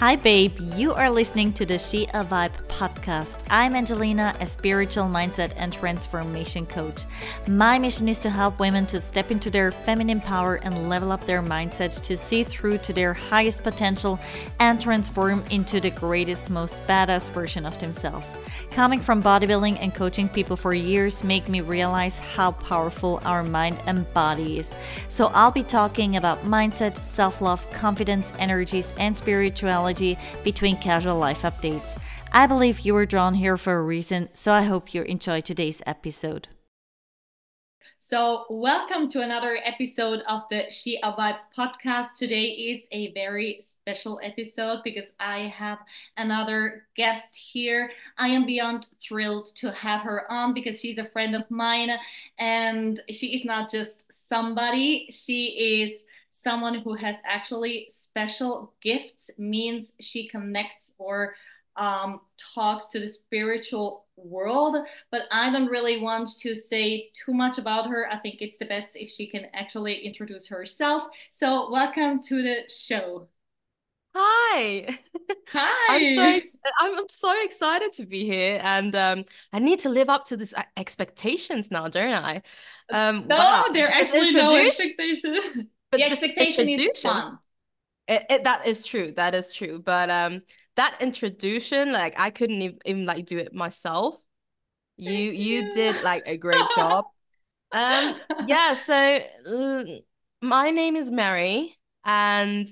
Hi, 0.00 0.16
babe. 0.16 0.58
You 0.76 0.94
are 0.94 1.10
listening 1.10 1.52
to 1.52 1.66
the 1.66 1.78
She 1.78 2.04
a 2.14 2.24
Vibe 2.24 2.54
podcast. 2.68 3.44
I'm 3.50 3.76
Angelina, 3.76 4.34
a 4.40 4.46
spiritual 4.46 5.04
mindset 5.04 5.52
and 5.56 5.74
transformation 5.74 6.64
coach. 6.64 7.04
My 7.46 7.78
mission 7.78 8.08
is 8.08 8.18
to 8.20 8.30
help 8.30 8.58
women 8.58 8.86
to 8.86 8.98
step 8.98 9.30
into 9.30 9.50
their 9.50 9.70
feminine 9.70 10.22
power 10.22 10.54
and 10.62 10.88
level 10.88 11.12
up 11.12 11.26
their 11.26 11.42
mindsets 11.42 12.00
to 12.00 12.16
see 12.16 12.44
through 12.44 12.78
to 12.78 12.94
their 12.94 13.12
highest 13.12 13.62
potential 13.62 14.18
and 14.58 14.80
transform 14.80 15.44
into 15.50 15.80
the 15.80 15.90
greatest, 15.90 16.48
most 16.48 16.78
badass 16.86 17.30
version 17.30 17.66
of 17.66 17.78
themselves. 17.78 18.32
Coming 18.70 19.00
from 19.00 19.22
bodybuilding 19.22 19.76
and 19.82 19.94
coaching 19.94 20.30
people 20.30 20.56
for 20.56 20.72
years 20.72 21.22
make 21.22 21.46
me 21.46 21.60
realize 21.60 22.18
how 22.18 22.52
powerful 22.52 23.20
our 23.26 23.44
mind 23.44 23.76
and 23.84 24.10
body 24.14 24.60
is. 24.60 24.72
So 25.10 25.26
I'll 25.34 25.52
be 25.52 25.62
talking 25.62 26.16
about 26.16 26.42
mindset, 26.44 27.02
self-love, 27.02 27.70
confidence, 27.74 28.32
energies, 28.38 28.94
and 28.96 29.14
spirituality 29.14 29.89
between 30.44 30.76
casual 30.76 31.16
life 31.16 31.42
updates. 31.42 32.00
I 32.32 32.46
believe 32.46 32.80
you 32.80 32.94
were 32.94 33.06
drawn 33.06 33.34
here 33.34 33.56
for 33.56 33.74
a 33.74 33.82
reason, 33.82 34.28
so 34.34 34.52
I 34.52 34.62
hope 34.62 34.94
you 34.94 35.02
enjoy 35.02 35.40
today's 35.40 35.82
episode. 35.84 36.48
So, 38.02 38.46
welcome 38.48 39.10
to 39.10 39.20
another 39.20 39.58
episode 39.62 40.22
of 40.26 40.48
the 40.48 40.70
She 40.70 40.98
a 41.02 41.12
Vibe 41.12 41.36
podcast. 41.56 42.16
Today 42.16 42.44
is 42.44 42.86
a 42.92 43.12
very 43.12 43.58
special 43.60 44.18
episode 44.22 44.80
because 44.84 45.12
I 45.20 45.40
have 45.40 45.80
another 46.16 46.86
guest 46.96 47.36
here. 47.36 47.90
I 48.16 48.28
am 48.28 48.46
beyond 48.46 48.86
thrilled 49.02 49.48
to 49.56 49.72
have 49.72 50.00
her 50.00 50.24
on 50.32 50.54
because 50.54 50.80
she's 50.80 50.96
a 50.96 51.04
friend 51.04 51.36
of 51.36 51.50
mine 51.50 51.90
and 52.38 52.98
she 53.10 53.34
is 53.34 53.44
not 53.44 53.70
just 53.70 54.10
somebody, 54.10 55.08
she 55.10 55.82
is 55.82 56.04
someone 56.30 56.80
who 56.80 56.94
has 56.94 57.20
actually 57.24 57.86
special 57.90 58.72
gifts 58.80 59.30
means 59.38 59.94
she 60.00 60.28
connects 60.28 60.94
or 60.98 61.34
um, 61.76 62.20
talks 62.54 62.86
to 62.88 63.00
the 63.00 63.08
spiritual 63.08 64.06
world 64.16 64.76
but 65.10 65.22
i 65.32 65.50
don't 65.50 65.68
really 65.68 65.98
want 65.98 66.28
to 66.38 66.54
say 66.54 67.10
too 67.14 67.32
much 67.32 67.56
about 67.56 67.88
her 67.88 68.06
i 68.10 68.16
think 68.16 68.42
it's 68.42 68.58
the 68.58 68.66
best 68.66 68.96
if 68.96 69.10
she 69.10 69.26
can 69.26 69.46
actually 69.54 69.94
introduce 69.94 70.46
herself 70.46 71.04
so 71.30 71.70
welcome 71.70 72.20
to 72.20 72.42
the 72.42 72.56
show 72.68 73.26
Hi. 74.14 74.98
Hi. 75.52 75.96
I'm 75.96 76.08
so 76.08 76.50
I'm, 76.80 76.98
I'm 76.98 77.08
so 77.08 77.44
excited 77.44 77.92
to 77.94 78.06
be 78.06 78.26
here 78.26 78.60
and 78.62 78.94
um 78.96 79.24
I 79.52 79.60
need 79.60 79.78
to 79.80 79.88
live 79.88 80.08
up 80.08 80.24
to 80.26 80.36
this 80.36 80.52
uh, 80.52 80.62
expectations 80.76 81.70
now, 81.70 81.88
don't 81.88 82.12
I? 82.12 82.42
Um 82.90 83.26
No, 83.28 83.38
wow. 83.38 83.66
there 83.72 83.88
actually 83.88 84.32
no 84.32 84.56
expectation. 84.56 85.70
But 85.90 85.98
the 85.98 86.04
expectation 86.04 86.68
is 86.68 87.00
fun. 87.00 87.38
It, 88.06 88.24
it, 88.28 88.44
that 88.44 88.66
is 88.66 88.84
true. 88.84 89.12
That 89.12 89.34
is 89.34 89.54
true. 89.54 89.80
But 89.80 90.10
um, 90.10 90.42
that 90.76 90.96
introduction, 91.00 91.92
like 91.92 92.18
I 92.18 92.30
couldn't 92.30 92.62
even, 92.62 92.78
even 92.84 93.06
like 93.06 93.26
do 93.26 93.38
it 93.38 93.54
myself. 93.54 94.20
You 94.96 95.12
you 95.12 95.72
did 95.72 96.02
like 96.02 96.24
a 96.26 96.36
great 96.36 96.64
job. 96.76 97.06
um, 97.72 98.16
yeah. 98.46 98.74
So 98.74 99.20
uh, 99.46 99.84
my 100.42 100.70
name 100.70 100.96
is 100.96 101.10
Mary, 101.10 101.78
and 102.04 102.68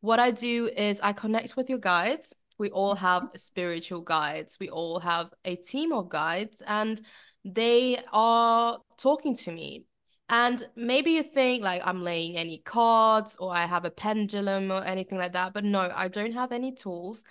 what 0.00 0.20
I 0.20 0.30
do 0.30 0.70
is 0.76 1.00
I 1.00 1.12
connect 1.12 1.56
with 1.56 1.70
your 1.70 1.78
guides. 1.78 2.34
We 2.58 2.70
all 2.70 2.94
have 2.96 3.22
mm-hmm. 3.22 3.36
spiritual 3.36 4.02
guides. 4.02 4.58
We 4.60 4.68
all 4.68 5.00
have 5.00 5.30
a 5.44 5.56
team 5.56 5.92
of 5.92 6.08
guides, 6.08 6.62
and 6.66 7.00
they 7.44 8.02
are 8.12 8.78
talking 8.98 9.34
to 9.36 9.52
me 9.52 9.86
and 10.30 10.64
maybe 10.76 11.10
you 11.10 11.24
think 11.24 11.64
like 11.64 11.82
I'm 11.84 12.02
laying 12.02 12.36
any 12.36 12.58
cards 12.58 13.36
or 13.40 13.52
I 13.52 13.66
have 13.66 13.84
a 13.84 13.90
pendulum 13.90 14.70
or 14.70 14.82
anything 14.84 15.18
like 15.18 15.32
that. 15.32 15.52
But 15.52 15.64
no, 15.64 15.92
I 15.94 16.06
don't 16.06 16.32
have 16.32 16.52
any 16.52 16.72
tools. 16.72 17.24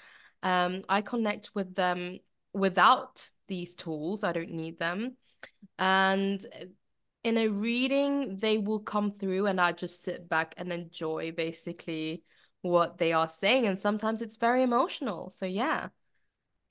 Um, 0.44 0.84
I 0.90 1.02
connect 1.02 1.52
with 1.56 1.76
them 1.76 2.20
without 2.52 3.30
these 3.48 3.74
tools. 3.74 4.26
I 4.26 4.34
don't 4.34 4.52
need 4.52 4.80
them. 4.80 5.16
And 5.78 6.46
in 7.24 7.38
a 7.38 7.48
reading, 7.48 8.38
they 8.40 8.58
will 8.58 8.80
come 8.80 9.12
through 9.12 9.46
and 9.46 9.62
I 9.62 9.72
just 9.72 10.04
sit 10.04 10.28
back 10.28 10.54
and 10.58 10.74
enjoy 10.74 11.32
basically 11.32 12.24
what 12.64 12.98
they 12.98 13.14
are 13.14 13.30
saying. 13.30 13.66
And 13.66 13.80
sometimes 13.80 14.22
it's 14.22 14.36
very 14.36 14.62
emotional. 14.62 15.30
So 15.30 15.46
yeah. 15.46 15.88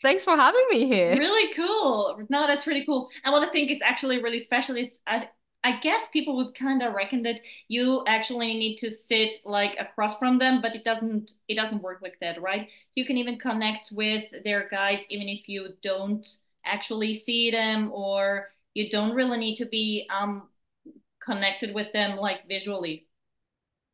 Thanks 0.03 0.25
for 0.25 0.37
having 0.37 0.65
me 0.71 0.87
here. 0.87 1.17
Really 1.17 1.55
cool. 1.55 2.21
No, 2.29 2.47
that's 2.47 2.67
really 2.67 2.85
cool. 2.85 3.09
And 3.25 3.33
what 3.33 3.43
I 3.49 3.51
think 3.51 3.71
is 3.71 3.83
actually 3.83 4.23
really 4.23 4.39
special, 4.39 4.77
it's 4.77 5.01
I, 5.07 5.29
I 5.65 5.79
guess 5.81 6.09
people 6.09 6.37
would 6.37 6.55
kind 6.55 6.83
of 6.83 6.95
reckon 6.95 7.23
that 7.23 7.41
you 7.67 8.05
actually 8.07 8.55
need 8.55 8.77
to 8.77 8.91
sit 8.91 9.39
like 9.45 9.77
across 9.79 10.17
from 10.19 10.39
them, 10.39 10.61
but 10.61 10.75
it 10.75 10.85
doesn't 10.85 11.33
it 11.49 11.57
doesn't 11.57 11.83
work 11.83 11.99
like 12.01 12.19
that, 12.21 12.41
right? 12.41 12.69
You 12.95 13.05
can 13.05 13.17
even 13.17 13.39
connect 13.39 13.91
with 13.93 14.33
their 14.45 14.69
guides 14.69 15.07
even 15.11 15.29
if 15.29 15.49
you 15.49 15.71
don't 15.83 16.27
actually 16.65 17.15
see 17.15 17.51
them 17.51 17.91
or 17.93 18.49
you 18.75 18.89
don't 18.89 19.15
really 19.15 19.39
need 19.39 19.57
to 19.57 19.67
be 19.67 20.09
um 20.17 20.49
connected 21.21 21.75
with 21.75 21.93
them 21.93 22.17
like 22.17 22.47
visually. 22.49 23.07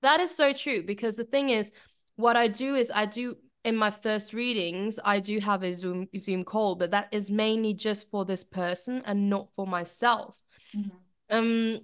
That 0.03 0.21
is 0.21 0.37
so 0.37 0.53
true 0.53 0.83
because 0.83 1.17
the 1.17 1.25
thing 1.25 1.49
is 1.49 1.73
what 2.17 2.37
I 2.37 2.49
do 2.49 2.75
is 2.75 2.93
I 2.95 3.07
do 3.07 3.37
in 3.65 3.75
my 3.75 3.91
first 3.91 4.35
readings 4.35 5.01
I 5.03 5.21
do 5.21 5.39
have 5.41 5.63
a 5.63 5.73
Zoom 5.73 6.09
Zoom 6.19 6.45
call, 6.45 6.75
but 6.75 6.91
that 6.91 7.09
is 7.11 7.31
mainly 7.31 7.73
just 7.73 8.11
for 8.11 8.27
this 8.27 8.45
person 8.45 9.03
and 9.07 9.31
not 9.31 9.49
for 9.57 9.67
myself. 9.67 10.43
Mm-hmm 10.77 11.04
um 11.31 11.81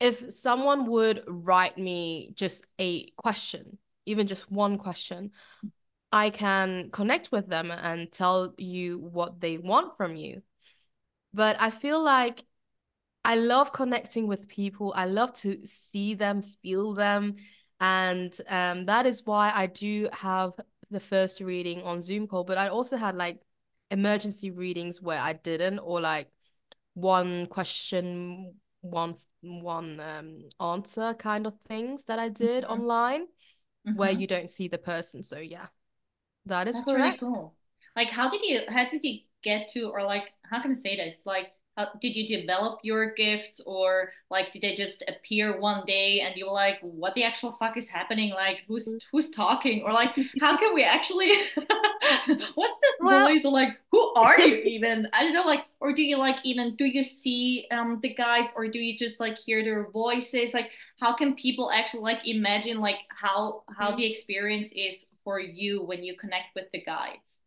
if 0.00 0.32
someone 0.32 0.86
would 0.86 1.22
write 1.26 1.78
me 1.78 2.32
just 2.34 2.64
a 2.80 3.06
question 3.16 3.78
even 4.06 4.26
just 4.26 4.50
one 4.50 4.78
question 4.78 5.30
i 6.10 6.30
can 6.30 6.90
connect 6.90 7.30
with 7.32 7.48
them 7.48 7.70
and 7.70 8.10
tell 8.10 8.54
you 8.58 8.98
what 8.98 9.40
they 9.40 9.58
want 9.58 9.96
from 9.96 10.16
you. 10.16 10.42
But 11.32 11.60
i 11.60 11.70
feel 11.70 12.02
like 12.02 12.44
i 13.24 13.36
love 13.36 13.72
connecting 13.72 14.26
with 14.26 14.48
people. 14.48 14.92
I 14.96 15.06
love 15.06 15.32
to 15.34 15.64
see 15.64 16.14
them 16.14 16.42
feel 16.62 16.94
them. 16.94 17.36
And 17.80 18.32
um, 18.48 18.86
that 18.86 19.06
is 19.06 19.22
why 19.24 19.52
i 19.54 19.66
do 19.66 20.08
have 20.12 20.52
the 20.90 21.00
first 21.00 21.40
reading 21.40 21.82
on 21.82 22.02
zoom 22.02 22.26
call 22.28 22.44
but 22.44 22.58
i 22.58 22.68
also 22.68 22.96
had 22.96 23.16
like 23.16 23.40
emergency 23.90 24.50
readings 24.50 25.00
where 25.00 25.18
i 25.18 25.32
didn't 25.32 25.78
or 25.78 26.00
like 26.00 26.28
one 26.94 27.46
question 27.46 28.54
one 28.82 29.14
one 29.40 29.98
um 30.00 30.48
answer 30.60 31.14
kind 31.14 31.46
of 31.46 31.54
things 31.66 32.04
that 32.04 32.18
I 32.18 32.28
did 32.28 32.64
mm-hmm. 32.64 32.72
online 32.72 33.22
mm-hmm. 33.22 33.96
where 33.96 34.12
you 34.12 34.26
don't 34.26 34.50
see 34.50 34.68
the 34.68 34.78
person. 34.78 35.22
So 35.22 35.38
yeah. 35.38 35.66
That 36.46 36.68
is 36.68 36.76
That's 36.76 36.90
correct. 36.90 37.22
really 37.22 37.34
cool. 37.34 37.54
Like 37.94 38.10
how 38.10 38.28
did 38.28 38.42
you 38.42 38.62
how 38.68 38.88
did 38.88 39.04
you 39.04 39.20
get 39.42 39.68
to 39.70 39.90
or 39.90 40.02
like 40.02 40.24
how 40.50 40.60
can 40.60 40.72
I 40.72 40.74
say 40.74 40.96
this? 40.96 41.22
Like 41.24 41.52
how 41.76 41.88
did 42.00 42.14
you 42.14 42.26
develop 42.26 42.80
your 42.82 43.12
gifts 43.12 43.60
or 43.64 44.12
like 44.30 44.52
did 44.52 44.62
they 44.62 44.74
just 44.74 45.02
appear 45.08 45.58
one 45.58 45.84
day 45.86 46.20
and 46.20 46.36
you 46.36 46.46
were 46.46 46.52
like 46.52 46.78
what 46.82 47.14
the 47.14 47.24
actual 47.24 47.52
fuck 47.52 47.76
is 47.76 47.88
happening? 47.88 48.30
Like 48.30 48.64
who's 48.68 48.88
mm. 48.88 49.00
who's 49.10 49.30
talking? 49.30 49.82
Or 49.82 49.92
like 49.92 50.14
how 50.40 50.56
can 50.56 50.74
we 50.74 50.84
actually 50.84 51.30
what's 52.54 52.78
this 52.80 52.96
well, 53.00 53.28
voice 53.28 53.44
or 53.44 53.52
like 53.52 53.78
who 53.90 54.14
are 54.14 54.38
you 54.40 54.54
even? 54.64 55.08
I 55.12 55.24
don't 55.24 55.32
know 55.32 55.44
like 55.44 55.64
or 55.80 55.94
do 55.94 56.02
you 56.02 56.18
like 56.18 56.38
even 56.44 56.76
do 56.76 56.84
you 56.84 57.02
see 57.02 57.66
um 57.70 58.00
the 58.02 58.14
guides 58.14 58.52
or 58.54 58.68
do 58.68 58.78
you 58.78 58.96
just 58.96 59.18
like 59.18 59.38
hear 59.38 59.64
their 59.64 59.88
voices? 59.90 60.52
Like 60.52 60.70
how 61.00 61.14
can 61.14 61.34
people 61.34 61.70
actually 61.70 62.02
like 62.02 62.26
imagine 62.26 62.80
like 62.80 63.00
how 63.08 63.62
how 63.74 63.88
mm-hmm. 63.88 63.96
the 63.96 64.06
experience 64.06 64.72
is 64.72 65.06
for 65.24 65.40
you 65.40 65.82
when 65.84 66.02
you 66.02 66.16
connect 66.16 66.54
with 66.54 66.70
the 66.72 66.82
guides 66.82 67.38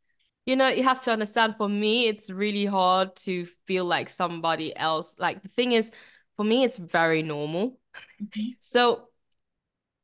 you 0.45 0.55
know 0.55 0.67
you 0.67 0.83
have 0.83 1.01
to 1.03 1.11
understand 1.11 1.55
for 1.57 1.67
me 1.67 2.07
it's 2.07 2.29
really 2.29 2.65
hard 2.65 3.15
to 3.15 3.45
feel 3.65 3.85
like 3.85 4.09
somebody 4.09 4.75
else 4.77 5.15
like 5.17 5.41
the 5.41 5.49
thing 5.49 5.71
is 5.71 5.91
for 6.37 6.43
me 6.43 6.63
it's 6.63 6.77
very 6.77 7.21
normal. 7.21 7.79
Mm-hmm. 8.21 8.41
so 8.59 9.09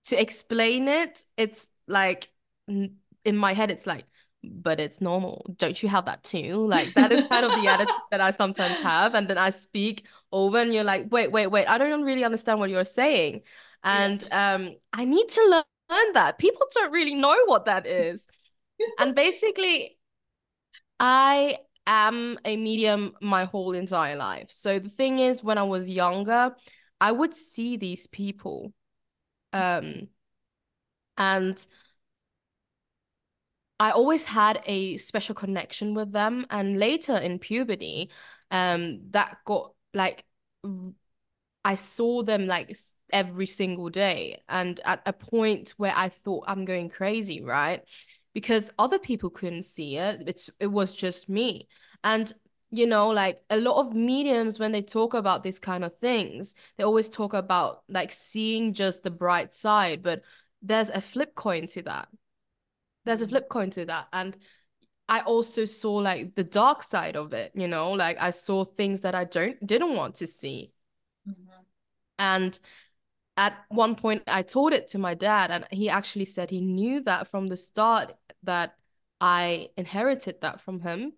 to 0.05 0.19
explain 0.19 0.87
it 0.87 1.21
it's 1.37 1.69
like 1.87 2.29
in 2.67 3.37
my 3.37 3.53
head 3.53 3.71
it's 3.71 3.85
like 3.85 4.05
but 4.43 4.79
it's 4.79 4.99
normal. 5.01 5.45
Don't 5.55 5.83
you 5.83 5.89
have 5.89 6.05
that 6.05 6.23
too? 6.23 6.65
Like 6.65 6.95
that 6.95 7.11
is 7.11 7.23
kind 7.25 7.45
of 7.45 7.51
the 7.51 7.67
attitude 7.67 7.95
that 8.09 8.21
i 8.21 8.31
sometimes 8.31 8.79
have 8.79 9.13
and 9.13 9.27
then 9.27 9.37
i 9.37 9.51
speak 9.51 10.05
over 10.31 10.57
and 10.57 10.73
you're 10.73 10.83
like 10.83 11.05
wait 11.11 11.31
wait 11.31 11.47
wait 11.47 11.67
i 11.67 11.77
don't 11.77 12.03
really 12.03 12.23
understand 12.23 12.59
what 12.59 12.69
you're 12.69 12.83
saying. 12.83 13.41
And 13.83 14.23
yeah. 14.23 14.53
um 14.55 14.75
i 14.93 15.05
need 15.05 15.27
to 15.29 15.41
learn 15.89 16.13
that. 16.13 16.39
People 16.39 16.65
don't 16.73 16.91
really 16.91 17.13
know 17.13 17.37
what 17.45 17.65
that 17.65 17.85
is. 17.85 18.25
And 18.97 19.13
basically 19.13 19.97
I 21.01 21.57
am 21.87 22.37
a 22.45 22.55
medium 22.55 23.15
my 23.21 23.45
whole 23.45 23.71
entire 23.73 24.15
life. 24.15 24.51
So 24.51 24.77
the 24.77 24.87
thing 24.87 25.17
is, 25.17 25.43
when 25.43 25.57
I 25.57 25.63
was 25.63 25.89
younger, 25.89 26.55
I 27.01 27.11
would 27.11 27.33
see 27.33 27.75
these 27.75 28.05
people. 28.05 28.71
Um, 29.51 30.09
and 31.17 31.65
I 33.79 33.91
always 33.91 34.25
had 34.27 34.61
a 34.67 34.97
special 34.97 35.33
connection 35.33 35.93
with 35.95 36.11
them. 36.11 36.45
And 36.49 36.77
later 36.77 37.17
in 37.17 37.39
puberty, 37.39 38.11
um, 38.51 38.99
that 39.11 39.37
got 39.45 39.73
like 39.93 40.23
I 41.63 41.75
saw 41.75 42.23
them 42.23 42.47
like 42.47 42.75
every 43.11 43.45
single 43.45 43.89
day. 43.89 44.41
And 44.49 44.79
at 44.85 45.01
a 45.05 45.13
point 45.13 45.73
where 45.77 45.93
I 45.95 46.09
thought 46.09 46.45
I'm 46.47 46.65
going 46.65 46.89
crazy, 46.89 47.41
right? 47.41 47.81
Because 48.33 48.71
other 48.79 48.99
people 48.99 49.29
couldn't 49.29 49.63
see 49.63 49.97
it. 49.97 50.23
It's 50.27 50.49
it 50.59 50.67
was 50.67 50.95
just 50.95 51.29
me. 51.29 51.67
And 52.03 52.31
you 52.71 52.87
know, 52.87 53.09
like 53.09 53.43
a 53.49 53.57
lot 53.57 53.81
of 53.81 53.93
mediums 53.93 54.57
when 54.57 54.71
they 54.71 54.81
talk 54.81 55.13
about 55.13 55.43
these 55.43 55.59
kind 55.59 55.83
of 55.83 55.95
things, 55.97 56.55
they 56.77 56.83
always 56.85 57.09
talk 57.09 57.33
about 57.33 57.83
like 57.89 58.11
seeing 58.11 58.73
just 58.73 59.03
the 59.03 59.11
bright 59.11 59.53
side, 59.53 60.01
but 60.01 60.21
there's 60.61 60.89
a 60.89 61.01
flip 61.01 61.35
coin 61.35 61.67
to 61.67 61.81
that. 61.83 62.07
There's 63.03 63.21
a 63.21 63.27
flip 63.27 63.49
coin 63.49 63.71
to 63.71 63.85
that. 63.85 64.07
And 64.13 64.37
I 65.09 65.19
also 65.21 65.65
saw 65.65 65.95
like 65.95 66.35
the 66.35 66.43
dark 66.45 66.81
side 66.81 67.17
of 67.17 67.33
it, 67.33 67.51
you 67.55 67.67
know, 67.67 67.91
like 67.91 68.21
I 68.21 68.31
saw 68.31 68.63
things 68.63 69.01
that 69.01 69.15
I 69.15 69.25
don't 69.25 69.65
didn't 69.65 69.95
want 69.95 70.15
to 70.15 70.27
see. 70.27 70.71
Mm-hmm. 71.27 71.51
And 72.19 72.59
at 73.35 73.57
one 73.69 73.95
point 73.95 74.23
I 74.27 74.43
told 74.43 74.71
it 74.71 74.87
to 74.89 74.99
my 74.99 75.13
dad 75.13 75.51
and 75.51 75.65
he 75.71 75.89
actually 75.89 76.25
said 76.25 76.49
he 76.49 76.61
knew 76.61 77.01
that 77.01 77.27
from 77.27 77.47
the 77.47 77.57
start 77.57 78.13
that 78.43 78.75
I 79.19 79.69
inherited 79.77 80.41
that 80.41 80.61
from 80.61 80.81
him. 80.81 81.13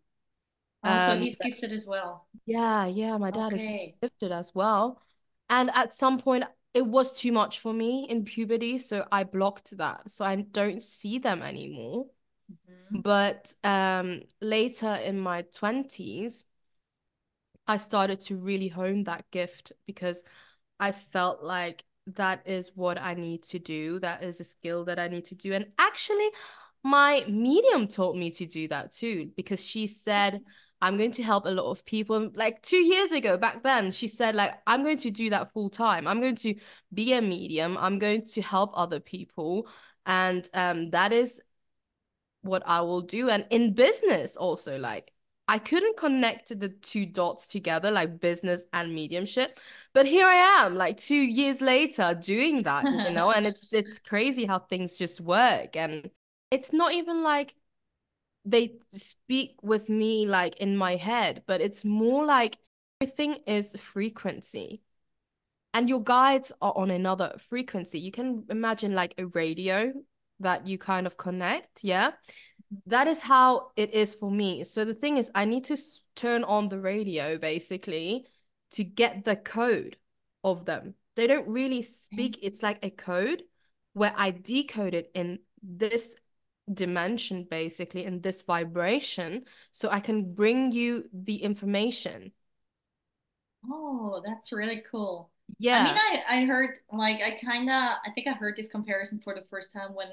Oh, 0.83 0.91
um, 0.91 0.99
so 0.99 1.23
he's 1.23 1.37
gifted 1.37 1.71
as 1.71 1.85
well. 1.85 2.27
Yeah, 2.45 2.85
yeah, 2.85 3.17
my 3.17 3.31
dad 3.31 3.53
okay. 3.53 3.95
is 4.01 4.09
gifted 4.09 4.31
as 4.31 4.51
well. 4.53 5.01
And 5.49 5.71
at 5.73 5.93
some 5.93 6.19
point 6.19 6.43
it 6.73 6.85
was 6.85 7.17
too 7.17 7.31
much 7.31 7.59
for 7.59 7.73
me 7.73 8.07
in 8.09 8.25
puberty, 8.25 8.77
so 8.79 9.05
I 9.11 9.23
blocked 9.23 9.77
that. 9.77 10.09
So 10.09 10.25
I 10.25 10.35
don't 10.35 10.81
see 10.81 11.19
them 11.19 11.41
anymore. 11.41 12.07
Mm-hmm. 12.51 13.01
But 13.01 13.53
um, 13.63 14.23
later 14.41 14.95
in 14.95 15.19
my 15.19 15.43
20s, 15.43 16.43
I 17.67 17.77
started 17.77 18.19
to 18.21 18.35
really 18.35 18.67
hone 18.67 19.03
that 19.05 19.29
gift 19.31 19.71
because 19.85 20.23
I 20.79 20.91
felt 20.91 21.43
like 21.43 21.85
that 22.07 22.41
is 22.45 22.71
what 22.75 22.99
I 22.99 23.13
need 23.13 23.43
to 23.43 23.59
do. 23.59 23.99
That 23.99 24.23
is 24.23 24.39
a 24.39 24.43
skill 24.43 24.83
that 24.85 24.99
I 24.99 25.07
need 25.07 25.25
to 25.25 25.35
do. 25.35 25.53
And 25.53 25.67
actually, 25.77 26.27
my 26.83 27.25
medium 27.27 27.87
taught 27.87 28.15
me 28.15 28.29
to 28.31 28.45
do 28.45 28.67
that 28.67 28.91
too 28.91 29.31
because 29.35 29.63
she 29.65 29.87
said, 29.87 30.41
I'm 30.81 30.97
going 30.97 31.11
to 31.13 31.23
help 31.23 31.45
a 31.45 31.49
lot 31.49 31.71
of 31.71 31.85
people. 31.85 32.29
Like 32.35 32.61
two 32.61 32.83
years 32.83 33.11
ago, 33.13 33.37
back 33.37 33.63
then, 33.63 33.89
she 33.91 34.09
said, 34.09 34.35
like, 34.35 34.53
I'm 34.67 34.83
going 34.83 34.97
to 34.97 35.11
do 35.11 35.29
that 35.29 35.53
full 35.53 35.69
time. 35.69 36.07
I'm 36.07 36.19
going 36.19 36.35
to 36.37 36.55
be 36.93 37.13
a 37.13 37.21
medium. 37.21 37.77
I'm 37.77 37.99
going 37.99 38.25
to 38.25 38.41
help 38.41 38.71
other 38.73 38.99
people. 38.99 39.67
And 40.05 40.47
um, 40.53 40.89
that 40.89 41.13
is 41.13 41.41
what 42.41 42.63
I 42.65 42.81
will 42.81 43.01
do. 43.01 43.29
And 43.29 43.45
in 43.49 43.73
business, 43.73 44.35
also, 44.35 44.77
like 44.77 45.13
I 45.47 45.57
couldn't 45.59 45.97
connect 45.97 46.57
the 46.59 46.69
two 46.69 47.05
dots 47.05 47.47
together, 47.47 47.89
like 47.89 48.19
business 48.19 48.65
and 48.73 48.93
mediumship. 48.93 49.57
But 49.93 50.05
here 50.05 50.27
I 50.27 50.65
am, 50.65 50.75
like 50.75 50.97
two 50.97 51.15
years 51.15 51.61
later, 51.61 52.13
doing 52.13 52.63
that, 52.63 52.83
you 52.83 53.11
know, 53.11 53.31
and 53.35 53.47
it's 53.47 53.73
it's 53.73 53.99
crazy 53.99 54.45
how 54.45 54.59
things 54.59 54.97
just 54.97 55.21
work. 55.21 55.75
And 55.75 56.09
it's 56.53 56.71
not 56.71 56.93
even 56.93 57.23
like 57.23 57.55
they 58.45 58.75
speak 58.91 59.55
with 59.63 59.89
me 59.89 60.27
like 60.27 60.57
in 60.57 60.77
my 60.77 60.97
head, 60.97 61.41
but 61.47 61.61
it's 61.61 61.83
more 61.83 62.23
like 62.23 62.57
everything 63.01 63.37
is 63.47 63.75
frequency. 63.77 64.83
And 65.73 65.89
your 65.89 66.03
guides 66.03 66.51
are 66.61 66.73
on 66.75 66.91
another 66.91 67.33
frequency. 67.49 67.99
You 67.99 68.11
can 68.11 68.43
imagine 68.49 68.93
like 68.93 69.15
a 69.17 69.25
radio 69.25 69.93
that 70.41 70.67
you 70.67 70.77
kind 70.77 71.07
of 71.07 71.17
connect. 71.17 71.83
Yeah. 71.83 72.09
Mm-hmm. 72.09 72.91
That 72.91 73.07
is 73.07 73.21
how 73.21 73.71
it 73.75 73.91
is 73.95 74.13
for 74.13 74.29
me. 74.29 74.63
So 74.63 74.85
the 74.85 74.93
thing 74.93 75.17
is, 75.17 75.31
I 75.33 75.45
need 75.45 75.63
to 75.65 75.77
turn 76.15 76.43
on 76.43 76.69
the 76.69 76.79
radio 76.79 77.39
basically 77.39 78.27
to 78.71 78.83
get 78.83 79.25
the 79.25 79.35
code 79.35 79.97
of 80.43 80.65
them. 80.65 80.93
They 81.15 81.25
don't 81.25 81.47
really 81.47 81.79
mm-hmm. 81.79 82.13
speak, 82.13 82.37
it's 82.43 82.61
like 82.61 82.85
a 82.85 82.91
code 82.91 83.41
where 83.93 84.13
I 84.15 84.29
decode 84.29 84.93
it 84.93 85.09
in 85.15 85.39
this 85.63 86.15
dimension, 86.71 87.47
basically, 87.49 88.05
in 88.05 88.21
this 88.21 88.41
vibration, 88.41 89.45
so 89.71 89.89
I 89.89 89.99
can 89.99 90.33
bring 90.33 90.71
you 90.71 91.09
the 91.13 91.37
information. 91.37 92.31
Oh, 93.69 94.21
that's 94.25 94.51
really 94.51 94.83
cool 94.89 95.31
yeah 95.59 95.79
i 95.79 95.83
mean 95.83 95.95
i 95.95 96.41
i 96.41 96.45
heard 96.45 96.79
like 96.91 97.21
i 97.21 97.31
kind 97.43 97.69
of 97.69 97.97
i 98.05 98.09
think 98.15 98.27
i 98.27 98.31
heard 98.31 98.55
this 98.55 98.69
comparison 98.69 99.19
for 99.19 99.33
the 99.35 99.43
first 99.49 99.71
time 99.73 99.93
when 99.93 100.07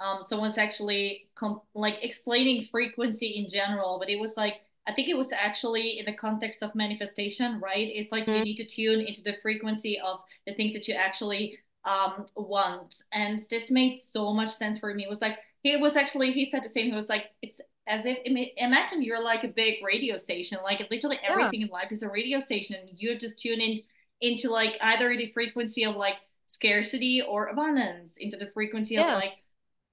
um 0.00 0.22
someone's 0.22 0.58
actually 0.58 1.28
com- 1.34 1.60
like 1.74 1.98
explaining 2.02 2.62
frequency 2.64 3.26
in 3.26 3.48
general 3.48 3.98
but 3.98 4.08
it 4.08 4.20
was 4.20 4.36
like 4.36 4.60
i 4.86 4.92
think 4.92 5.08
it 5.08 5.16
was 5.16 5.32
actually 5.32 5.98
in 5.98 6.04
the 6.04 6.12
context 6.12 6.62
of 6.62 6.74
manifestation 6.74 7.58
right 7.60 7.88
it's 7.92 8.12
like 8.12 8.24
mm-hmm. 8.24 8.38
you 8.38 8.44
need 8.44 8.56
to 8.56 8.66
tune 8.66 9.00
into 9.00 9.22
the 9.22 9.36
frequency 9.42 9.98
of 10.00 10.20
the 10.46 10.54
things 10.54 10.74
that 10.74 10.86
you 10.86 10.94
actually 10.94 11.58
um 11.84 12.26
want 12.36 13.02
and 13.12 13.40
this 13.50 13.70
made 13.70 13.96
so 13.96 14.32
much 14.32 14.50
sense 14.50 14.78
for 14.78 14.94
me 14.94 15.04
it 15.04 15.10
was 15.10 15.22
like 15.22 15.38
he 15.64 15.76
was 15.76 15.96
actually 15.96 16.30
he 16.30 16.44
said 16.44 16.62
the 16.62 16.68
same 16.68 16.86
he 16.86 16.94
was 16.94 17.08
like 17.08 17.24
it's 17.42 17.60
as 17.88 18.06
if 18.06 18.18
imagine 18.56 19.02
you're 19.02 19.22
like 19.22 19.42
a 19.42 19.48
big 19.48 19.76
radio 19.84 20.16
station 20.16 20.58
like 20.62 20.86
literally 20.90 21.18
everything 21.28 21.60
yeah. 21.60 21.66
in 21.66 21.72
life 21.72 21.90
is 21.90 22.02
a 22.02 22.08
radio 22.08 22.38
station 22.38 22.76
and 22.78 22.90
you 22.96 23.18
just 23.18 23.38
tune 23.38 23.60
in 23.60 23.80
into 24.20 24.48
like 24.50 24.76
either 24.82 25.16
the 25.16 25.26
frequency 25.26 25.84
of 25.84 25.96
like 25.96 26.14
scarcity 26.46 27.20
or 27.20 27.48
abundance 27.48 28.16
into 28.18 28.36
the 28.36 28.46
frequency 28.46 28.94
yeah. 28.94 29.12
of 29.12 29.14
like 29.14 29.32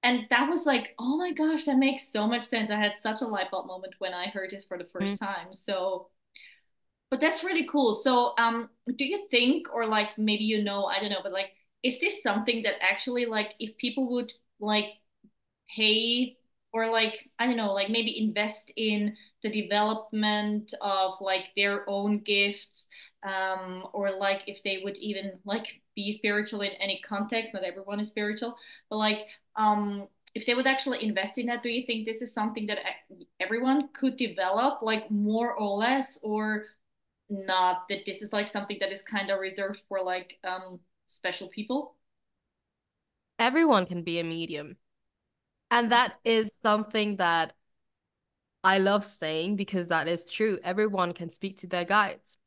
and 0.04 0.26
that 0.30 0.50
was 0.50 0.66
like 0.66 0.94
oh 1.00 1.18
my 1.18 1.32
gosh 1.32 1.66
that 1.66 1.78
makes 1.78 2.08
so 2.08 2.28
much 2.28 2.44
sense 2.44 2.70
i 2.70 2.76
had 2.76 2.96
such 2.96 3.22
a 3.22 3.26
light 3.26 3.50
bulb 3.50 3.66
moment 3.66 3.94
when 4.00 4.14
i 4.14 4.28
heard 4.28 4.52
this 4.52 4.66
for 4.66 4.78
the 4.78 4.84
1st 4.84 5.02
mm-hmm. 5.02 5.26
time 5.26 5.54
so 5.54 6.08
but 7.10 7.22
that's 7.22 7.44
really 7.44 7.66
cool 7.66 7.94
so 7.94 8.34
um 8.38 8.70
do 8.98 9.06
you 9.06 9.26
think 9.30 9.68
or 9.74 9.88
like 9.88 10.10
maybe 10.18 10.44
you 10.44 10.62
know 10.64 10.86
i 10.86 11.00
don't 11.00 11.10
know 11.10 11.24
but 11.24 11.34
like 11.34 11.52
is 11.84 12.00
this 12.00 12.22
something 12.22 12.64
that 12.64 12.76
actually 12.82 13.26
like 13.26 13.54
if 13.60 13.76
people 13.78 14.10
would 14.12 14.32
like 14.60 14.86
pay 15.76 16.38
or 16.74 16.92
like 16.92 17.30
i 17.40 17.46
don't 17.46 17.58
know 17.58 17.74
like 17.74 17.90
maybe 17.90 18.24
invest 18.24 18.72
in 18.76 19.16
the 19.44 19.50
development 19.50 20.74
of 20.82 21.14
like 21.22 21.46
their 21.56 21.84
own 21.90 22.20
gifts 22.20 22.88
um 23.24 23.88
or 23.94 24.12
like 24.12 24.44
if 24.48 24.64
they 24.64 24.82
would 24.84 24.98
even 24.98 25.34
like 25.46 25.82
be 25.96 26.12
spiritual 26.12 26.62
in 26.62 26.72
any 26.80 27.02
context 27.06 27.54
not 27.54 27.64
everyone 27.64 28.00
is 28.00 28.08
spiritual 28.08 28.56
but 28.90 28.98
like 28.98 29.28
um 29.56 30.08
if 30.34 30.46
they 30.46 30.56
would 30.56 30.68
actually 30.68 31.04
invest 31.04 31.38
in 31.38 31.46
that 31.48 31.62
do 31.62 31.70
you 31.70 31.86
think 31.86 32.06
this 32.06 32.22
is 32.22 32.34
something 32.34 32.66
that 32.68 32.80
everyone 33.40 33.90
could 33.94 34.16
develop 34.16 34.82
like 34.82 35.12
more 35.12 35.54
or 35.54 35.68
less 35.78 36.18
or 36.22 36.66
not 37.32 37.88
that 37.88 38.06
this 38.06 38.22
is 38.22 38.34
like 38.34 38.48
something 38.48 38.78
that 38.80 38.92
is 38.92 39.02
kind 39.02 39.30
of 39.30 39.40
reserved 39.40 39.82
for 39.88 40.02
like 40.04 40.38
um 40.44 40.80
special 41.08 41.48
people? 41.48 41.96
Everyone 43.40 43.86
can 43.86 44.04
be 44.04 44.20
a 44.20 44.24
medium 44.24 44.78
and 45.72 45.92
that 45.92 46.18
is 46.26 46.52
something 46.62 47.16
that 47.16 47.54
I 48.64 48.78
love 48.78 49.04
saying 49.04 49.56
because 49.56 49.88
that 49.88 50.08
is 50.08 50.26
true. 50.26 50.60
Everyone 50.64 51.14
can 51.14 51.30
speak 51.30 51.58
to 51.60 51.68
their 51.68 51.86
guides, 51.86 52.38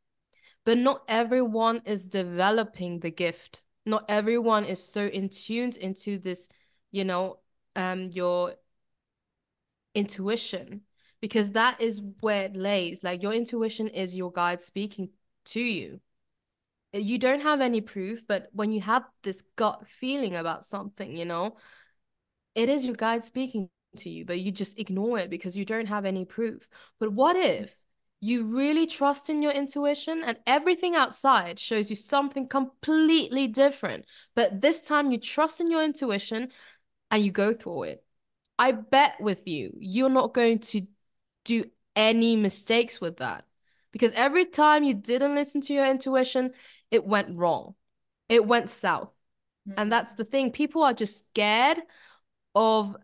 but 0.65 0.79
not 0.79 1.03
everyone 1.09 1.83
is 1.87 2.07
developing 2.07 3.01
the 3.01 3.11
gift. 3.11 3.63
Not 3.87 4.05
everyone 4.09 4.65
is 4.65 4.83
so 4.83 5.07
in 5.07 5.31
tuned 5.31 5.77
into 5.77 6.19
this, 6.19 6.49
you 6.93 7.05
know, 7.05 7.41
um, 7.75 8.11
your 8.11 8.55
intuition 9.95 10.83
because 11.21 11.53
that 11.53 11.81
is 11.81 12.03
where 12.21 12.43
it 12.45 12.57
lays. 12.57 13.03
Like 13.03 13.23
your 13.23 13.33
intuition 13.33 13.89
is 13.89 14.15
your 14.15 14.31
guide 14.31 14.61
speaking 14.61 15.09
to 15.47 15.61
you. 15.61 16.01
You 16.93 17.19
don't 17.19 17.41
have 17.41 17.61
any 17.61 17.81
proof, 17.81 18.23
but 18.29 18.49
when 18.53 18.71
you 18.71 18.81
have 18.83 19.05
this 19.23 19.43
gut 19.57 19.89
feeling 19.89 20.37
about 20.37 20.65
something, 20.65 21.17
you 21.17 21.25
know, 21.25 21.57
it 22.55 22.69
is 22.69 22.85
your 22.85 22.95
guide 22.95 23.25
speaking 23.25 23.69
to 23.97 24.11
you, 24.11 24.25
but 24.25 24.41
you 24.41 24.51
just 24.53 24.79
ignore 24.79 25.19
it 25.19 25.31
because 25.31 25.57
you 25.57 25.65
don't 25.65 25.87
have 25.87 26.05
any 26.05 26.25
proof. 26.25 26.69
But 26.99 27.13
what 27.13 27.37
if 27.37 27.79
you 28.21 28.45
really 28.45 28.87
trust 28.87 29.29
in 29.29 29.43
your 29.43 29.53
intuition 29.53 30.23
and 30.25 30.39
everything 30.47 30.95
outside 30.95 31.59
shows 31.59 31.91
you 31.91 31.97
something 31.97 32.49
completely 32.49 33.49
different, 33.49 34.07
but 34.35 34.61
this 34.61 34.81
time 34.81 35.11
you 35.11 35.19
trust 35.19 35.61
in 35.61 35.71
your 35.71 35.83
intuition 35.83 36.49
and 37.11 37.23
you 37.23 37.31
go 37.31 37.53
through 37.53 37.85
it? 37.85 38.05
I 38.59 38.73
bet 38.73 39.21
with 39.21 39.47
you, 39.47 39.77
you're 39.79 40.09
not 40.09 40.33
going 40.33 40.61
to 40.61 40.87
do 41.45 41.65
any 41.97 42.37
mistakes 42.37 43.01
with 43.01 43.19
that 43.19 43.45
because 43.93 44.13
every 44.13 44.45
time 44.45 44.85
you 44.85 44.95
didn't 44.95 45.35
listen 45.35 45.61
to 45.63 45.75
your 45.75 45.87
intuition, 45.87 46.53
it 46.91 47.05
went 47.05 47.37
wrong. 47.37 47.75
It 48.29 48.47
went 48.47 48.71
south. 48.71 49.11
Mm-hmm. 49.69 49.81
And 49.81 49.93
that's 49.93 50.15
the 50.15 50.25
thing. 50.25 50.51
People 50.51 50.83
are 50.83 50.93
just 50.93 51.31
scared 51.31 51.79
of 52.55 52.97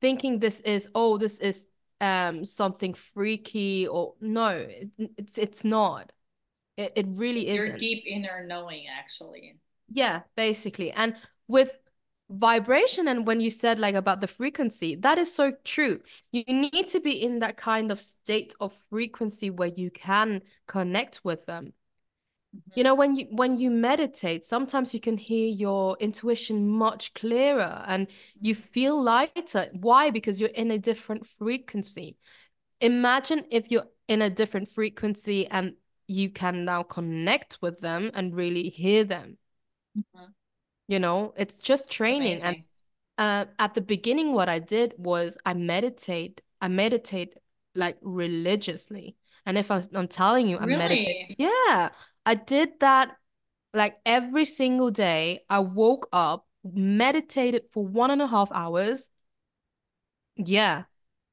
thinking 0.00 0.38
this 0.38 0.60
is 0.60 0.88
oh 0.94 1.18
this 1.18 1.38
is 1.40 1.66
um 2.00 2.44
something 2.44 2.94
freaky 2.94 3.86
or 3.86 4.14
no 4.20 4.48
it, 4.48 4.90
it's 5.16 5.38
it's 5.38 5.64
not. 5.64 6.12
It, 6.76 6.92
it 6.96 7.06
really 7.10 7.48
is 7.48 7.66
your 7.66 7.76
deep 7.76 8.04
inner 8.06 8.44
knowing 8.46 8.86
actually. 8.88 9.56
Yeah 9.90 10.20
basically. 10.36 10.92
And 10.92 11.16
with 11.48 11.76
vibration 12.30 13.08
and 13.08 13.26
when 13.26 13.40
you 13.40 13.50
said 13.50 13.78
like 13.80 13.96
about 13.96 14.20
the 14.20 14.28
frequency 14.28 14.94
that 14.94 15.18
is 15.18 15.34
so 15.34 15.52
true. 15.64 16.00
You 16.32 16.44
need 16.46 16.86
to 16.88 17.00
be 17.00 17.10
in 17.10 17.40
that 17.40 17.56
kind 17.56 17.90
of 17.90 18.00
state 18.00 18.54
of 18.60 18.72
frequency 18.88 19.50
where 19.50 19.72
you 19.76 19.90
can 19.90 20.42
connect 20.66 21.20
with 21.24 21.46
them 21.46 21.72
Mm-hmm. 22.56 22.78
You 22.78 22.84
know, 22.84 22.94
when 22.94 23.14
you 23.14 23.26
when 23.30 23.58
you 23.58 23.70
meditate, 23.70 24.44
sometimes 24.44 24.92
you 24.92 25.00
can 25.00 25.16
hear 25.16 25.48
your 25.48 25.96
intuition 26.00 26.68
much 26.68 27.14
clearer 27.14 27.84
and 27.86 28.08
you 28.40 28.54
mm-hmm. 28.54 28.62
feel 28.62 29.02
lighter. 29.02 29.68
Why? 29.72 30.10
Because 30.10 30.40
you're 30.40 30.50
in 30.50 30.70
a 30.70 30.78
different 30.78 31.26
frequency. 31.26 32.16
Imagine 32.80 33.44
if 33.50 33.70
you're 33.70 33.86
in 34.08 34.22
a 34.22 34.30
different 34.30 34.68
frequency 34.68 35.46
and 35.46 35.74
you 36.08 36.28
can 36.28 36.64
now 36.64 36.82
connect 36.82 37.58
with 37.62 37.80
them 37.80 38.10
and 38.14 38.34
really 38.34 38.68
hear 38.70 39.04
them. 39.04 39.38
Mm-hmm. 39.96 40.30
You 40.88 40.98
know, 40.98 41.34
it's 41.36 41.58
just 41.58 41.88
training. 41.88 42.40
Amazing. 42.40 42.64
And 43.18 43.46
uh, 43.48 43.50
at 43.60 43.74
the 43.74 43.80
beginning, 43.80 44.32
what 44.32 44.48
I 44.48 44.58
did 44.58 44.94
was 44.98 45.38
I 45.46 45.54
meditate. 45.54 46.40
I 46.60 46.66
meditate 46.66 47.34
like 47.76 47.96
religiously. 48.02 49.16
And 49.46 49.56
if 49.56 49.70
I 49.70 49.82
I'm 49.94 50.08
telling 50.08 50.48
you, 50.48 50.58
I 50.58 50.64
really? 50.64 50.78
meditate. 50.78 51.36
Yeah, 51.38 51.90
I 52.26 52.34
did 52.34 52.80
that 52.80 53.16
like 53.72 53.98
every 54.04 54.44
single 54.44 54.90
day. 54.90 55.44
I 55.48 55.60
woke 55.60 56.08
up, 56.12 56.46
meditated 56.64 57.66
for 57.72 57.86
one 57.86 58.10
and 58.10 58.22
a 58.22 58.26
half 58.26 58.50
hours. 58.52 59.10
Yeah. 60.36 60.84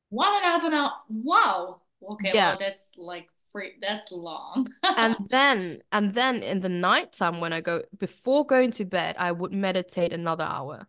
One 0.10 0.34
and 0.34 0.46
a 0.46 0.48
half 0.48 0.64
an 0.64 0.74
hour. 0.74 0.92
Wow. 1.10 1.82
Okay, 2.12 2.32
yeah. 2.34 2.50
well, 2.50 2.58
that's 2.60 2.92
like 2.96 3.28
free. 3.52 3.74
That's 3.82 4.12
long. 4.12 4.70
and 4.84 5.16
then, 5.30 5.82
and 5.92 6.14
then 6.14 6.44
in 6.44 6.62
the 6.62 6.70
nighttime 6.70 7.40
when 7.40 7.54
I 7.54 7.62
go 7.62 7.84
before 7.98 8.46
going 8.46 8.72
to 8.72 8.86
bed, 8.86 9.16
I 9.18 9.32
would 9.32 9.54
meditate 9.54 10.14
another 10.14 10.46
hour. 10.46 10.88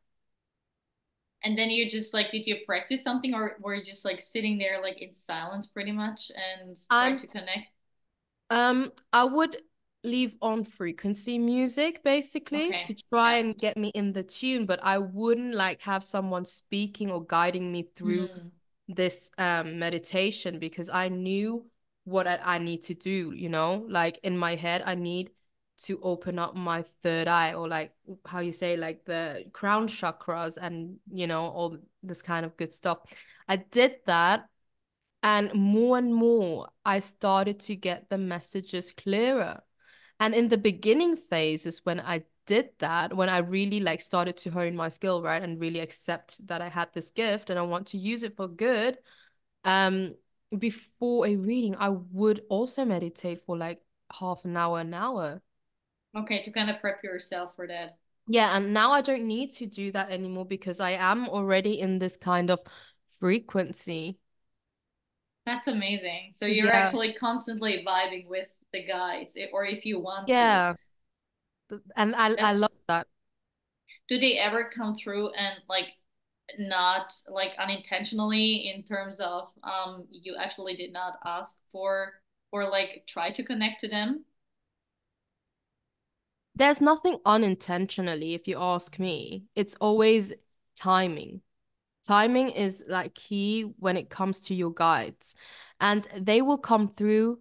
And 1.45 1.57
then 1.57 1.71
you 1.71 1.89
just 1.89 2.13
like, 2.13 2.33
did 2.33 2.47
you 2.47 2.59
practice 2.67 3.03
something, 3.03 3.33
or 3.33 3.57
were 3.61 3.75
you 3.75 3.85
just 3.85 4.05
like 4.05 4.21
sitting 4.21 4.59
there 4.59 4.83
like 4.83 5.01
in 5.01 5.15
silence, 5.15 5.67
pretty 5.67 5.93
much, 5.93 6.33
and 6.35 6.77
try 6.91 7.15
to 7.17 7.27
connect? 7.27 7.71
Um, 8.51 8.93
I 9.13 9.25
would 9.25 9.57
leave 10.05 10.37
on 10.41 10.65
frequency 10.65 11.39
music 11.39 12.05
basically 12.05 12.69
okay. 12.69 12.83
to 12.85 12.95
try 13.11 13.35
yeah. 13.35 13.41
and 13.41 13.59
get 13.59 13.77
me 13.77 13.89
in 13.95 14.13
the 14.13 14.23
tune 14.23 14.65
but 14.65 14.79
i 14.83 14.97
wouldn't 14.97 15.55
like 15.55 15.83
have 15.83 16.05
someone 16.05 16.45
speaking 16.45 17.11
or 17.11 17.25
guiding 17.25 17.73
me 17.73 17.89
through 17.97 18.29
mm. 18.29 18.51
this 18.87 19.31
um 19.39 19.79
meditation 19.79 20.59
because 20.59 20.89
i 20.89 21.09
knew 21.09 21.65
what 22.05 22.27
I, 22.27 22.39
I 22.43 22.59
need 22.59 22.83
to 22.85 22.95
do 22.95 23.33
you 23.35 23.49
know 23.49 23.85
like 23.89 24.19
in 24.23 24.39
my 24.39 24.55
head 24.55 24.83
i 24.87 24.95
need 24.95 25.31
to 25.79 26.01
open 26.03 26.39
up 26.39 26.57
my 26.57 26.83
third 27.03 27.29
eye 27.29 27.55
or 27.55 27.69
like 27.69 27.93
how 28.25 28.41
you 28.41 28.53
say 28.53 28.77
like 28.77 29.05
the 29.05 29.45
crown 29.53 29.89
chakras 29.89 30.59
and 30.61 30.97
you 31.13 31.27
know 31.27 31.43
all 31.43 31.77
this 32.03 32.23
kind 32.23 32.45
of 32.47 32.57
good 32.57 32.73
stuff 32.73 32.99
i 33.49 33.57
did 33.57 33.97
that 34.07 34.49
and 35.23 35.53
more 35.55 35.99
and 35.99 36.15
more 36.15 36.69
i 36.85 36.99
started 36.99 37.61
to 37.61 37.77
get 37.77 38.09
the 38.11 38.19
messages 38.19 38.93
clearer 38.93 39.61
and 40.21 40.35
in 40.35 40.49
the 40.49 40.59
beginning 40.59 41.17
phases 41.17 41.81
when 41.85 42.01
I 42.01 42.25
did 42.47 42.71
that, 42.79 43.15
when 43.15 43.29
I 43.29 43.39
really 43.39 43.81
like 43.81 44.01
started 44.01 44.37
to 44.39 44.51
hone 44.51 44.75
my 44.75 44.89
skill, 44.89 45.23
right, 45.23 45.43
and 45.43 45.61
really 45.61 45.81
accept 45.81 46.47
that 46.49 46.63
I 46.63 46.69
had 46.69 46.93
this 46.93 47.11
gift 47.11 47.51
and 47.51 47.59
I 47.59 47.63
want 47.63 47.89
to 47.89 47.99
use 47.99 48.23
it 48.23 48.37
for 48.37 48.49
good, 48.49 48.99
um, 49.65 50.15
before 50.57 51.27
a 51.27 51.37
reading, 51.37 51.77
I 51.79 51.91
would 51.91 52.43
also 52.49 52.85
meditate 52.85 53.45
for 53.45 53.57
like 53.57 53.81
half 54.19 54.45
an 54.45 54.57
hour, 54.57 54.81
an 54.81 54.95
hour. 54.95 55.43
Okay, 56.17 56.43
to 56.43 56.51
kind 56.51 56.71
of 56.71 56.81
prep 56.81 57.05
yourself 57.05 57.53
for 57.55 57.67
that. 57.69 57.99
Yeah, 58.27 58.57
and 58.57 58.73
now 58.73 58.93
I 58.93 59.03
don't 59.03 59.27
need 59.27 59.53
to 59.55 59.67
do 59.67 59.93
that 59.93 60.11
anymore 60.11 60.47
because 60.47 60.81
I 60.81 60.91
am 60.93 61.29
already 61.29 61.81
in 61.81 61.99
this 61.99 62.17
kind 62.17 62.51
of 62.51 62.61
frequency. 63.19 64.19
That's 65.47 65.67
amazing. 65.67 66.33
So 66.35 66.45
you're 66.45 66.67
yeah. 66.67 66.77
actually 66.77 67.15
constantly 67.15 67.85
vibing 67.87 68.27
with 68.27 68.49
the 68.73 68.85
guides 68.85 69.35
eh, 69.37 69.47
or 69.53 69.65
if 69.65 69.85
you 69.85 69.99
want 69.99 70.29
yeah. 70.29 70.75
To. 71.71 71.81
and 71.97 72.15
i 72.15 72.29
That's, 72.31 72.43
i 72.43 72.53
love 72.53 72.73
that. 72.87 73.07
Do 74.09 74.19
they 74.19 74.39
ever 74.39 74.71
come 74.75 74.95
through 74.95 75.31
and 75.31 75.57
like 75.69 75.89
not 76.59 77.13
like 77.29 77.53
unintentionally 77.59 78.71
in 78.75 78.83
terms 78.83 79.21
of 79.21 79.51
um 79.63 80.07
you 80.11 80.37
actually 80.39 80.77
did 80.77 80.93
not 80.93 81.19
ask 81.25 81.57
for 81.73 82.15
or 82.53 82.69
like 82.71 83.05
try 83.07 83.31
to 83.31 83.43
connect 83.43 83.81
to 83.81 83.89
them? 83.89 84.25
There's 86.55 86.81
nothing 86.81 87.19
unintentionally 87.25 88.35
if 88.35 88.49
you 88.49 88.59
ask 88.59 88.99
me. 88.99 89.45
It's 89.55 89.77
always 89.77 90.33
timing. 90.77 91.43
Timing 92.05 92.49
is 92.49 92.83
like 92.89 93.15
key 93.15 93.63
when 93.79 93.97
it 93.97 94.11
comes 94.11 94.41
to 94.43 94.55
your 94.55 94.73
guides. 94.73 95.35
And 95.81 96.07
they 96.17 96.43
will 96.43 96.59
come 96.59 96.89
through 96.89 97.41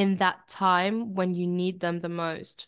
in 0.00 0.16
that 0.16 0.48
time 0.48 1.14
when 1.14 1.34
you 1.34 1.46
need 1.46 1.80
them 1.80 2.00
the 2.00 2.08
most. 2.08 2.66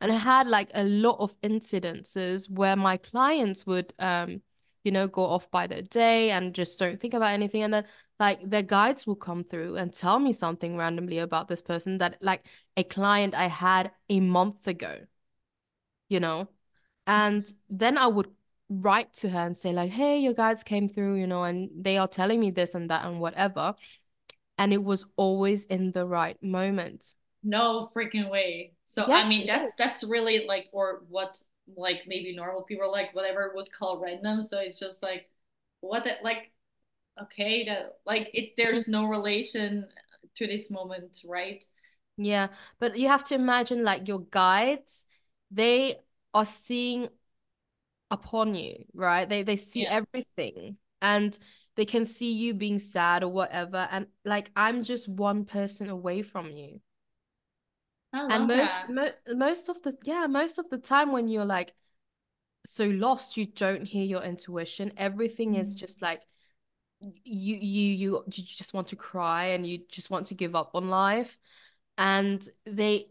And 0.00 0.10
I 0.10 0.16
had 0.16 0.48
like 0.48 0.70
a 0.74 0.82
lot 0.82 1.18
of 1.20 1.40
incidences 1.40 2.50
where 2.50 2.76
my 2.76 2.96
clients 2.96 3.64
would 3.64 3.94
um 3.98 4.42
you 4.84 4.92
know 4.92 5.06
go 5.06 5.24
off 5.24 5.50
by 5.50 5.66
their 5.68 5.82
day 5.82 6.30
and 6.30 6.54
just 6.54 6.78
don't 6.78 7.00
think 7.00 7.14
about 7.14 7.32
anything. 7.32 7.62
And 7.62 7.72
then 7.74 7.84
like 8.18 8.40
their 8.50 8.62
guides 8.62 9.06
will 9.06 9.16
come 9.16 9.44
through 9.44 9.76
and 9.76 9.92
tell 9.92 10.18
me 10.18 10.32
something 10.32 10.76
randomly 10.76 11.18
about 11.18 11.46
this 11.46 11.62
person 11.62 11.98
that 11.98 12.18
like 12.20 12.44
a 12.76 12.82
client 12.82 13.34
I 13.34 13.46
had 13.46 13.92
a 14.08 14.18
month 14.20 14.66
ago 14.66 15.06
you 16.08 16.20
know? 16.20 16.48
And 17.06 17.46
then 17.68 17.98
I 17.98 18.06
would 18.06 18.28
write 18.70 19.14
to 19.14 19.30
her 19.30 19.38
and 19.38 19.56
say 19.56 19.72
like 19.72 19.90
hey 19.90 20.18
your 20.18 20.34
guides 20.34 20.62
came 20.62 20.90
through 20.90 21.14
you 21.14 21.26
know 21.26 21.42
and 21.42 21.70
they 21.74 21.96
are 21.96 22.06
telling 22.06 22.38
me 22.38 22.50
this 22.50 22.74
and 22.74 22.90
that 22.90 23.02
and 23.06 23.18
whatever 23.18 23.74
and 24.58 24.72
it 24.72 24.82
was 24.82 25.06
always 25.16 25.64
in 25.66 25.92
the 25.92 26.06
right 26.06 26.40
moment. 26.42 27.14
No 27.42 27.88
freaking 27.94 28.30
way. 28.30 28.72
So 28.88 29.04
yes, 29.06 29.24
I 29.24 29.28
mean 29.28 29.46
that's 29.46 29.72
that's 29.78 30.04
really 30.04 30.46
like 30.46 30.68
or 30.72 31.02
what 31.08 31.40
like 31.76 32.02
maybe 32.06 32.34
normal 32.34 32.62
people 32.64 32.90
like 32.90 33.14
whatever 33.14 33.52
would 33.54 33.70
call 33.72 34.00
random. 34.00 34.42
So 34.42 34.58
it's 34.58 34.78
just 34.78 35.02
like 35.02 35.28
what 35.80 36.04
that 36.04 36.24
like 36.24 36.50
okay 37.22 37.64
that 37.66 37.98
like 38.04 38.30
it's 38.34 38.52
there's 38.56 38.88
no 38.88 39.06
relation 39.06 39.86
to 40.36 40.46
this 40.46 40.70
moment, 40.70 41.18
right? 41.24 41.64
Yeah, 42.16 42.48
but 42.80 42.98
you 42.98 43.08
have 43.08 43.24
to 43.24 43.34
imagine 43.34 43.84
like 43.84 44.08
your 44.08 44.20
guides, 44.30 45.06
they 45.50 45.96
are 46.34 46.46
seeing 46.46 47.08
upon 48.10 48.54
you, 48.54 48.84
right? 48.94 49.28
They 49.28 49.42
they 49.42 49.56
see 49.56 49.82
yeah. 49.82 50.00
everything. 50.02 50.78
And 51.00 51.38
they 51.78 51.84
can 51.84 52.04
see 52.04 52.32
you 52.32 52.54
being 52.54 52.80
sad 52.80 53.22
or 53.22 53.28
whatever 53.28 53.88
and 53.92 54.08
like 54.24 54.50
i'm 54.56 54.82
just 54.82 55.08
one 55.08 55.44
person 55.44 55.88
away 55.88 56.22
from 56.22 56.50
you. 56.50 56.80
And 58.12 58.48
most 58.48 58.88
mo- 58.88 59.36
most 59.36 59.68
of 59.68 59.80
the 59.82 59.96
yeah 60.02 60.26
most 60.26 60.58
of 60.58 60.68
the 60.70 60.78
time 60.78 61.12
when 61.12 61.28
you're 61.28 61.44
like 61.44 61.72
so 62.66 62.86
lost 62.86 63.36
you 63.36 63.46
don't 63.46 63.84
hear 63.84 64.04
your 64.04 64.22
intuition. 64.22 64.92
Everything 64.96 65.54
mm. 65.54 65.60
is 65.60 65.74
just 65.74 66.02
like 66.02 66.22
you 67.00 67.54
you 67.54 67.94
you 67.94 68.24
you 68.26 68.42
just 68.42 68.74
want 68.74 68.88
to 68.88 68.96
cry 68.96 69.44
and 69.44 69.64
you 69.64 69.78
just 69.88 70.10
want 70.10 70.26
to 70.26 70.34
give 70.34 70.56
up 70.56 70.72
on 70.74 70.88
life. 70.88 71.38
And 71.96 72.42
they 72.66 73.06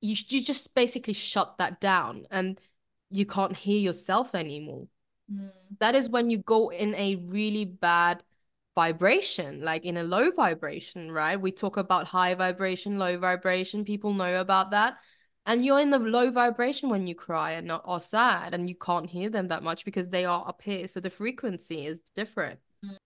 you 0.00 0.16
you 0.26 0.42
just 0.42 0.74
basically 0.74 1.14
shut 1.14 1.58
that 1.58 1.80
down 1.80 2.26
and 2.32 2.58
you 3.10 3.26
can't 3.26 3.56
hear 3.56 3.78
yourself 3.78 4.34
anymore 4.34 4.88
Mm. 5.32 5.50
That 5.80 5.94
is 5.94 6.08
when 6.08 6.30
you 6.30 6.38
go 6.38 6.70
in 6.70 6.94
a 6.94 7.16
really 7.16 7.64
bad 7.64 8.22
vibration, 8.74 9.62
like 9.62 9.84
in 9.84 9.96
a 9.96 10.04
low 10.04 10.30
vibration, 10.30 11.10
right? 11.10 11.40
We 11.40 11.52
talk 11.52 11.76
about 11.76 12.06
high 12.06 12.34
vibration, 12.34 12.98
low 12.98 13.18
vibration. 13.18 13.84
People 13.84 14.12
know 14.12 14.40
about 14.40 14.70
that. 14.70 14.98
And 15.46 15.64
you're 15.64 15.80
in 15.80 15.90
the 15.90 15.98
low 15.98 16.30
vibration 16.30 16.90
when 16.90 17.06
you 17.06 17.14
cry 17.14 17.52
and 17.52 17.66
not 17.66 17.82
are 17.86 18.00
sad, 18.00 18.54
and 18.54 18.68
you 18.68 18.74
can't 18.74 19.08
hear 19.08 19.30
them 19.30 19.48
that 19.48 19.62
much 19.62 19.84
because 19.84 20.10
they 20.10 20.24
are 20.24 20.46
up 20.46 20.60
here. 20.62 20.86
So 20.86 21.00
the 21.00 21.10
frequency 21.10 21.86
is 21.86 22.00
different. 22.00 22.60
Mm. 22.84 22.96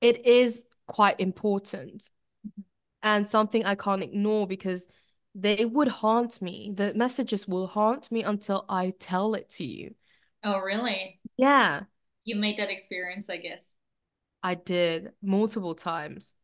It 0.00 0.26
is 0.26 0.64
quite 0.86 1.18
important 1.20 2.10
mm-hmm. 2.46 2.62
and 3.02 3.28
something 3.28 3.64
I 3.64 3.74
can't 3.74 4.02
ignore 4.02 4.46
because 4.46 4.86
they 5.34 5.64
would 5.64 5.88
haunt 5.88 6.42
me. 6.42 6.72
The 6.74 6.92
messages 6.94 7.48
will 7.48 7.66
haunt 7.66 8.12
me 8.12 8.22
until 8.22 8.64
I 8.68 8.92
tell 8.98 9.34
it 9.34 9.48
to 9.50 9.64
you. 9.64 9.94
Oh, 10.44 10.58
really? 10.60 11.20
Yeah. 11.36 11.84
You 12.24 12.36
made 12.36 12.58
that 12.58 12.70
experience, 12.70 13.30
I 13.30 13.38
guess. 13.38 13.72
I 14.42 14.54
did 14.54 15.12
multiple 15.22 15.74
times. 15.74 16.34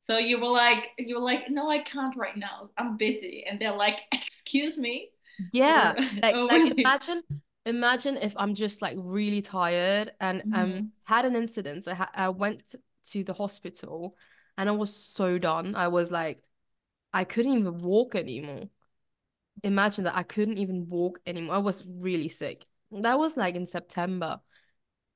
So 0.00 0.18
you 0.18 0.40
were 0.40 0.48
like, 0.48 0.90
you 0.98 1.16
were 1.16 1.24
like, 1.24 1.50
no, 1.50 1.70
I 1.70 1.78
can't 1.80 2.16
right 2.16 2.36
now. 2.36 2.70
I'm 2.78 2.96
busy. 2.96 3.44
And 3.48 3.60
they're 3.60 3.76
like, 3.76 3.98
excuse 4.12 4.78
me. 4.78 5.10
Yeah. 5.52 5.94
Or, 5.94 5.96
like, 6.22 6.40
oh, 6.40 6.48
like 6.50 6.70
really? 6.70 6.74
imagine, 6.78 7.22
imagine 7.66 8.16
if 8.16 8.34
I'm 8.36 8.54
just 8.54 8.82
like 8.82 8.96
really 8.98 9.42
tired 9.42 10.12
and 10.20 10.44
um, 10.52 10.74
um 10.74 10.92
had 11.04 11.24
an 11.24 11.36
incident. 11.36 11.88
I, 11.88 11.94
ha- 11.94 12.10
I 12.14 12.28
went 12.30 12.74
to 13.10 13.24
the 13.24 13.32
hospital 13.34 14.16
and 14.56 14.68
I 14.68 14.72
was 14.72 14.94
so 14.94 15.38
done. 15.38 15.74
I 15.74 15.88
was 15.88 16.10
like, 16.10 16.42
I 17.12 17.24
couldn't 17.24 17.58
even 17.58 17.78
walk 17.78 18.14
anymore. 18.14 18.68
Imagine 19.64 20.04
that 20.04 20.16
I 20.16 20.22
couldn't 20.24 20.58
even 20.58 20.88
walk 20.88 21.20
anymore. 21.26 21.56
I 21.56 21.58
was 21.58 21.84
really 21.86 22.28
sick. 22.28 22.66
That 22.90 23.18
was 23.18 23.36
like 23.36 23.54
in 23.54 23.66
September. 23.66 24.40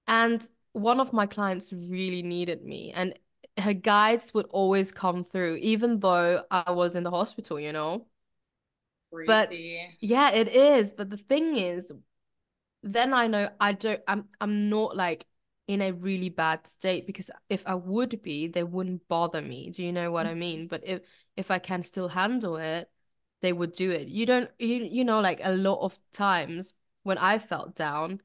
And 0.06 0.46
one 0.72 1.00
of 1.00 1.12
my 1.12 1.26
clients 1.26 1.72
really 1.72 2.22
needed 2.22 2.64
me 2.64 2.92
and 2.94 3.14
her 3.58 3.74
guides 3.74 4.32
would 4.32 4.46
always 4.46 4.90
come 4.90 5.24
through 5.24 5.56
even 5.56 6.00
though 6.00 6.42
I 6.50 6.70
was 6.70 6.96
in 6.96 7.02
the 7.02 7.10
hospital, 7.10 7.60
you 7.60 7.72
know. 7.72 8.06
but 9.26 9.52
yeah 10.00 10.30
it 10.30 10.48
is. 10.48 10.92
But 10.92 11.10
the 11.10 11.16
thing 11.16 11.56
is 11.56 11.92
then 12.82 13.14
i 13.14 13.26
know 13.26 13.48
i 13.60 13.72
don't 13.72 14.00
i'm 14.08 14.24
i'm 14.40 14.68
not 14.68 14.96
like 14.96 15.24
in 15.68 15.80
a 15.80 15.92
really 15.92 16.28
bad 16.28 16.66
state 16.66 17.06
because 17.06 17.30
if 17.48 17.62
i 17.66 17.74
would 17.74 18.20
be 18.22 18.48
they 18.48 18.64
wouldn't 18.64 19.06
bother 19.08 19.40
me. 19.40 19.70
Do 19.70 19.82
you 19.82 19.92
know 19.92 20.10
what 20.10 20.26
i 20.26 20.34
mean? 20.34 20.60
Mm-hmm. 20.60 20.66
But 20.68 20.82
if 20.84 21.00
if 21.36 21.50
i 21.50 21.58
can 21.58 21.82
still 21.82 22.08
handle 22.08 22.56
it 22.56 22.90
they 23.40 23.52
would 23.52 23.72
do 23.72 23.90
it. 23.90 24.08
You 24.08 24.26
don't 24.26 24.50
you, 24.58 24.88
you 24.90 25.04
know 25.04 25.20
like 25.20 25.40
a 25.42 25.54
lot 25.54 25.80
of 25.80 25.98
times 26.12 26.74
when 27.02 27.18
i 27.18 27.38
felt 27.38 27.74
down 27.74 28.20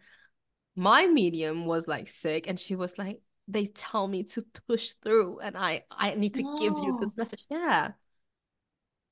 my 0.76 1.08
medium 1.08 1.66
was 1.66 1.88
like 1.88 2.08
sick 2.08 2.48
and 2.48 2.60
she 2.60 2.76
was 2.76 2.98
like 2.98 3.22
they 3.48 3.66
tell 3.66 4.08
me 4.08 4.24
to 4.24 4.46
push 4.68 4.94
through 5.04 5.40
and 5.40 5.58
i 5.58 5.84
i 5.92 6.14
need 6.16 6.36
to 6.36 6.44
give 6.60 6.78
you 6.78 6.98
this 7.00 7.16
message. 7.18 7.46
Yeah. 7.50 7.92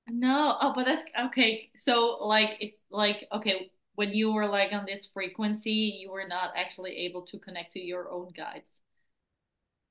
No, 0.07 0.57
oh, 0.61 0.73
but 0.75 0.85
that's 0.85 1.03
okay. 1.27 1.71
So 1.77 2.19
like 2.21 2.57
if 2.59 2.73
like 2.91 3.27
okay, 3.33 3.71
when 3.95 4.13
you 4.13 4.31
were 4.31 4.47
like 4.47 4.71
on 4.71 4.85
this 4.85 5.07
frequency, 5.07 5.97
you 5.99 6.11
were 6.11 6.27
not 6.27 6.51
actually 6.55 6.95
able 6.97 7.23
to 7.23 7.39
connect 7.39 7.71
to 7.71 7.79
your 7.79 8.11
own 8.11 8.29
guides. 8.35 8.81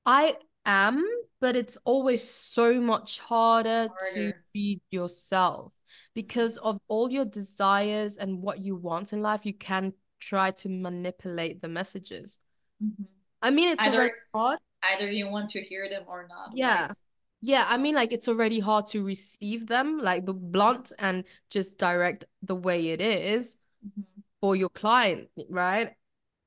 I 0.05 0.37
am, 0.65 1.03
but 1.41 1.55
it's 1.55 1.77
always 1.83 2.23
so 2.23 2.79
much 2.79 3.19
harder 3.19 3.89
to 4.13 4.33
be 4.53 4.81
yourself 4.89 5.73
because 6.13 6.57
of 6.57 6.79
all 6.87 7.11
your 7.11 7.25
desires 7.25 8.17
and 8.17 8.41
what 8.41 8.59
you 8.59 8.75
want 8.75 9.13
in 9.13 9.21
life. 9.21 9.45
You 9.45 9.53
can 9.53 9.93
try 10.19 10.51
to 10.51 10.69
manipulate 10.69 11.61
the 11.61 11.67
messages. 11.67 12.39
Mhm. 12.83 13.05
I 13.41 13.51
mean, 13.51 13.69
it's 13.69 13.83
Either 13.83 13.97
already 13.97 14.13
hard. 14.33 14.59
either 14.83 15.11
you 15.11 15.29
want 15.29 15.49
to 15.51 15.61
hear 15.61 15.89
them 15.89 16.03
or 16.07 16.27
not, 16.27 16.51
Yeah. 16.53 16.87
right? 16.87 16.97
Yeah, 17.41 17.65
I 17.67 17.77
mean, 17.77 17.93
like 17.95 18.11
it's 18.11 18.27
already 18.27 18.59
hard 18.59 18.87
to 18.87 19.03
receive 19.03 19.67
them, 19.67 19.99
like 19.99 20.25
the 20.25 20.33
blunt 20.33 20.91
and 20.97 21.25
just 21.49 21.77
direct 21.77 22.25
the 22.41 22.55
way 22.55 22.89
it 22.89 23.01
is 23.01 23.55
Mhm. 23.85 24.05
for 24.41 24.55
your 24.55 24.69
client, 24.69 25.29
right? 25.49 25.95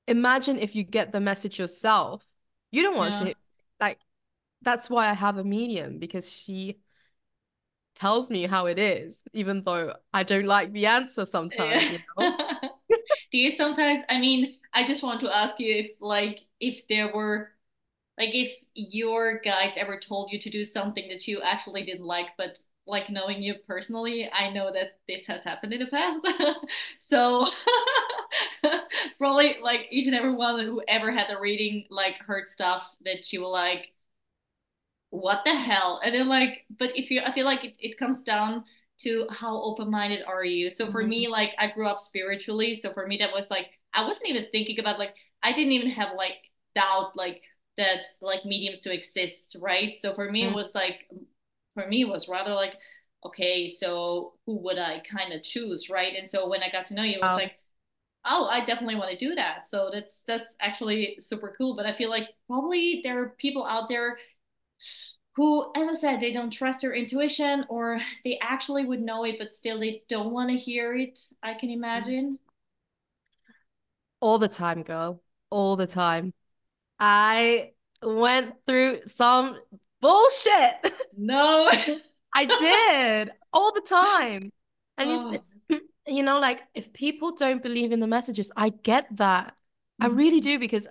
Imagine 0.06 0.58
if 0.58 0.74
you 0.74 0.82
get 0.82 1.12
the 1.12 1.20
message 1.20 1.58
yourself. 1.58 2.26
You 2.72 2.82
don't 2.82 2.96
want 2.96 3.14
Yeah. 3.14 3.26
to, 3.28 3.34
like, 3.80 4.00
that's 4.62 4.90
why 4.90 5.08
I 5.08 5.12
have 5.14 5.36
a 5.38 5.44
medium 5.44 5.98
because 5.98 6.32
she 6.32 6.78
tells 7.98 8.30
me 8.30 8.46
how 8.46 8.66
it 8.66 8.78
is, 8.78 9.24
even 9.32 9.64
though 9.64 9.94
I 10.12 10.22
don't 10.22 10.46
like 10.46 10.72
the 10.72 10.86
answer 10.86 11.26
sometimes, 11.26 11.88
Yeah. 11.88 11.90
you 11.90 12.00
know? 12.16 12.34
Do 13.32 13.38
you 13.38 13.50
sometimes, 13.50 14.02
I 14.08 14.20
mean, 14.20 14.56
I 14.72 14.86
just 14.86 15.02
want 15.02 15.20
to 15.20 15.36
ask 15.36 15.58
you 15.60 15.74
if 15.74 15.90
like 16.00 16.40
if 16.60 16.86
there 16.88 17.12
were 17.14 17.50
like 18.18 18.34
if 18.34 18.52
your 18.74 19.40
guides 19.40 19.76
ever 19.78 20.00
told 20.00 20.32
you 20.32 20.40
to 20.40 20.50
do 20.50 20.64
something 20.64 21.08
that 21.10 21.28
you 21.28 21.42
actually 21.42 21.84
didn't 21.84 22.04
like, 22.06 22.28
but 22.38 22.58
like 22.86 23.10
knowing 23.10 23.42
you 23.42 23.56
personally, 23.66 24.30
I 24.32 24.50
know 24.50 24.72
that 24.72 24.98
this 25.08 25.26
has 25.28 25.44
happened 25.44 25.72
in 25.74 25.80
the 25.80 25.86
past. 25.86 26.20
So 27.00 27.46
probably 29.18 29.56
like 29.62 29.86
each 29.90 30.06
and 30.06 30.16
every 30.16 30.34
one 30.34 30.64
who 30.64 30.82
ever 30.88 31.10
had 31.10 31.30
a 31.30 31.40
reading 31.40 31.84
like 31.90 32.16
heard 32.18 32.48
stuff 32.48 32.84
that 33.04 33.32
you 33.32 33.42
were 33.42 33.48
like, 33.48 33.92
what 35.10 35.44
the 35.44 35.54
hell? 35.54 36.00
And 36.04 36.14
then 36.14 36.28
like, 36.28 36.66
but 36.78 36.96
if 36.96 37.10
you, 37.10 37.22
I 37.24 37.32
feel 37.32 37.46
like 37.46 37.64
it, 37.64 37.76
it 37.78 37.98
comes 37.98 38.22
down 38.22 38.64
to 39.00 39.26
how 39.30 39.62
open-minded 39.62 40.22
are 40.26 40.44
you. 40.44 40.70
So 40.70 40.86
for 40.86 41.02
Mhm. 41.02 41.06
me, 41.06 41.28
like 41.28 41.54
I 41.58 41.68
grew 41.68 41.86
up 41.86 42.00
spiritually. 42.00 42.74
So 42.74 42.92
for 42.92 43.06
me, 43.06 43.16
that 43.18 43.32
was 43.32 43.50
like, 43.50 43.78
I 43.94 44.06
wasn't 44.06 44.30
even 44.30 44.46
thinking 44.52 44.78
about 44.80 44.98
like, 44.98 45.14
I 45.42 45.52
didn't 45.52 45.72
even 45.72 45.90
have 45.90 46.14
like 46.16 46.36
doubt 46.74 47.16
like 47.16 47.42
that 47.78 48.04
like 48.20 48.44
mediums 48.44 48.80
to 48.82 48.92
exist, 48.92 49.56
right? 49.60 49.94
So 49.94 50.14
for 50.14 50.30
me, 50.30 50.44
it 50.44 50.52
Mm. 50.52 50.54
was 50.54 50.74
like, 50.74 51.06
for 51.74 51.86
me, 51.86 52.02
it 52.02 52.08
was 52.08 52.28
rather 52.28 52.52
like, 52.52 52.74
okay, 53.24 53.68
so 53.68 54.34
who 54.46 54.56
would 54.64 54.78
I 54.78 55.00
kind 55.00 55.32
of 55.32 55.42
choose, 55.42 55.88
right? 55.90 56.14
And 56.16 56.28
so 56.28 56.48
when 56.48 56.62
I 56.62 56.70
got 56.70 56.86
to 56.86 56.94
know 56.94 57.02
you, 57.02 57.18
it 57.18 57.22
was 57.22 57.36
Wow. 57.36 57.36
like, 57.36 57.52
oh, 58.24 58.46
I 58.46 58.64
definitely 58.64 58.96
want 58.96 59.10
to 59.10 59.16
do 59.16 59.34
that. 59.34 59.68
So 59.68 59.90
that's 59.92 60.22
that's 60.26 60.56
actually 60.60 61.16
super 61.20 61.54
cool. 61.56 61.76
But 61.76 61.86
I 61.86 61.92
feel 61.92 62.10
like 62.10 62.28
probably 62.46 63.00
there 63.04 63.22
are 63.22 63.28
people 63.38 63.64
out 63.66 63.88
there 63.88 64.18
who, 65.36 65.70
as 65.76 65.88
I 65.88 65.92
said, 65.92 66.20
they 66.20 66.32
don't 66.32 66.50
trust 66.50 66.80
their 66.80 66.94
intuition 66.94 67.64
or 67.68 68.00
they 68.24 68.38
actually 68.42 68.84
would 68.84 69.00
know 69.00 69.24
it, 69.24 69.36
but 69.38 69.54
still 69.54 69.78
they 69.78 70.02
don't 70.08 70.32
want 70.32 70.50
to 70.50 70.56
hear 70.56 70.94
it. 70.96 71.20
I 71.42 71.54
can 71.54 71.70
imagine. 71.70 72.38
All 74.20 74.38
the 74.38 74.48
time, 74.48 74.82
girl. 74.82 75.22
All 75.50 75.76
the 75.76 75.86
time. 75.86 76.32
I 76.98 77.72
went 78.02 78.54
through 78.66 79.02
some 79.06 79.56
bullshit. 80.00 80.92
No. 81.16 81.70
I 82.34 82.44
did 82.44 83.32
all 83.52 83.72
the 83.72 83.80
time. 83.82 84.52
And 84.96 85.10
Oh. 85.10 85.30
it's, 85.32 85.54
it's, 85.68 85.82
you 86.06 86.22
know, 86.22 86.40
like 86.40 86.62
if 86.74 86.92
people 86.92 87.34
don't 87.34 87.62
believe 87.62 87.92
in 87.92 88.00
the 88.00 88.06
messages, 88.06 88.50
I 88.56 88.70
get 88.70 89.16
that. 89.16 89.56
I 90.00 90.08
Mhm. 90.08 90.16
really 90.16 90.40
do 90.40 90.58
because 90.58 90.86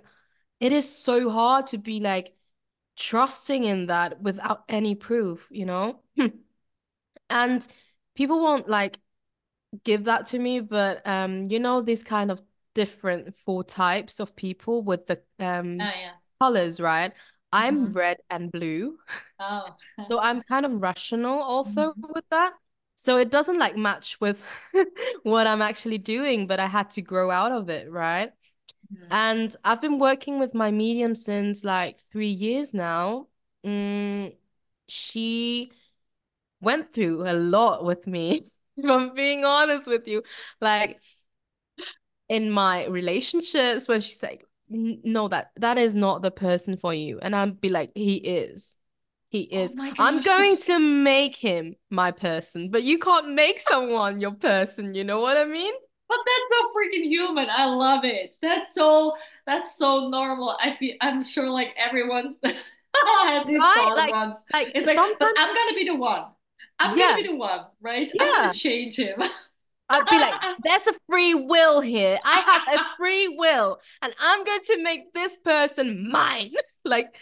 it 0.60 0.72
is 0.72 0.88
so 0.88 1.30
hard 1.30 1.68
to 1.68 1.78
be 1.78 2.00
like 2.00 2.34
trusting 2.98 3.64
in 3.64 3.86
that 3.88 4.22
without 4.22 4.64
any 4.68 4.96
proof, 4.96 5.48
you 5.50 5.66
know? 5.66 6.00
And 7.30 7.66
people 8.14 8.40
won't 8.40 8.68
like 8.68 8.98
give 9.84 10.04
that 10.04 10.26
to 10.28 10.38
me, 10.38 10.60
but 10.60 11.06
um, 11.06 11.46
you 11.50 11.60
know, 11.60 11.82
these 11.82 12.04
kind 12.04 12.30
of 12.30 12.42
different 12.74 13.36
four 13.36 13.64
types 13.64 14.20
of 14.20 14.36
people 14.36 14.82
with 14.82 15.06
the 15.06 15.22
um 15.40 15.80
Oh 15.80 15.90
yeah. 16.00 16.14
colors, 16.40 16.80
right? 16.80 17.12
I'm 17.52 17.92
Mhm. 17.92 17.92
red 17.92 18.18
and 18.30 18.52
blue. 18.52 18.98
Oh. 19.38 19.76
So 20.10 20.20
I'm 20.20 20.42
kind 20.42 20.64
of 20.66 20.72
rational 20.80 21.40
also 21.42 21.94
Mhm. 21.94 22.08
with 22.14 22.24
that. 22.30 22.54
So 22.96 23.18
it 23.18 23.30
doesn't 23.30 23.58
like 23.58 23.76
match 23.76 24.20
with 24.20 24.42
what 25.22 25.46
I'm 25.46 25.62
actually 25.62 25.98
doing, 25.98 26.46
but 26.46 26.60
I 26.60 26.66
had 26.66 26.90
to 26.92 27.02
grow 27.02 27.30
out 27.30 27.52
of 27.52 27.68
it, 27.70 27.90
right? 27.90 28.32
Mhm. 28.90 29.08
And 29.10 29.54
I've 29.64 29.80
been 29.80 29.98
working 29.98 30.38
with 30.38 30.54
my 30.54 30.70
medium 30.70 31.14
since 31.14 31.64
like 31.64 31.96
three 32.12 32.28
years 32.30 32.74
now. 32.74 33.28
Mm, 33.64 34.36
she 34.88 35.72
went 36.60 36.92
through 36.92 37.28
a 37.30 37.34
lot 37.34 37.84
with 37.84 38.06
me, 38.06 38.52
if 38.76 38.90
I'm 38.90 39.14
being 39.14 39.44
honest 39.44 39.86
with 39.86 40.06
you. 40.08 40.22
Like 40.60 41.00
in 42.28 42.50
my 42.50 42.86
relationships, 42.86 43.88
when 43.88 44.00
she's 44.00 44.22
like, 44.22 44.44
no, 44.68 45.28
that 45.28 45.50
that 45.56 45.78
is 45.78 45.94
not 45.94 46.20
the 46.22 46.30
person 46.30 46.76
for 46.76 46.92
you. 46.92 47.18
And 47.22 47.34
I'd 47.34 47.60
be 47.60 47.70
like, 47.70 47.92
he 47.94 48.16
is. 48.16 48.76
He 49.30 49.42
Oh 49.54 49.64
is. 49.64 49.74
my 49.74 49.92
I'm 49.98 50.22
going 50.22 50.58
to 50.58 50.78
make 50.78 51.36
him 51.36 51.74
my 51.90 52.10
person, 52.10 52.70
but 52.70 52.82
you 52.82 52.98
can't 52.98 53.34
make 53.34 53.58
someone 53.60 54.20
your 54.20 54.32
person, 54.32 54.94
you 54.94 55.04
know 55.04 55.20
what 55.20 55.36
I 55.36 55.44
mean? 55.44 55.74
But 56.08 56.18
that's 56.24 56.60
so 56.60 56.70
freaking 56.76 57.04
human. 57.08 57.48
I 57.50 57.66
love 57.66 58.04
it. 58.04 58.36
That's 58.40 58.74
so 58.74 59.16
that's 59.46 59.76
so 59.76 60.08
normal. 60.08 60.56
I 60.60 60.74
feel 60.74 60.96
I'm 61.00 61.22
sure 61.22 61.48
like 61.50 61.74
everyone 61.76 62.36
had 62.44 63.46
this 63.46 63.62
Right? 63.62 63.72
thought 63.72 63.96
Like, 63.96 64.10
once. 64.10 64.40
like 64.52 64.74
It's 64.74 64.86
like, 64.86 64.96
sometimes, 64.96 65.32
I'm 65.36 65.54
gonna 65.54 65.74
be 65.74 65.84
the 65.84 65.94
one. 65.94 66.24
I'm 66.78 66.96
yeah, 66.96 67.04
gonna 67.10 67.22
be 67.22 67.28
the 67.28 67.36
one, 67.36 67.66
right? 67.80 68.10
I'm 68.18 68.26
yeah. 68.26 68.42
gonna 68.42 68.52
change 68.52 68.96
him. 68.96 69.22
I'd 69.90 70.08
be 70.08 70.18
like, 70.18 70.34
there's 70.58 70.86
a 70.86 70.92
free 71.08 71.34
will 71.34 71.80
here. 71.80 72.18
I 72.24 72.40
have 72.40 72.62
a 72.68 72.84
free 72.98 73.28
will, 73.28 73.78
and 74.02 74.12
I'm 74.20 74.44
going 74.44 74.60
to 74.66 74.82
make 74.82 75.14
this 75.14 75.36
person 75.38 76.10
mine. 76.10 76.52
Like, 76.84 77.16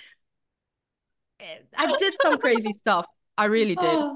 eh, 1.40 1.58
I 1.76 1.86
did 1.88 2.14
some 2.20 2.38
crazy 2.38 2.72
stuff. 2.72 3.06
I 3.38 3.46
really 3.46 3.76
did. 3.76 4.06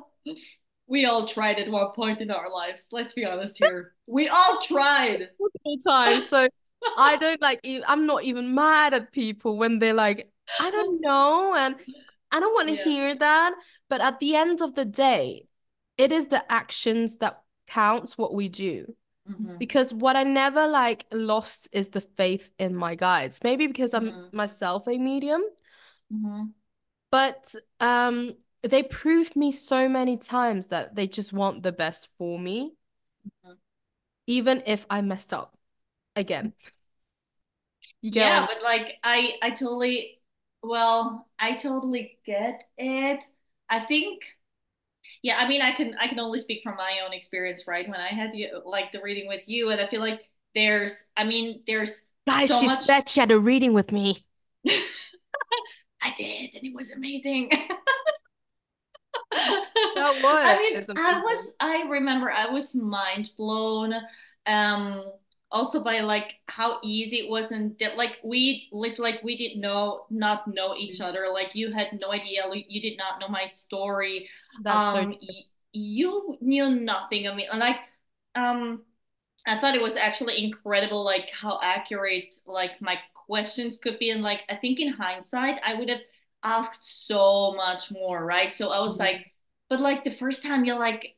We 0.90 1.06
all 1.06 1.24
tried 1.24 1.58
at 1.60 1.70
one 1.70 1.92
point 1.92 2.20
in 2.20 2.30
our 2.32 2.50
lives. 2.50 2.88
Let's 2.90 3.14
be 3.14 3.24
honest 3.24 3.58
here. 3.58 3.94
We 4.06 4.28
all 4.28 4.60
tried. 4.60 5.28
multiple 5.38 5.78
times. 5.78 6.26
So 6.26 6.48
I 6.98 7.16
don't 7.16 7.40
like, 7.40 7.60
I'm 7.86 8.06
not 8.06 8.24
even 8.24 8.54
mad 8.54 8.92
at 8.92 9.12
people 9.12 9.56
when 9.56 9.78
they're 9.78 9.94
like, 9.94 10.28
I 10.58 10.70
don't 10.70 11.00
know. 11.00 11.54
And 11.56 11.76
I 12.32 12.40
don't 12.40 12.52
want 12.52 12.68
to 12.70 12.76
Yeah. 12.76 12.84
hear 12.84 13.14
that. 13.14 13.54
But 13.88 14.00
at 14.00 14.18
the 14.18 14.34
end 14.34 14.60
of 14.60 14.74
the 14.74 14.84
day, 14.84 15.46
it 15.96 16.10
is 16.10 16.26
the 16.26 16.44
actions 16.50 17.16
that 17.18 17.40
counts 17.68 18.18
what 18.18 18.34
we 18.34 18.48
do. 18.48 18.96
Mhm. 19.28 19.58
Because 19.60 19.94
what 19.94 20.16
I 20.16 20.24
never 20.24 20.66
like 20.66 21.06
lost 21.12 21.68
is 21.70 21.90
the 21.90 22.00
faith 22.00 22.50
in 22.58 22.74
my 22.74 22.96
guides. 22.96 23.40
Maybe 23.44 23.68
because 23.68 23.94
I'm 23.94 24.10
Mhm. 24.10 24.32
myself 24.32 24.88
a 24.88 24.98
medium, 24.98 25.42
Mhm. 26.12 26.52
but 27.10 27.54
um 27.78 28.34
they 28.62 28.82
proved 28.82 29.36
me 29.36 29.50
so 29.52 29.88
many 29.88 30.16
times 30.16 30.68
that 30.68 30.94
they 30.96 31.06
just 31.06 31.32
want 31.32 31.62
the 31.62 31.72
best 31.72 32.08
for 32.18 32.38
me, 32.38 32.74
Mhm. 33.24 33.58
even 34.26 34.62
if 34.66 34.86
I 34.90 35.00
messed 35.02 35.32
up 35.32 35.56
again. 36.16 36.54
You 38.02 38.10
get 38.10 38.32
Yeah, 38.32 38.46
but 38.46 38.62
like 38.62 38.98
I 39.02 39.34
I 39.42 39.50
totally 39.50 40.20
well, 40.62 41.28
I 41.38 41.54
totally 41.54 42.18
get 42.24 42.62
it. 42.78 43.24
I 43.68 43.80
think 43.80 44.24
yeah, 45.22 45.36
I 45.38 45.48
mean 45.48 45.62
I 45.62 45.72
can 45.72 45.94
I 45.98 46.08
can 46.08 46.20
only 46.20 46.38
speak 46.38 46.62
from 46.62 46.76
my 46.76 47.00
own 47.06 47.12
experience, 47.12 47.66
right? 47.66 47.88
When 47.88 48.00
I 48.00 48.08
had 48.08 48.34
you 48.34 48.62
like 48.64 48.92
the 48.92 49.02
reading 49.02 49.28
with 49.28 49.42
you 49.46 49.70
and 49.70 49.80
I 49.80 49.86
feel 49.86 50.00
like 50.00 50.22
there's 50.54 51.04
I 51.16 51.24
mean 51.24 51.62
there's 51.66 52.02
Guys, 52.26 52.50
so 52.50 52.56
she 52.56 52.66
much 52.66 52.84
said 52.86 53.08
she 53.10 53.20
had 53.20 53.30
a 53.30 53.38
reading 53.38 53.72
with 53.74 53.92
me. 53.92 54.24
I 56.02 56.12
did 56.16 56.54
and 56.54 56.64
it 56.64 56.74
was 56.74 56.90
amazing. 56.92 57.50
that 60.00 60.22
was. 60.22 60.88
I 60.88 60.94
mean, 60.96 60.98
I 60.98 61.20
was. 61.20 61.54
I 61.60 61.82
remember 61.88 62.30
I 62.30 62.46
was 62.46 62.74
mind 62.74 63.30
blown. 63.36 63.94
Um, 64.46 65.02
also 65.52 65.82
by 65.82 66.00
like 66.00 66.36
how 66.48 66.78
easy 66.82 67.16
it 67.18 67.28
was 67.28 67.50
and 67.50 67.80
like 67.96 68.18
we 68.22 68.68
lived 68.72 68.98
like 68.98 69.22
we 69.22 69.36
did 69.36 69.58
know 69.58 70.06
not 70.10 70.46
know 70.46 70.76
each 70.76 70.98
mm-hmm. 70.98 71.08
other 71.08 71.26
like 71.32 71.54
you 71.54 71.72
had 71.72 71.88
no 72.00 72.12
idea 72.12 72.42
you 72.68 72.80
did 72.80 72.96
not 72.96 73.20
know 73.20 73.28
my 73.28 73.46
story 73.46 74.28
That's 74.62 74.96
um 74.96 75.12
so 75.12 75.18
you 75.72 76.36
knew 76.40 76.70
nothing 76.70 77.26
of 77.26 77.36
me 77.36 77.46
and 77.50 77.60
like 77.60 77.78
um 78.34 78.82
i 79.46 79.58
thought 79.58 79.74
it 79.74 79.82
was 79.82 79.96
actually 79.96 80.42
incredible 80.42 81.04
like 81.04 81.30
how 81.30 81.58
accurate 81.62 82.34
like 82.46 82.80
my 82.80 82.98
questions 83.14 83.76
could 83.76 83.98
be 83.98 84.10
and 84.10 84.22
like 84.22 84.42
i 84.48 84.54
think 84.54 84.78
in 84.78 84.92
hindsight 84.92 85.58
i 85.64 85.74
would 85.74 85.88
have 85.88 86.02
asked 86.42 87.06
so 87.06 87.52
much 87.52 87.92
more 87.92 88.24
right 88.24 88.54
so 88.54 88.70
i 88.70 88.80
was 88.80 88.94
mm-hmm. 88.94 89.14
like 89.14 89.29
but 89.70 89.80
like 89.80 90.04
the 90.04 90.10
first 90.10 90.42
time 90.42 90.66
you're 90.66 90.78
like 90.78 91.16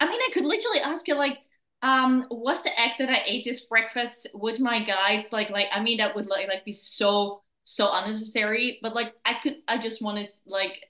i 0.00 0.06
mean 0.06 0.20
i 0.20 0.30
could 0.34 0.44
literally 0.44 0.80
ask 0.80 1.08
you 1.08 1.14
like 1.14 1.38
um 1.80 2.26
was 2.30 2.62
the 2.62 2.78
act 2.78 2.98
that 2.98 3.08
i 3.08 3.22
ate 3.24 3.44
this 3.44 3.64
breakfast 3.64 4.26
with 4.34 4.60
my 4.60 4.80
guides? 4.80 5.32
Like 5.32 5.48
like 5.48 5.68
i 5.72 5.80
mean 5.80 5.98
that 5.98 6.14
would 6.14 6.26
like 6.26 6.48
like 6.48 6.64
be 6.64 6.72
so 6.72 7.42
so 7.64 7.88
unnecessary 7.92 8.80
but 8.82 8.94
like 8.94 9.14
i 9.24 9.34
could 9.34 9.54
i 9.68 9.78
just 9.78 10.02
want 10.02 10.22
to 10.22 10.30
like 10.46 10.84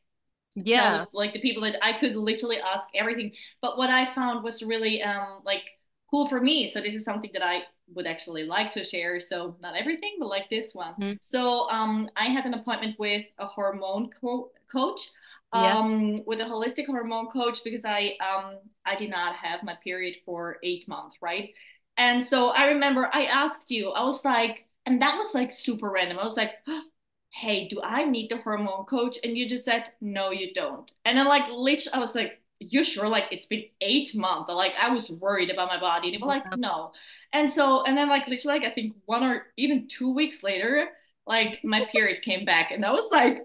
yeah. 0.54 0.98
the, 0.98 1.06
like 1.12 1.32
the 1.32 1.40
people 1.40 1.62
that 1.62 1.76
i 1.82 1.92
could 1.92 2.16
literally 2.16 2.58
ask 2.58 2.88
everything. 2.94 3.32
But 3.60 3.78
what 3.78 3.90
i 3.90 4.04
found 4.04 4.42
was 4.42 4.62
really 4.62 5.02
um 5.02 5.42
like 5.44 5.62
cool 6.10 6.28
for 6.28 6.40
me. 6.40 6.66
So 6.66 6.80
this 6.80 6.94
is 6.94 7.04
something 7.04 7.30
that 7.34 7.46
i 7.46 7.62
would 7.94 8.06
actually 8.06 8.44
like 8.44 8.70
to 8.70 8.84
share. 8.84 9.20
So 9.20 9.56
not 9.60 9.76
everything 9.76 10.16
but 10.18 10.28
like 10.28 10.48
this 10.48 10.74
one. 10.74 10.94
Mm-hmm. 10.94 11.12
so 11.20 11.68
um 11.70 12.08
i 12.16 12.24
had 12.24 12.44
an 12.46 12.54
appointment 12.54 12.98
with 12.98 13.26
a 13.38 13.46
hormone 13.46 14.10
co- 14.20 14.50
coach 14.70 15.10
yeah. 15.54 15.78
um 15.78 16.16
with 16.26 16.40
a 16.40 16.44
holistic 16.44 16.86
hormone 16.86 17.28
coach 17.28 17.62
because 17.64 17.84
i 17.84 18.16
um 18.20 18.56
i 18.84 18.94
did 18.94 19.10
not 19.10 19.36
have 19.36 19.62
my 19.62 19.76
period 19.84 20.16
for 20.24 20.58
eight 20.62 20.86
months 20.88 21.16
right? 21.20 21.50
And 21.96 22.22
so 22.22 22.50
i 22.50 22.66
remember 22.68 23.10
i 23.12 23.24
asked 23.26 23.70
you 23.70 23.90
i 23.90 24.02
was 24.02 24.24
like 24.24 24.66
and 24.86 25.00
that 25.02 25.16
was 25.16 25.34
like 25.34 25.52
super 25.52 25.90
random. 25.90 26.18
I 26.18 26.24
was 26.24 26.36
like 26.36 26.54
hey 27.34 27.66
do 27.68 27.80
i 27.82 28.04
need 28.04 28.30
the 28.30 28.38
hormone 28.38 28.84
coach? 28.86 29.18
And 29.24 29.36
you 29.36 29.48
just 29.48 29.64
said 29.64 29.90
no 30.00 30.30
you 30.30 30.52
don't. 30.54 30.90
And 31.04 31.16
then 31.16 31.26
like 31.28 31.48
literally 31.50 31.94
i 31.94 31.98
was 31.98 32.14
like 32.14 32.40
you 32.60 32.84
sure? 32.84 33.08
Like 33.08 33.26
it's 33.32 33.46
been 33.46 33.64
eight 33.80 34.14
months. 34.14 34.52
Like 34.52 34.74
i 34.80 34.90
was 34.90 35.10
worried 35.10 35.50
about 35.50 35.68
my 35.68 35.80
body 35.80 36.08
and 36.08 36.14
they 36.14 36.18
were 36.18 36.28
like 36.28 36.56
no. 36.56 36.92
And 37.32 37.50
so 37.50 37.84
and 37.84 37.96
then 37.96 38.08
like 38.08 38.26
literally 38.28 38.58
like 38.58 38.68
i 38.70 38.74
think 38.74 38.94
one 39.06 39.22
or 39.24 39.46
even 39.56 39.88
two 39.88 40.14
weeks 40.14 40.42
later 40.42 40.88
like 41.26 41.60
my 41.64 41.84
period 41.86 42.22
came 42.22 42.44
back 42.44 42.70
and 42.70 42.84
i 42.84 42.92
was 42.92 43.08
like 43.10 43.38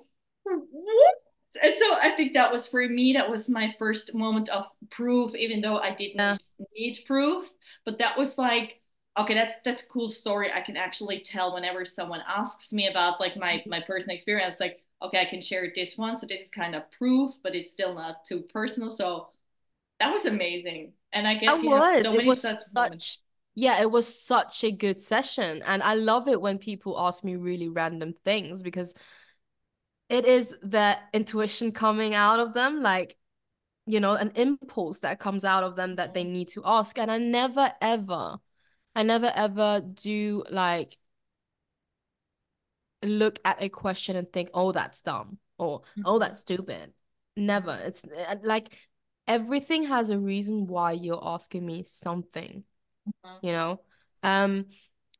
what 0.44 1.16
and 1.62 1.76
so 1.78 1.98
I 2.02 2.12
think 2.12 2.34
that 2.34 2.52
was 2.52 2.68
for 2.68 2.88
me, 2.88 3.14
that 3.14 3.30
was 3.30 3.50
my 3.50 3.74
first 3.80 4.14
moment 4.14 4.50
of 4.50 4.66
proof, 4.90 5.36
even 5.36 5.62
though 5.62 5.78
I 5.78 5.92
didn't 5.92 6.16
yeah. 6.18 6.38
need 6.76 7.00
proof. 7.06 7.46
But 7.86 8.00
that 8.00 8.18
was 8.18 8.38
like, 8.38 8.82
okay, 9.18 9.34
that's 9.34 9.56
that's 9.64 9.84
a 9.84 9.88
cool 9.88 10.10
story. 10.10 10.52
I 10.52 10.62
can 10.62 10.78
actually 10.78 11.20
tell 11.20 11.54
whenever 11.54 11.86
someone 11.86 12.22
asks 12.28 12.74
me 12.74 12.88
about 12.88 13.20
like 13.20 13.38
my 13.38 13.64
my 13.66 13.82
personal 13.82 14.16
experience, 14.16 14.60
like, 14.60 14.84
okay, 15.02 15.22
I 15.22 15.26
can 15.26 15.42
share 15.42 15.72
this 15.74 15.98
one. 15.98 16.16
So 16.16 16.28
this 16.28 16.42
is 16.42 16.50
kind 16.50 16.76
of 16.76 16.90
proof, 16.92 17.32
but 17.44 17.56
it's 17.56 17.72
still 17.72 17.94
not 17.94 18.26
too 18.26 18.42
personal. 18.42 18.92
So 18.92 19.30
that 20.00 20.12
was 20.12 20.26
amazing. 20.26 20.94
And 21.14 21.28
I 21.28 21.36
guess 21.36 21.64
you 21.64 21.70
was. 21.72 21.88
have 21.88 22.06
so 22.06 22.14
many 22.14 22.36
such, 22.36 22.60
such 22.60 22.74
moments. 22.74 23.20
Yeah, 23.56 23.82
it 23.82 23.90
was 23.90 24.08
such 24.08 24.64
a 24.64 24.72
good 24.72 25.02
session. 25.02 25.64
And 25.66 25.82
I 25.82 25.96
love 25.96 26.28
it 26.28 26.40
when 26.40 26.60
people 26.60 27.00
ask 27.00 27.24
me 27.24 27.36
really 27.36 27.70
random 27.70 28.14
things 28.24 28.62
because 28.62 28.94
it 30.10 30.26
is 30.26 30.56
the 30.62 30.98
intuition 31.14 31.72
coming 31.72 32.16
out 32.16 32.40
of 32.40 32.54
them 32.54 32.82
like 32.82 33.18
you 33.86 34.00
know 34.00 34.14
an 34.14 34.32
impulse 34.36 35.00
that 35.00 35.20
comes 35.20 35.44
out 35.46 35.64
of 35.64 35.76
them 35.76 35.96
that 35.96 36.14
they 36.14 36.24
mm-hmm. 36.24 36.34
need 36.34 36.48
to 36.50 36.62
ask 36.66 36.98
and 36.98 37.12
i 37.12 37.18
never 37.18 37.72
ever 37.82 38.38
i 38.96 39.04
never 39.04 39.32
ever 39.36 39.82
do 39.82 40.44
like 40.50 40.98
look 43.04 43.40
at 43.46 43.62
a 43.62 43.70
question 43.70 44.16
and 44.16 44.32
think 44.32 44.50
oh 44.54 44.72
that's 44.72 45.02
dumb 45.02 45.38
or 45.58 45.82
mm-hmm. 45.82 46.02
oh 46.06 46.20
that's 46.20 46.40
stupid 46.40 46.92
never 47.36 47.72
mm-hmm. 47.72 47.88
it's 47.88 48.04
uh, 48.06 48.36
like 48.44 48.70
everything 49.28 49.84
has 49.84 50.10
a 50.10 50.18
reason 50.18 50.68
why 50.68 50.92
you're 50.92 51.22
asking 51.22 51.66
me 51.66 51.84
something 51.86 52.64
mm-hmm. 53.08 53.46
you 53.46 53.52
know 53.52 53.80
um 54.24 54.66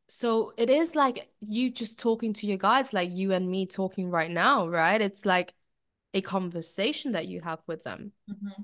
so 0.08 0.54
it 0.58 0.70
is 0.70 0.96
like 0.96 1.30
you 1.40 1.70
just 1.70 2.00
talking 2.00 2.34
to 2.34 2.48
your 2.48 2.58
guides 2.58 2.94
like 2.94 3.10
you 3.12 3.34
and 3.34 3.50
me 3.50 3.66
talking 3.66 4.10
right 4.10 4.32
now 4.32 4.68
right? 4.68 5.02
It's 5.02 5.26
like 5.26 5.54
a 6.14 6.22
conversation 6.22 7.12
that 7.12 7.28
you 7.28 7.42
have 7.42 7.60
with 7.68 7.84
them. 7.84 8.12
Mm-hmm. 8.30 8.64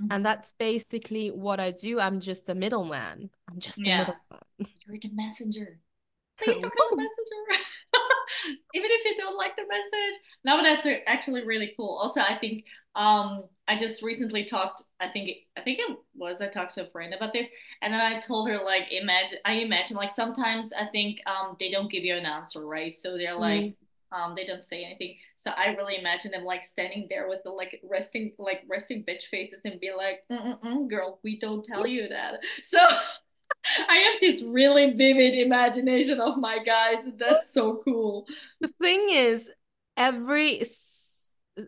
Mm-hmm. 0.00 0.12
and 0.12 0.24
that's 0.24 0.52
basically 0.52 1.30
what 1.32 1.58
i 1.58 1.72
do. 1.72 1.98
I'm 1.98 2.20
just 2.20 2.48
a 2.48 2.54
middleman. 2.54 3.30
I'm 3.50 3.58
just 3.58 3.78
yeah. 3.78 3.94
a 3.94 3.98
middleman 3.98 4.18
you're 4.58 4.98
the 5.00 5.10
messenger. 5.12 5.80
Please 6.38 6.58
don't 6.58 6.72
call 6.76 6.90
the 6.90 6.96
messenger. 6.96 7.64
Even 8.74 8.90
if 8.92 9.04
you 9.04 9.16
don't 9.18 9.36
like 9.36 9.56
the 9.56 9.66
message. 9.68 10.20
No 10.44 10.56
but 10.56 10.62
that's 10.62 10.86
actually 11.06 11.44
really 11.44 11.72
cool. 11.76 11.98
Also 12.00 12.20
i 12.20 12.36
think 12.36 12.64
um 12.94 13.44
I 13.68 13.76
just 13.76 14.02
recently 14.02 14.44
talked. 14.44 14.82
I 14.98 15.08
think 15.08 15.30
I 15.56 15.60
think 15.60 15.78
it 15.78 15.96
was 16.14 16.40
I 16.40 16.48
talked 16.48 16.74
to 16.74 16.86
a 16.86 16.90
friend 16.90 17.12
about 17.14 17.32
this, 17.32 17.46
and 17.82 17.92
then 17.92 18.00
I 18.00 18.18
told 18.18 18.48
her 18.48 18.58
like 18.64 18.90
imagine. 18.90 19.38
I 19.44 19.54
imagine 19.54 19.96
like 19.96 20.10
sometimes 20.10 20.72
I 20.72 20.86
think 20.86 21.20
um 21.26 21.56
they 21.60 21.70
don't 21.70 21.90
give 21.90 22.02
you 22.02 22.16
an 22.16 22.26
answer, 22.26 22.66
right? 22.66 22.94
So 22.94 23.16
they're 23.16 23.38
like. 23.38 23.62
Mm. 23.62 23.74
Um, 24.10 24.34
they 24.34 24.46
don't 24.46 24.62
say 24.62 24.86
anything. 24.86 25.16
So 25.36 25.50
I 25.54 25.74
really 25.74 25.98
imagine 25.98 26.30
them 26.30 26.42
like 26.42 26.64
standing 26.64 27.08
there 27.10 27.28
with 27.28 27.40
the 27.44 27.50
like 27.50 27.78
resting, 27.84 28.32
like 28.38 28.62
resting 28.66 29.04
bitch 29.06 29.24
faces 29.24 29.60
and 29.66 29.78
be 29.78 29.92
like, 29.94 30.24
Mm-mm-mm, 30.32 30.88
"Girl, 30.88 31.20
we 31.22 31.38
don't 31.38 31.62
tell 31.62 31.86
you 31.86 32.08
that." 32.08 32.40
So 32.62 32.78
I 33.88 33.96
have 33.96 34.20
this 34.22 34.42
really 34.42 34.92
vivid 34.92 35.34
imagination 35.34 36.20
of 36.20 36.38
my 36.38 36.58
guys, 36.64 37.04
that's 37.18 37.52
so 37.52 37.82
cool. 37.84 38.26
The 38.62 38.68
thing 38.80 39.08
is, 39.10 39.50
every 39.96 40.62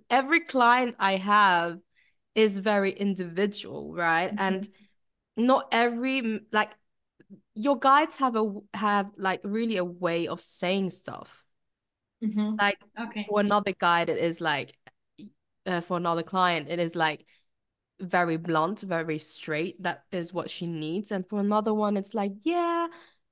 every 0.08 0.40
client 0.40 0.96
I 0.98 1.16
have 1.16 1.80
is 2.34 2.58
very 2.58 2.92
individual, 2.92 3.94
right? 3.94 4.30
Mm-hmm. 4.30 4.40
And 4.40 4.68
not 5.36 5.68
every 5.72 6.40
like 6.52 6.70
your 7.54 7.78
guides 7.78 8.16
have 8.16 8.36
a 8.36 8.52
have 8.74 9.10
like 9.16 9.40
really 9.44 9.76
a 9.76 9.84
way 9.84 10.28
of 10.28 10.40
saying 10.40 10.90
stuff. 10.90 11.44
Mm-hmm. 12.24 12.56
Like 12.60 12.78
okay. 13.00 13.26
for 13.28 13.40
another 13.40 13.72
guide, 13.72 14.08
it 14.08 14.18
is 14.18 14.40
like 14.40 14.76
uh, 15.66 15.80
for 15.80 15.96
another 15.96 16.22
client, 16.22 16.68
it 16.68 16.78
is 16.78 16.94
like 16.94 17.24
very 18.00 18.36
blunt, 18.36 18.80
very 18.80 19.18
straight. 19.18 19.82
That 19.82 20.04
is 20.12 20.32
what 20.32 20.50
she 20.50 20.66
needs. 20.66 21.12
And 21.12 21.26
for 21.26 21.40
another 21.40 21.74
one, 21.74 21.96
it's 21.96 22.14
like, 22.14 22.32
yeah, 22.42 22.88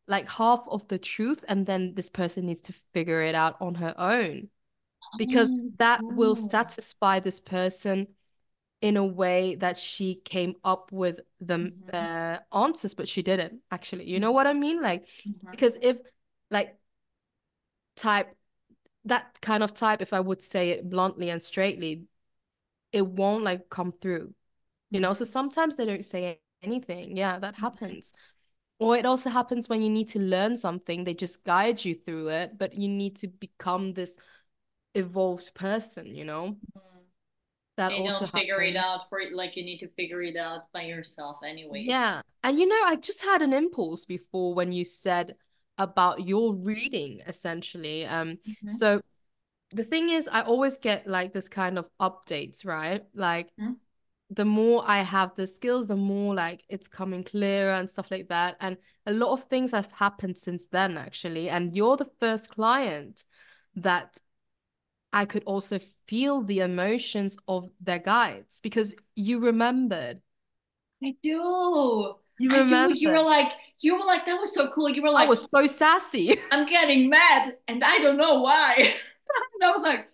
like 0.07 0.29
half 0.29 0.65
of 0.69 0.87
the 0.89 0.99
truth, 0.99 1.45
and 1.49 1.67
then 1.67 1.95
this 1.95 2.11
person 2.11 2.47
needs 2.47 2.61
to 2.63 2.75
figure 2.95 3.23
it 3.23 3.35
out 3.35 3.57
on 3.61 3.77
her 3.77 3.95
own 3.99 4.49
because 5.17 5.49
oh, 5.51 5.71
that 5.79 6.01
will 6.03 6.35
satisfy 6.35 7.21
this 7.21 7.41
person 7.41 8.09
in 8.81 8.97
a 8.97 9.05
way 9.05 9.57
that 9.57 9.77
she 9.77 10.15
came 10.15 10.55
up 10.63 10.93
with 10.93 11.21
the 11.41 11.55
mm-hmm. 11.55 11.91
uh, 11.93 12.65
answers 12.65 12.95
but 12.95 13.09
she 13.09 13.23
didn't 13.23 13.61
actually 13.71 14.09
you 14.09 14.21
know 14.21 14.31
what 14.31 14.47
i 14.47 14.53
mean 14.53 14.81
like 14.81 15.07
mm-hmm. 15.29 15.51
because 15.51 15.77
if 15.83 15.99
like 16.51 16.77
type 17.97 18.35
that 19.05 19.41
kind 19.41 19.63
of 19.63 19.75
type 19.75 20.01
if 20.01 20.13
i 20.13 20.21
would 20.21 20.41
say 20.41 20.71
it 20.71 20.89
bluntly 20.89 21.31
and 21.31 21.43
straightly 21.43 22.05
it 22.93 23.07
won't 23.07 23.43
like 23.43 23.69
come 23.69 23.91
through 23.91 24.33
you 24.91 25.01
know 25.01 25.13
so 25.13 25.25
mm-hmm. 25.25 25.33
sometimes 25.33 25.77
they 25.77 25.85
don't 25.85 26.05
say 26.05 26.39
anything 26.63 27.17
yeah 27.17 27.39
that 27.39 27.55
mm-hmm. 27.55 27.63
happens 27.63 28.13
or 28.79 28.97
it 28.97 29.05
also 29.05 29.29
happens 29.29 29.69
when 29.69 29.83
you 29.83 29.91
need 29.91 30.07
to 30.07 30.21
learn 30.21 30.57
something 30.57 31.03
they 31.03 31.15
just 31.15 31.45
guide 31.45 31.85
you 31.85 31.97
through 31.97 32.29
it 32.29 32.57
but 32.57 32.75
you 32.75 32.89
need 32.89 33.17
to 33.17 33.27
become 33.27 33.93
this 33.95 34.17
evolved 34.95 35.53
person 35.55 36.15
you 36.15 36.25
know 36.25 36.57
mm-hmm 36.77 36.98
that 37.79 37.93
you 37.93 38.03
also 38.03 38.21
don't 38.21 38.33
figure 38.33 38.61
happens. 38.61 38.77
it 38.77 38.79
out 38.79 39.09
for 39.09 39.21
like 39.33 39.57
you 39.57 39.65
need 39.65 39.79
to 39.79 39.89
figure 39.89 40.21
it 40.21 40.37
out 40.37 40.71
by 40.73 40.83
yourself 40.83 41.39
anyway 41.47 41.83
yeah 41.87 42.21
and 42.43 42.59
you 42.59 42.67
know 42.67 42.83
i 42.85 42.97
just 42.97 43.25
had 43.25 43.41
an 43.41 43.53
impulse 43.53 44.05
before 44.05 44.55
when 44.55 44.73
you 44.73 44.85
said 44.85 45.37
about 45.79 46.27
your 46.27 46.55
reading 46.55 47.21
essentially 47.27 48.05
um 48.05 48.31
mm-hmm. 48.31 48.69
so 48.69 49.01
the 49.73 49.85
thing 49.85 50.11
is 50.11 50.29
i 50.33 50.43
always 50.43 50.77
get 50.77 51.07
like 51.07 51.33
this 51.33 51.49
kind 51.49 51.79
of 51.79 51.89
updates 52.01 52.67
right 52.67 53.05
like 53.15 53.47
mm-hmm. 53.61 53.75
the 54.31 54.45
more 54.45 54.83
i 54.87 54.99
have 54.99 55.35
the 55.37 55.47
skills 55.47 55.87
the 55.87 55.97
more 55.97 56.35
like 56.35 56.65
it's 56.69 56.89
coming 56.89 57.23
clearer 57.23 57.73
and 57.73 57.89
stuff 57.89 58.11
like 58.11 58.29
that 58.29 58.57
and 58.61 58.77
a 59.07 59.13
lot 59.13 59.33
of 59.33 59.45
things 59.45 59.71
have 59.71 59.93
happened 59.93 60.37
since 60.37 60.67
then 60.67 60.99
actually 60.99 61.49
and 61.49 61.77
you're 61.77 61.97
the 61.97 62.11
first 62.19 62.51
client 62.51 63.23
that 63.77 64.17
I 65.13 65.25
could 65.25 65.45
also 65.45 65.79
feel 66.07 66.43
the 66.43 66.61
emotions 66.61 67.37
of 67.47 67.71
their 67.81 67.99
guides 67.99 68.61
because 68.61 68.95
you 69.15 69.39
remembered. 69.39 70.21
I 71.03 71.15
do. 71.23 72.15
You 72.39 72.51
remember? 72.51 72.95
You 72.95 73.11
were 73.11 73.23
like, 73.23 73.53
you 73.81 73.99
were 73.99 74.05
like, 74.05 74.27
that 74.27 74.39
was 74.39 74.53
so 74.53 74.71
cool. 74.71 74.89
You 74.89 75.03
were 75.03 75.11
like, 75.11 75.27
I 75.27 75.31
was 75.31 75.49
so 75.53 75.67
sassy. 75.67 76.39
I'm 76.53 76.67
getting 76.67 77.09
mad, 77.09 77.57
and 77.67 77.83
I 77.83 77.99
don't 77.99 78.17
know 78.17 78.41
why. 78.41 78.75
and 79.55 79.65
I 79.65 79.71
was 79.73 79.83
like, 79.83 80.09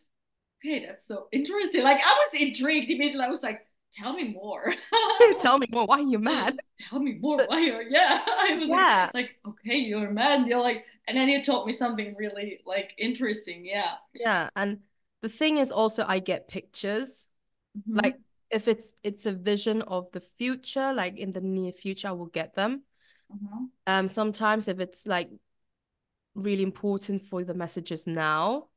okay, 0.61 0.85
that's 0.87 1.07
so 1.07 1.27
interesting. 1.33 1.83
Like, 1.83 2.01
I 2.05 2.25
was 2.25 2.41
intrigued 2.41 2.91
immediately. 2.91 3.25
I 3.25 3.29
was 3.29 3.43
like, 3.43 3.67
tell 3.93 4.15
me 4.15 4.33
more. 4.33 4.73
tell 5.41 5.59
me 5.59 5.67
more. 5.71 5.87
Why 5.87 5.99
are 5.99 6.03
you 6.03 6.19
mad? 6.19 6.59
tell 6.89 6.99
me 6.99 7.19
more. 7.21 7.45
Why 7.47 7.71
are 7.71 7.83
yeah? 7.83 8.23
I 8.27 8.57
was 8.59 8.69
yeah. 8.69 9.11
like, 9.13 9.37
like, 9.45 9.55
okay, 9.55 9.77
you're 9.77 10.11
mad. 10.11 10.47
You're 10.47 10.63
like, 10.63 10.85
and 11.07 11.17
then 11.17 11.29
you 11.29 11.45
taught 11.45 11.67
me 11.67 11.73
something 11.73 12.15
really 12.17 12.61
like 12.65 12.93
interesting. 12.99 13.65
Yeah. 13.65 13.95
Yeah, 14.13 14.49
and 14.57 14.81
the 15.23 15.29
thing 15.29 15.59
is 15.59 15.71
also 15.73 16.05
I 16.07 16.19
get 16.19 16.49
pictures. 16.49 17.27
Mm-hmm. 17.79 17.99
Like 17.99 18.17
if 18.51 18.69
it's 18.69 18.93
it's 19.03 19.27
a 19.27 19.33
vision 19.33 19.83
of 19.83 20.11
the 20.13 20.21
future, 20.21 20.93
like 20.93 21.19
in 21.19 21.33
the 21.33 21.41
near 21.41 21.73
future, 21.73 22.09
I 22.09 22.13
will 22.13 22.27
get 22.27 22.55
them. 22.55 22.83
Mm-hmm. 23.33 23.65
Um, 23.87 24.09
sometimes 24.09 24.69
if 24.69 24.81
it's 24.81 25.07
like 25.07 25.31
really 26.35 26.63
important 26.63 27.23
for 27.23 27.45
the 27.45 27.55
messages 27.55 28.07
now, 28.07 28.69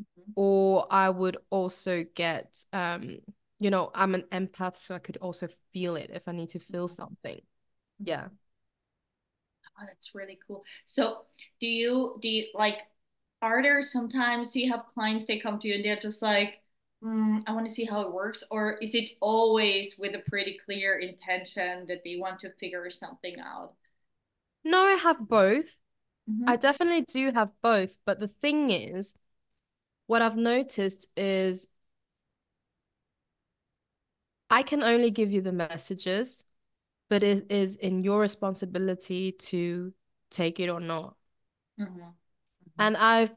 mm-hmm. 0.00 0.32
or 0.36 0.86
I 0.90 1.10
would 1.10 1.36
also 1.50 2.04
get 2.14 2.64
um, 2.72 3.18
you 3.62 3.70
know, 3.70 3.92
I'm 3.94 4.16
an 4.16 4.24
empath, 4.32 4.76
so 4.76 4.96
I 4.96 4.98
could 4.98 5.18
also 5.18 5.48
feel 5.72 5.94
it 5.94 6.10
if 6.12 6.26
I 6.26 6.32
need 6.32 6.48
to 6.50 6.58
feel 6.58 6.86
mm-hmm. 6.86 6.94
something. 6.94 7.40
Yeah. 8.02 8.28
Oh, 9.82 9.86
that's 9.86 10.14
really 10.14 10.38
cool. 10.46 10.64
So, 10.84 11.22
do 11.60 11.66
you 11.66 12.18
do 12.22 12.28
you 12.28 12.46
like? 12.54 12.78
Are 13.42 13.62
there 13.62 13.82
sometimes 13.82 14.52
do 14.52 14.60
you 14.60 14.70
have 14.70 14.86
clients 14.94 15.26
they 15.26 15.38
come 15.38 15.58
to 15.60 15.68
you 15.68 15.74
and 15.74 15.84
they're 15.84 15.96
just 15.96 16.22
like, 16.22 16.62
mm, 17.04 17.42
I 17.46 17.52
want 17.52 17.66
to 17.66 17.74
see 17.74 17.84
how 17.84 18.02
it 18.02 18.12
works, 18.12 18.44
or 18.50 18.74
is 18.78 18.94
it 18.94 19.10
always 19.20 19.98
with 19.98 20.14
a 20.14 20.20
pretty 20.30 20.58
clear 20.64 20.98
intention 20.98 21.86
that 21.88 22.02
they 22.04 22.16
want 22.16 22.40
to 22.40 22.52
figure 22.60 22.88
something 22.90 23.40
out? 23.40 23.74
No, 24.64 24.84
I 24.84 24.92
have 24.94 25.28
both. 25.28 25.76
Mm-hmm. 26.30 26.48
I 26.48 26.56
definitely 26.56 27.02
do 27.02 27.32
have 27.32 27.52
both, 27.62 27.98
but 28.04 28.20
the 28.20 28.28
thing 28.28 28.70
is, 28.70 29.14
what 30.06 30.22
I've 30.22 30.36
noticed 30.36 31.08
is 31.16 31.68
I 34.50 34.62
can 34.62 34.82
only 34.84 35.10
give 35.10 35.32
you 35.32 35.40
the 35.40 35.52
messages 35.52 36.44
but 37.12 37.22
it 37.22 37.44
is 37.50 37.76
in 37.76 38.02
your 38.02 38.20
responsibility 38.20 39.32
to 39.32 39.92
take 40.30 40.58
it 40.58 40.70
or 40.70 40.80
not. 40.80 41.14
Mm-hmm. 41.78 42.00
Mm-hmm. 42.00 42.78
And 42.78 42.96
I've 42.96 43.36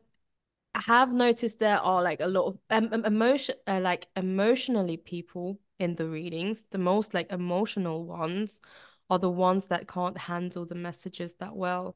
have 0.76 1.12
noticed 1.12 1.60
there 1.60 1.80
are 1.80 2.02
like 2.02 2.22
a 2.22 2.28
lot 2.28 2.46
of 2.48 2.58
um, 2.70 3.04
emotion 3.04 3.56
uh, 3.68 3.82
like 3.82 4.08
emotionally 4.16 4.96
people 4.96 5.60
in 5.78 5.96
the 5.96 6.08
readings 6.08 6.66
the 6.72 6.78
most 6.78 7.14
like 7.14 7.30
emotional 7.32 8.06
ones 8.06 8.62
are 9.10 9.20
the 9.20 9.30
ones 9.30 9.68
that 9.68 9.88
can't 9.88 10.18
handle 10.18 10.66
the 10.66 10.76
messages 10.76 11.36
that 11.36 11.56
well 11.56 11.96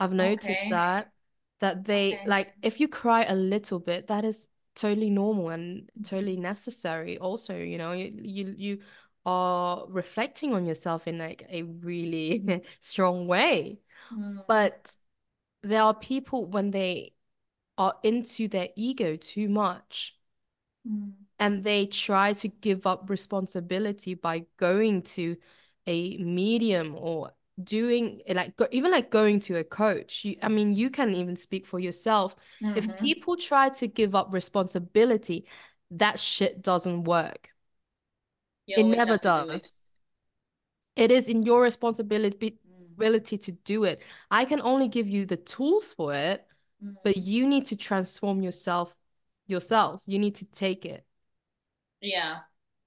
i've 0.00 0.12
noticed 0.12 0.50
okay. 0.50 0.70
that 0.70 1.12
that 1.60 1.84
they 1.84 2.14
okay. 2.14 2.22
like 2.26 2.52
if 2.62 2.80
you 2.80 2.88
cry 2.88 3.22
a 3.22 3.36
little 3.36 3.78
bit 3.78 4.08
that 4.08 4.24
is 4.24 4.48
totally 4.74 5.08
normal 5.08 5.50
and 5.50 5.88
totally 6.02 6.36
necessary 6.36 7.16
also 7.18 7.56
you 7.56 7.78
know 7.78 7.92
you 7.92 8.12
you, 8.20 8.54
you 8.58 8.78
are 9.26 9.86
reflecting 9.88 10.54
on 10.54 10.66
yourself 10.66 11.06
in 11.08 11.18
like 11.18 11.46
a 11.50 11.62
really 11.62 12.62
strong 12.80 13.26
way. 13.26 13.78
Mm. 14.12 14.44
But 14.46 14.94
there 15.62 15.82
are 15.82 15.94
people 15.94 16.46
when 16.46 16.70
they 16.70 17.14
are 17.78 17.94
into 18.02 18.48
their 18.48 18.68
ego 18.76 19.16
too 19.16 19.48
much 19.48 20.16
mm. 20.88 21.12
and 21.38 21.64
they 21.64 21.86
try 21.86 22.32
to 22.34 22.48
give 22.48 22.86
up 22.86 23.10
responsibility 23.10 24.14
by 24.14 24.44
going 24.56 25.02
to 25.02 25.36
a 25.86 26.16
medium 26.18 26.94
or 26.96 27.32
doing 27.62 28.20
like 28.28 28.56
go, 28.56 28.66
even 28.72 28.90
like 28.90 29.10
going 29.10 29.38
to 29.38 29.56
a 29.56 29.62
coach 29.62 30.24
you, 30.24 30.36
i 30.42 30.48
mean 30.48 30.74
you 30.74 30.90
can 30.90 31.14
even 31.14 31.36
speak 31.36 31.66
for 31.66 31.78
yourself 31.78 32.34
mm-hmm. 32.60 32.76
if 32.76 32.98
people 32.98 33.36
try 33.36 33.68
to 33.68 33.86
give 33.86 34.14
up 34.14 34.32
responsibility 34.32 35.46
that 35.90 36.18
shit 36.18 36.62
doesn't 36.62 37.04
work 37.04 37.50
you 38.66 38.76
it 38.76 38.84
never 38.84 39.18
does. 39.18 39.80
It. 40.96 41.04
it 41.04 41.10
is 41.10 41.28
in 41.28 41.42
your 41.42 41.62
responsibility 41.62 42.58
ability 42.94 43.38
to 43.38 43.52
do 43.52 43.84
it. 43.84 44.00
I 44.30 44.44
can 44.44 44.60
only 44.62 44.88
give 44.88 45.08
you 45.08 45.26
the 45.26 45.36
tools 45.36 45.92
for 45.92 46.14
it, 46.14 46.46
mm. 46.82 46.94
but 47.02 47.16
you 47.16 47.46
need 47.46 47.66
to 47.66 47.76
transform 47.76 48.42
yourself 48.42 48.94
yourself. 49.46 50.02
You 50.06 50.18
need 50.18 50.36
to 50.36 50.46
take 50.46 50.86
it. 50.86 51.04
Yeah, 52.00 52.38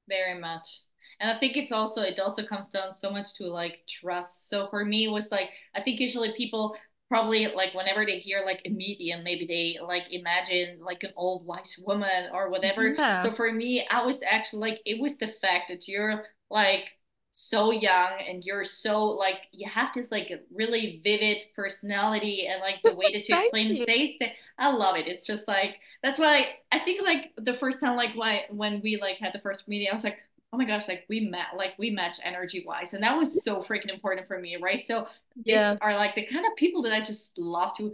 very 0.07 0.39
much. 0.39 0.81
And 1.19 1.31
I 1.31 1.35
think 1.35 1.57
it's 1.57 1.71
also 1.71 2.01
it 2.01 2.19
also 2.19 2.43
comes 2.43 2.69
down 2.69 2.93
so 2.93 3.09
much 3.09 3.33
to 3.35 3.45
like 3.47 3.83
trust. 3.87 4.49
So 4.49 4.67
for 4.67 4.85
me 4.85 5.05
it 5.05 5.11
was 5.11 5.31
like 5.31 5.51
I 5.73 5.81
think 5.81 5.99
usually 5.99 6.31
people 6.33 6.75
probably 7.09 7.47
like 7.47 7.73
whenever 7.73 8.05
they 8.05 8.17
hear 8.17 8.41
like 8.45 8.61
a 8.65 8.69
medium 8.69 9.23
maybe 9.23 9.45
they 9.45 9.77
like 9.85 10.03
imagine 10.11 10.77
like 10.81 11.03
an 11.03 11.11
old 11.15 11.45
wise 11.45 11.79
woman 11.85 12.29
or 12.33 12.49
whatever. 12.49 12.89
Yeah. 12.89 13.23
so 13.23 13.31
for 13.31 13.51
me 13.51 13.85
i 13.89 14.05
was 14.05 14.21
actually 14.29 14.71
like 14.71 14.81
it 14.85 14.99
was 15.01 15.17
the 15.17 15.27
fact 15.41 15.69
that 15.69 15.87
you're 15.87 16.25
like 16.49 16.85
so 17.31 17.71
young 17.71 18.13
and 18.27 18.43
you're 18.43 18.63
so 18.63 19.05
like 19.05 19.37
you 19.51 19.69
have 19.69 19.93
this 19.93 20.11
like 20.11 20.31
really 20.51 20.99
vivid 21.03 21.43
personality 21.55 22.47
and 22.49 22.59
like 22.61 22.81
the 22.83 22.95
way 22.95 23.13
that 23.13 23.29
you 23.29 23.35
explain 23.35 23.67
and 23.67 23.77
say 23.77 24.07
stuff 24.07 24.29
i 24.57 24.71
love 24.71 24.95
it. 24.97 25.07
It's 25.07 25.25
just 25.25 25.47
like 25.47 25.75
that's 26.01 26.17
why 26.17 26.47
I 26.71 26.79
think 26.79 27.03
like 27.03 27.31
the 27.37 27.53
first 27.53 27.79
time 27.79 27.95
like 27.95 28.11
why 28.15 28.45
when 28.49 28.81
we 28.83 28.97
like 28.99 29.17
had 29.19 29.33
the 29.33 29.39
first 29.39 29.67
meeting 29.67 29.87
i 29.91 29.93
was 29.93 30.03
like 30.03 30.17
oh 30.53 30.57
my 30.57 30.65
gosh, 30.65 30.87
like 30.87 31.05
we 31.09 31.19
met, 31.21 31.47
like 31.55 31.73
we 31.77 31.89
match 31.89 32.19
energy 32.23 32.63
wise. 32.65 32.93
And 32.93 33.03
that 33.03 33.17
was 33.17 33.43
so 33.43 33.61
freaking 33.61 33.93
important 33.93 34.27
for 34.27 34.39
me, 34.39 34.57
right? 34.61 34.83
So 34.83 35.07
yeah. 35.43 35.73
these 35.73 35.79
are 35.81 35.93
like 35.95 36.15
the 36.15 36.25
kind 36.25 36.45
of 36.45 36.55
people 36.55 36.81
that 36.83 36.93
I 36.93 37.01
just 37.01 37.37
love 37.37 37.75
to 37.77 37.93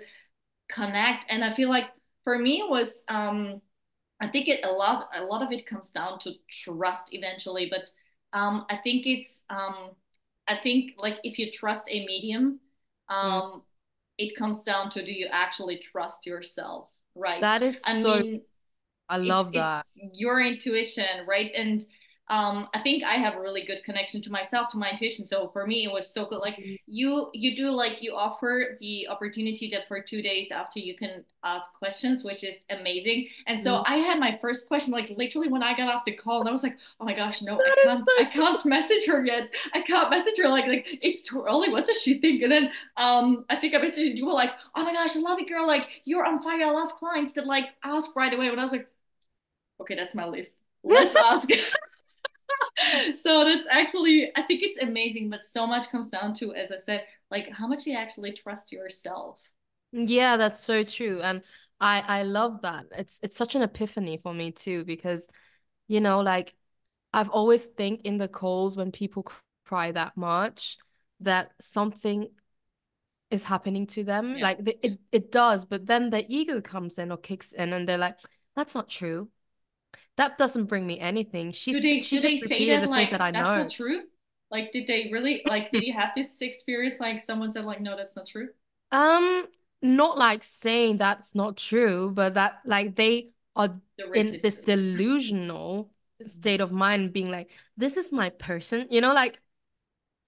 connect. 0.69 1.25
And 1.29 1.43
I 1.43 1.51
feel 1.51 1.69
like 1.69 1.89
for 2.23 2.37
me 2.37 2.59
it 2.59 2.69
was 2.69 3.03
um 3.09 3.61
I 4.21 4.27
think 4.27 4.47
it 4.47 4.63
a 4.63 4.71
lot 4.71 5.09
a 5.15 5.23
lot 5.23 5.41
of 5.41 5.51
it 5.51 5.65
comes 5.65 5.89
down 5.89 6.19
to 6.19 6.33
trust 6.49 7.09
eventually, 7.11 7.67
but 7.69 7.89
um 8.33 8.65
I 8.69 8.77
think 8.77 9.07
it's 9.07 9.43
um 9.49 9.91
I 10.47 10.55
think 10.55 10.93
like 10.97 11.17
if 11.23 11.39
you 11.39 11.51
trust 11.51 11.87
a 11.89 12.05
medium, 12.05 12.59
mm. 13.09 13.15
um 13.15 13.63
it 14.17 14.35
comes 14.35 14.61
down 14.61 14.91
to 14.91 15.03
do 15.03 15.11
you 15.11 15.27
actually 15.31 15.77
trust 15.77 16.27
yourself, 16.27 16.89
right? 17.15 17.41
That 17.41 17.63
is 17.63 17.81
I 17.87 18.01
so 18.01 18.19
mean, 18.19 18.41
I 19.09 19.17
love 19.17 19.47
it's, 19.47 19.55
that. 19.55 19.85
It's 19.95 19.99
your 20.13 20.39
intuition, 20.39 21.25
right? 21.27 21.51
And 21.55 21.83
um, 22.29 22.69
I 22.73 22.79
think 22.79 23.03
I 23.03 23.15
have 23.15 23.35
a 23.35 23.41
really 23.41 23.63
good 23.63 23.83
connection 23.83 24.21
to 24.21 24.31
myself, 24.31 24.69
to 24.69 24.77
my 24.77 24.89
intuition. 24.89 25.27
So 25.27 25.49
for 25.49 25.67
me, 25.67 25.83
it 25.83 25.91
was 25.91 26.09
so 26.09 26.25
good. 26.25 26.39
Like 26.39 26.55
mm-hmm. 26.55 26.75
you, 26.87 27.29
you 27.33 27.55
do 27.55 27.69
like 27.71 28.01
you 28.01 28.15
offer 28.15 28.77
the 28.79 29.07
opportunity 29.09 29.69
that 29.71 29.89
for 29.89 29.99
two 29.99 30.21
days 30.21 30.49
after 30.49 30.79
you 30.79 30.95
can 30.95 31.25
ask 31.43 31.73
questions, 31.73 32.23
which 32.23 32.45
is 32.45 32.63
amazing. 32.69 33.27
And 33.45 33.59
so 33.59 33.73
mm-hmm. 33.75 33.93
I 33.93 33.97
had 33.97 34.19
my 34.19 34.37
first 34.37 34.69
question, 34.69 34.93
like 34.93 35.09
literally 35.09 35.49
when 35.49 35.63
I 35.63 35.75
got 35.75 35.93
off 35.93 36.05
the 36.05 36.13
call, 36.13 36.39
and 36.39 36.47
I 36.47 36.53
was 36.53 36.63
like, 36.63 36.77
oh 37.01 37.05
my 37.05 37.13
gosh, 37.13 37.41
no, 37.41 37.57
that 37.57 37.77
I 37.81 37.83
can't, 37.83 37.99
so 37.99 38.23
I 38.23 38.25
can't 38.25 38.65
message 38.65 39.05
her 39.07 39.25
yet. 39.25 39.53
I 39.73 39.81
can't 39.81 40.09
message 40.09 40.37
her. 40.41 40.47
Like, 40.47 40.67
like 40.67 40.87
it's 41.01 41.23
too 41.23 41.43
early. 41.45 41.69
What 41.69 41.85
does 41.85 42.01
she 42.01 42.19
think? 42.19 42.41
And 42.41 42.51
then 42.51 42.71
um, 42.95 43.43
I 43.49 43.57
think 43.57 43.75
I 43.75 43.79
messaged 43.79 44.15
you 44.15 44.25
were 44.25 44.33
like, 44.33 44.51
oh 44.75 44.83
my 44.85 44.93
gosh, 44.93 45.17
I 45.17 45.19
love 45.19 45.39
it, 45.39 45.49
girl. 45.49 45.67
Like 45.67 46.01
you're 46.05 46.25
on 46.25 46.41
fire. 46.41 46.63
I 46.63 46.71
love 46.71 46.95
clients 46.95 47.33
that 47.33 47.45
like 47.45 47.65
ask 47.83 48.15
right 48.15 48.33
away. 48.33 48.49
But 48.49 48.59
I 48.59 48.63
was 48.63 48.71
like, 48.71 48.87
okay, 49.81 49.95
that's 49.95 50.15
my 50.15 50.25
list. 50.25 50.53
Let's 50.83 51.15
ask. 51.17 51.49
so 53.15 53.45
that's 53.45 53.67
actually 53.69 54.31
i 54.35 54.41
think 54.41 54.61
it's 54.63 54.77
amazing 54.77 55.29
but 55.29 55.43
so 55.45 55.65
much 55.67 55.89
comes 55.89 56.09
down 56.09 56.33
to 56.33 56.53
as 56.53 56.71
i 56.71 56.77
said 56.77 57.03
like 57.33 57.49
how 57.51 57.67
much 57.67 57.85
you 57.87 57.95
actually 57.95 58.31
trust 58.31 58.71
yourself. 58.71 59.41
Yeah 59.91 60.37
that's 60.37 60.63
so 60.63 60.83
true 60.83 61.19
and 61.21 61.41
i 61.81 62.03
i 62.07 62.23
love 62.23 62.61
that. 62.61 62.85
It's 62.97 63.19
it's 63.23 63.37
such 63.37 63.55
an 63.55 63.63
epiphany 63.63 64.19
for 64.21 64.33
me 64.33 64.51
too 64.51 64.85
because 64.85 65.27
you 65.87 65.99
know 65.99 66.21
like 66.21 66.53
i've 67.11 67.29
always 67.29 67.63
think 67.63 68.01
in 68.03 68.17
the 68.17 68.27
calls 68.27 68.77
when 68.77 68.91
people 68.91 69.25
cry 69.65 69.91
that 69.91 70.15
much 70.15 70.77
that 71.19 71.51
something 71.59 72.27
is 73.31 73.43
happening 73.43 73.87
to 73.87 74.03
them 74.03 74.35
yeah. 74.35 74.43
like 74.43 74.63
the, 74.63 74.77
it, 74.85 74.99
it 75.11 75.31
does 75.31 75.65
but 75.65 75.87
then 75.87 76.09
the 76.09 76.25
ego 76.29 76.61
comes 76.61 76.99
in 76.99 77.11
or 77.11 77.17
kicks 77.17 77.51
in 77.51 77.73
and 77.73 77.87
they're 77.87 77.97
like 77.97 78.17
that's 78.55 78.75
not 78.75 78.89
true 78.89 79.29
that 80.17 80.37
doesn't 80.37 80.65
bring 80.65 80.85
me 80.85 80.99
anything. 80.99 81.51
She's 81.51 81.81
they, 81.81 82.01
she 82.01 82.19
just 82.19 82.27
they 82.27 82.37
say 82.37 82.69
that, 82.69 82.83
the 82.83 82.89
like, 82.89 83.11
that 83.11 83.21
I 83.21 83.31
that's 83.31 83.47
know. 83.47 83.63
not 83.63 83.69
true? 83.69 84.01
Like, 84.51 84.71
did 84.71 84.85
they 84.85 85.09
really 85.11 85.41
like? 85.45 85.71
did 85.71 85.83
you 85.83 85.93
have 85.93 86.11
this 86.15 86.41
experience? 86.41 86.99
Like, 86.99 87.19
someone 87.19 87.49
said, 87.49 87.65
like, 87.65 87.81
no, 87.81 87.97
that's 87.97 88.15
not 88.15 88.27
true. 88.27 88.49
Um, 88.91 89.47
not 89.81 90.17
like 90.17 90.43
saying 90.43 90.97
that's 90.97 91.33
not 91.33 91.57
true, 91.57 92.11
but 92.11 92.35
that 92.35 92.59
like 92.65 92.95
they 92.95 93.29
are 93.55 93.69
the 93.97 94.11
in 94.11 94.37
this 94.41 94.61
delusional 94.61 95.91
state 96.23 96.61
of 96.61 96.71
mind, 96.71 97.13
being 97.13 97.29
like, 97.29 97.49
this 97.75 97.97
is 97.97 98.11
my 98.11 98.29
person. 98.29 98.87
You 98.91 99.01
know, 99.01 99.13
like 99.13 99.39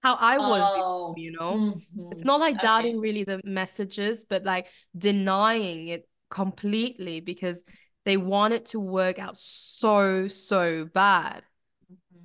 how 0.02 0.16
I 0.20 0.38
was, 0.38 0.62
oh. 0.62 1.14
you 1.16 1.32
know. 1.32 1.54
Mm-hmm. 1.54 2.12
It's 2.12 2.24
not 2.24 2.40
like 2.40 2.60
doubting 2.60 2.96
okay. 2.96 3.00
really 3.00 3.24
the 3.24 3.40
messages, 3.44 4.24
but 4.24 4.44
like 4.44 4.66
denying 4.96 5.86
it 5.86 6.08
completely 6.30 7.20
because 7.20 7.62
they 8.06 8.16
want 8.16 8.54
it 8.54 8.66
to 8.68 8.80
work 8.80 9.18
out 9.20 9.38
so, 9.38 10.28
so 10.28 10.86
bad. 10.86 11.44
Mm-hmm. 11.92 12.24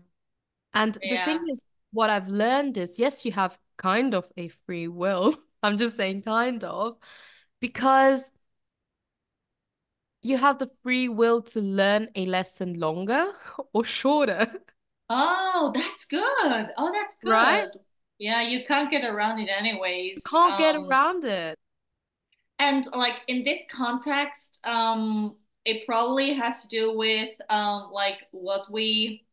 And 0.73 0.97
yeah. 1.03 1.25
the 1.25 1.25
thing 1.25 1.45
is, 1.49 1.63
what 1.91 2.09
I've 2.09 2.29
learned 2.29 2.77
is 2.77 2.99
yes, 2.99 3.25
you 3.25 3.33
have 3.33 3.59
kind 3.77 4.13
of 4.15 4.31
a 4.37 4.49
free 4.49 4.87
will. 4.87 5.35
I'm 5.63 5.77
just 5.77 5.97
saying, 5.97 6.23
kind 6.23 6.63
of, 6.63 6.97
because 7.59 8.31
you 10.23 10.37
have 10.37 10.59
the 10.59 10.67
free 10.83 11.09
will 11.09 11.41
to 11.41 11.61
learn 11.61 12.09
a 12.15 12.25
lesson 12.25 12.79
longer 12.79 13.33
or 13.73 13.83
shorter. 13.83 14.51
Oh, 15.09 15.71
that's 15.75 16.05
good. 16.05 16.69
Oh, 16.77 16.91
that's 16.93 17.17
good. 17.23 17.31
Right? 17.31 17.69
Yeah, 18.19 18.41
you 18.41 18.63
can't 18.65 18.89
get 18.91 19.03
around 19.03 19.39
it 19.39 19.49
anyways. 19.49 20.17
You 20.17 20.21
can't 20.29 20.57
get 20.57 20.75
Um, 20.75 20.87
around 20.89 21.25
it. 21.25 21.57
and 22.59 22.85
like 22.93 23.21
in 23.27 23.43
this 23.43 23.65
context, 23.71 24.59
um, 24.63 25.37
it 25.65 25.85
probably 25.85 26.33
has 26.33 26.63
to 26.63 26.67
do 26.67 26.97
with 26.97 27.29
um, 27.49 27.89
like 27.91 28.17
what 28.31 28.71
we 28.71 29.25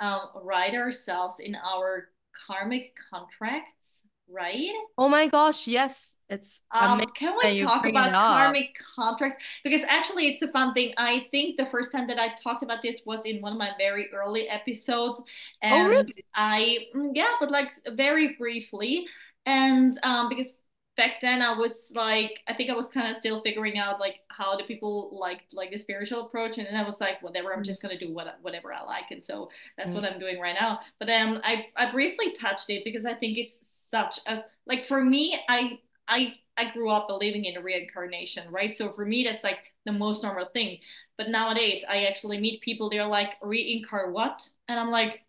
um, 0.00 0.20
write 0.42 0.74
ourselves 0.74 1.40
in 1.40 1.56
our 1.56 2.10
karmic 2.48 2.94
contracts, 3.12 4.04
right? 4.28 4.72
Oh 4.96 5.08
my 5.08 5.26
gosh, 5.26 5.66
yes. 5.66 6.16
It's 6.28 6.62
Um, 6.70 7.12
can 7.14 7.36
we 7.38 7.54
talk 7.54 7.86
about 7.86 8.18
karmic 8.18 8.74
contracts? 8.96 9.44
Because 9.62 9.82
actually, 9.84 10.26
it's 10.26 10.42
a 10.42 10.48
fun 10.48 10.74
thing. 10.74 10.92
I 10.96 11.28
think 11.30 11.56
the 11.56 11.66
first 11.66 11.92
time 11.92 12.08
that 12.08 12.18
I 12.18 12.34
talked 12.34 12.64
about 12.64 12.82
this 12.82 13.00
was 13.06 13.26
in 13.26 13.40
one 13.40 13.52
of 13.52 13.58
my 13.58 13.70
very 13.78 14.08
early 14.12 14.48
episodes, 14.48 15.22
Oh, 15.70 15.84
and 15.84 15.88
really? 15.88 16.24
I, 16.34 16.88
mm, 16.96 17.10
yeah, 17.14 17.28
but 17.38 17.52
like 17.52 17.70
very 17.92 18.34
briefly. 18.36 19.06
And 19.46 19.96
um, 20.02 20.28
because 20.28 20.54
back 20.96 21.20
then 21.20 21.42
I 21.42 21.52
was 21.54 21.92
like, 21.96 22.40
I 22.48 22.54
think 22.54 22.70
I 22.70 22.74
was 22.74 22.88
kind 22.88 23.08
of 23.10 23.16
still 23.16 23.40
figuring 23.42 23.78
out 23.78 24.00
like 24.00 24.20
how 24.30 24.56
do 24.56 24.64
people 24.64 25.16
like 25.18 25.42
like 25.52 25.70
the 25.70 25.76
spiritual 25.78 26.22
approach, 26.26 26.58
and 26.58 26.66
then 26.66 26.76
I 26.76 26.84
was 26.84 27.00
like, 27.00 27.22
whatever, 27.22 27.52
I'm 27.54 27.62
just 27.64 27.82
gonna 27.82 27.98
do 27.98 28.12
what 28.12 28.38
whatever 28.42 28.72
I 28.72 28.82
like, 28.82 29.10
and 29.10 29.22
so 29.22 29.50
that's 29.76 29.94
Mm. 29.94 30.00
what 30.00 30.04
I'm 30.04 30.18
doing 30.20 30.40
right 30.40 30.56
now. 30.60 30.80
But 30.98 31.10
um, 31.10 31.40
I 31.44 31.66
I 31.76 31.90
briefly 31.90 32.32
touched 32.32 32.70
it 32.70 32.84
because 32.84 33.06
I 33.06 33.14
think 33.14 33.38
it's 33.38 33.66
such 33.66 34.18
a 34.26 34.44
like 34.66 34.84
for 34.84 35.02
me, 35.02 35.38
I 35.48 35.78
I 36.08 36.34
I 36.56 36.70
grew 36.70 36.90
up 36.90 37.08
believing 37.08 37.44
in 37.44 37.62
reincarnation, 37.62 38.50
right? 38.50 38.76
So 38.76 38.92
for 38.92 39.04
me, 39.04 39.24
that's 39.24 39.44
like 39.44 39.72
the 39.86 39.92
most 39.92 40.22
normal 40.22 40.46
thing. 40.46 40.78
But 41.16 41.30
nowadays, 41.30 41.84
I 41.88 42.04
actually 42.06 42.38
meet 42.38 42.60
people. 42.60 42.90
They're 42.90 43.06
like, 43.06 43.34
reincarnate 43.42 44.12
what? 44.14 44.48
And 44.68 44.78
I'm 44.80 44.90
like, 44.90 45.22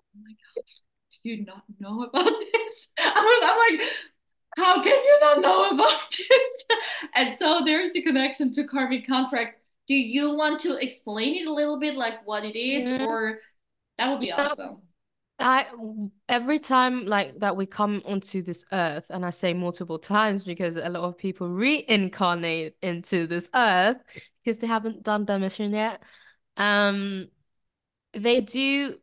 oh 0.00 0.18
my 0.22 0.30
gosh, 0.32 0.74
do 1.24 1.30
you 1.30 1.44
not 1.44 1.62
know 1.80 2.02
about 2.04 2.32
this? 2.52 2.88
I'm, 2.98 3.14
I'm 3.42 3.78
like, 3.78 3.88
how 4.56 4.82
can 4.82 4.94
you 4.94 5.18
not 5.20 5.40
know 5.40 5.70
about 5.70 6.10
this? 6.10 6.64
And 7.14 7.34
so 7.34 7.62
there's 7.64 7.92
the 7.92 8.02
connection 8.02 8.52
to 8.54 8.64
karmic 8.64 9.06
contract. 9.06 9.58
Do 9.88 9.94
you 9.94 10.34
want 10.36 10.60
to 10.60 10.76
explain 10.76 11.36
it 11.36 11.46
a 11.46 11.52
little 11.52 11.78
bit, 11.78 11.96
like 11.96 12.26
what 12.26 12.44
it 12.44 12.56
is, 12.56 12.84
Mm, 12.84 13.06
or 13.06 13.40
that 13.98 14.10
would 14.10 14.20
be 14.20 14.26
you 14.26 14.36
know, 14.36 14.44
awesome. 14.44 14.78
I 15.38 15.66
every 16.28 16.58
time 16.58 17.06
like 17.06 17.40
that 17.40 17.56
we 17.56 17.66
come 17.66 18.02
onto 18.04 18.42
this 18.42 18.64
earth, 18.72 19.06
and 19.10 19.26
I 19.26 19.30
say 19.30 19.54
multiple 19.54 19.98
times 19.98 20.44
because 20.44 20.76
a 20.76 20.88
lot 20.88 21.02
of 21.02 21.18
people 21.18 21.48
reincarnate 21.48 22.76
into 22.80 23.26
this 23.26 23.50
earth 23.54 23.96
because 24.44 24.58
they 24.58 24.66
haven't 24.66 25.02
done 25.02 25.24
their 25.24 25.38
mission 25.38 25.72
yet. 25.72 26.02
Um, 26.56 27.28
they 28.12 28.40
do 28.40 28.96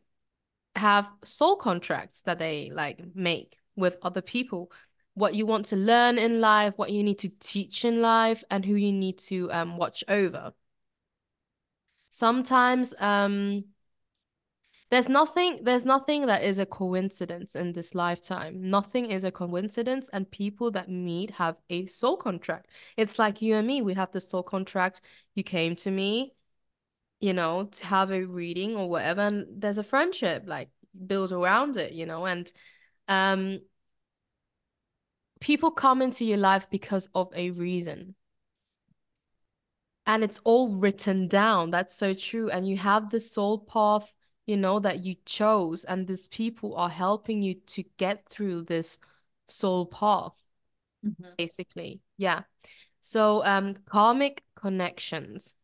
have 0.76 1.10
soul 1.26 1.56
contracts 1.56 2.22
that 2.22 2.40
they 2.40 2.72
like 2.74 3.02
make 3.16 3.58
with 3.76 3.98
other 4.02 4.22
people. 4.22 4.72
What 5.20 5.36
you 5.36 5.46
want 5.46 5.66
to 5.66 5.76
learn 5.76 6.18
in 6.18 6.40
life, 6.40 6.76
what 6.78 6.92
you 6.92 7.04
need 7.04 7.20
to 7.20 7.30
teach 7.42 7.84
in 7.84 8.02
life, 8.02 8.42
and 8.50 8.64
who 8.64 8.76
you 8.76 8.94
need 8.94 9.18
to 9.30 9.52
um 9.52 9.76
watch 9.76 10.02
over. 10.08 10.54
Sometimes 12.10 12.94
um 13.00 13.66
there's 14.92 15.10
nothing 15.10 15.60
there's 15.64 15.86
nothing 15.86 16.26
that 16.28 16.44
is 16.44 16.58
a 16.58 16.66
coincidence 16.66 17.54
in 17.54 17.74
this 17.74 17.94
lifetime. 17.94 18.70
Nothing 18.70 19.12
is 19.12 19.26
a 19.26 19.32
coincidence 19.32 20.10
and 20.14 20.32
people 20.32 20.72
that 20.72 20.90
meet 20.90 21.32
have 21.32 21.58
a 21.70 21.86
soul 21.88 22.16
contract. 22.16 22.68
It's 22.96 23.20
like 23.20 23.42
you 23.42 23.56
and 23.56 23.68
me, 23.68 23.82
we 23.82 23.96
have 23.96 24.12
the 24.14 24.22
soul 24.22 24.44
contract. 24.44 25.02
You 25.36 25.44
came 25.44 25.76
to 25.78 25.92
me, 25.92 26.34
you 27.20 27.34
know, 27.34 27.66
to 27.66 27.86
have 27.86 28.12
a 28.12 28.24
reading 28.24 28.76
or 28.76 28.90
whatever, 28.90 29.22
and 29.22 29.48
there's 29.62 29.78
a 29.80 29.84
friendship 29.84 30.44
like 30.48 30.70
built 31.08 31.32
around 31.34 31.78
it, 31.78 31.94
you 31.94 32.06
know, 32.06 32.26
and 32.26 32.52
um 33.10 33.60
people 35.40 35.72
come 35.72 36.02
into 36.02 36.26
your 36.26 36.38
life 36.38 36.68
because 36.70 37.10
of 37.16 37.32
a 37.36 37.52
reason. 37.52 38.16
And 40.06 40.24
it's 40.24 40.40
all 40.44 40.70
written 40.70 41.28
down. 41.28 41.70
That's 41.72 41.96
so 41.96 42.14
true. 42.14 42.50
And 42.50 42.68
you 42.68 42.78
have 42.78 43.12
the 43.12 43.20
soul 43.20 43.60
path, 43.60 44.14
you 44.48 44.58
know, 44.58 44.80
that 44.80 45.06
you 45.06 45.16
chose, 45.26 45.84
and 45.86 46.08
these 46.08 46.28
people 46.28 46.76
are 46.76 46.90
helping 46.90 47.42
you 47.44 47.54
to 47.56 47.84
get 47.98 48.28
through 48.28 48.64
this 48.64 48.98
soul 49.48 49.86
path, 49.86 50.46
Mhm. 51.06 51.36
basically. 51.38 52.02
Yeah. 52.18 52.44
So 53.02 53.46
um 53.46 53.76
karmic 53.86 54.44
connections. 54.56 55.56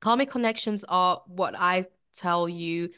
Karmic 0.00 0.30
connections 0.30 0.84
are 0.88 1.22
what 1.26 1.54
I 1.58 1.84
tell 2.14 2.48
you 2.48 2.90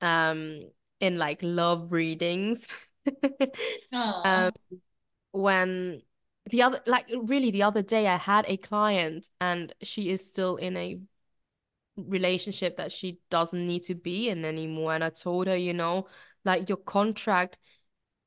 um 0.00 0.70
in 1.00 1.18
like 1.18 1.40
love 1.42 1.92
readings. 1.92 2.74
Um 4.24 4.52
when 5.32 6.02
the 6.50 6.62
other 6.62 6.80
like 6.86 7.08
really 7.24 7.50
the 7.50 7.62
other 7.62 7.82
day 7.82 8.06
I 8.06 8.16
had 8.16 8.44
a 8.48 8.56
client 8.56 9.28
and 9.40 9.72
she 9.82 10.10
is 10.10 10.26
still 10.26 10.56
in 10.56 10.76
a 10.76 10.98
relationship 11.96 12.76
that 12.78 12.90
she 12.90 13.18
doesn't 13.30 13.66
need 13.66 13.82
to 13.84 13.94
be 13.94 14.28
in 14.28 14.44
anymore. 14.44 14.94
And 14.94 15.04
I 15.04 15.10
told 15.10 15.46
her 15.46 15.56
you 15.56 15.72
know 15.74 16.06
like 16.44 16.68
your 16.68 16.78
contract 16.78 17.58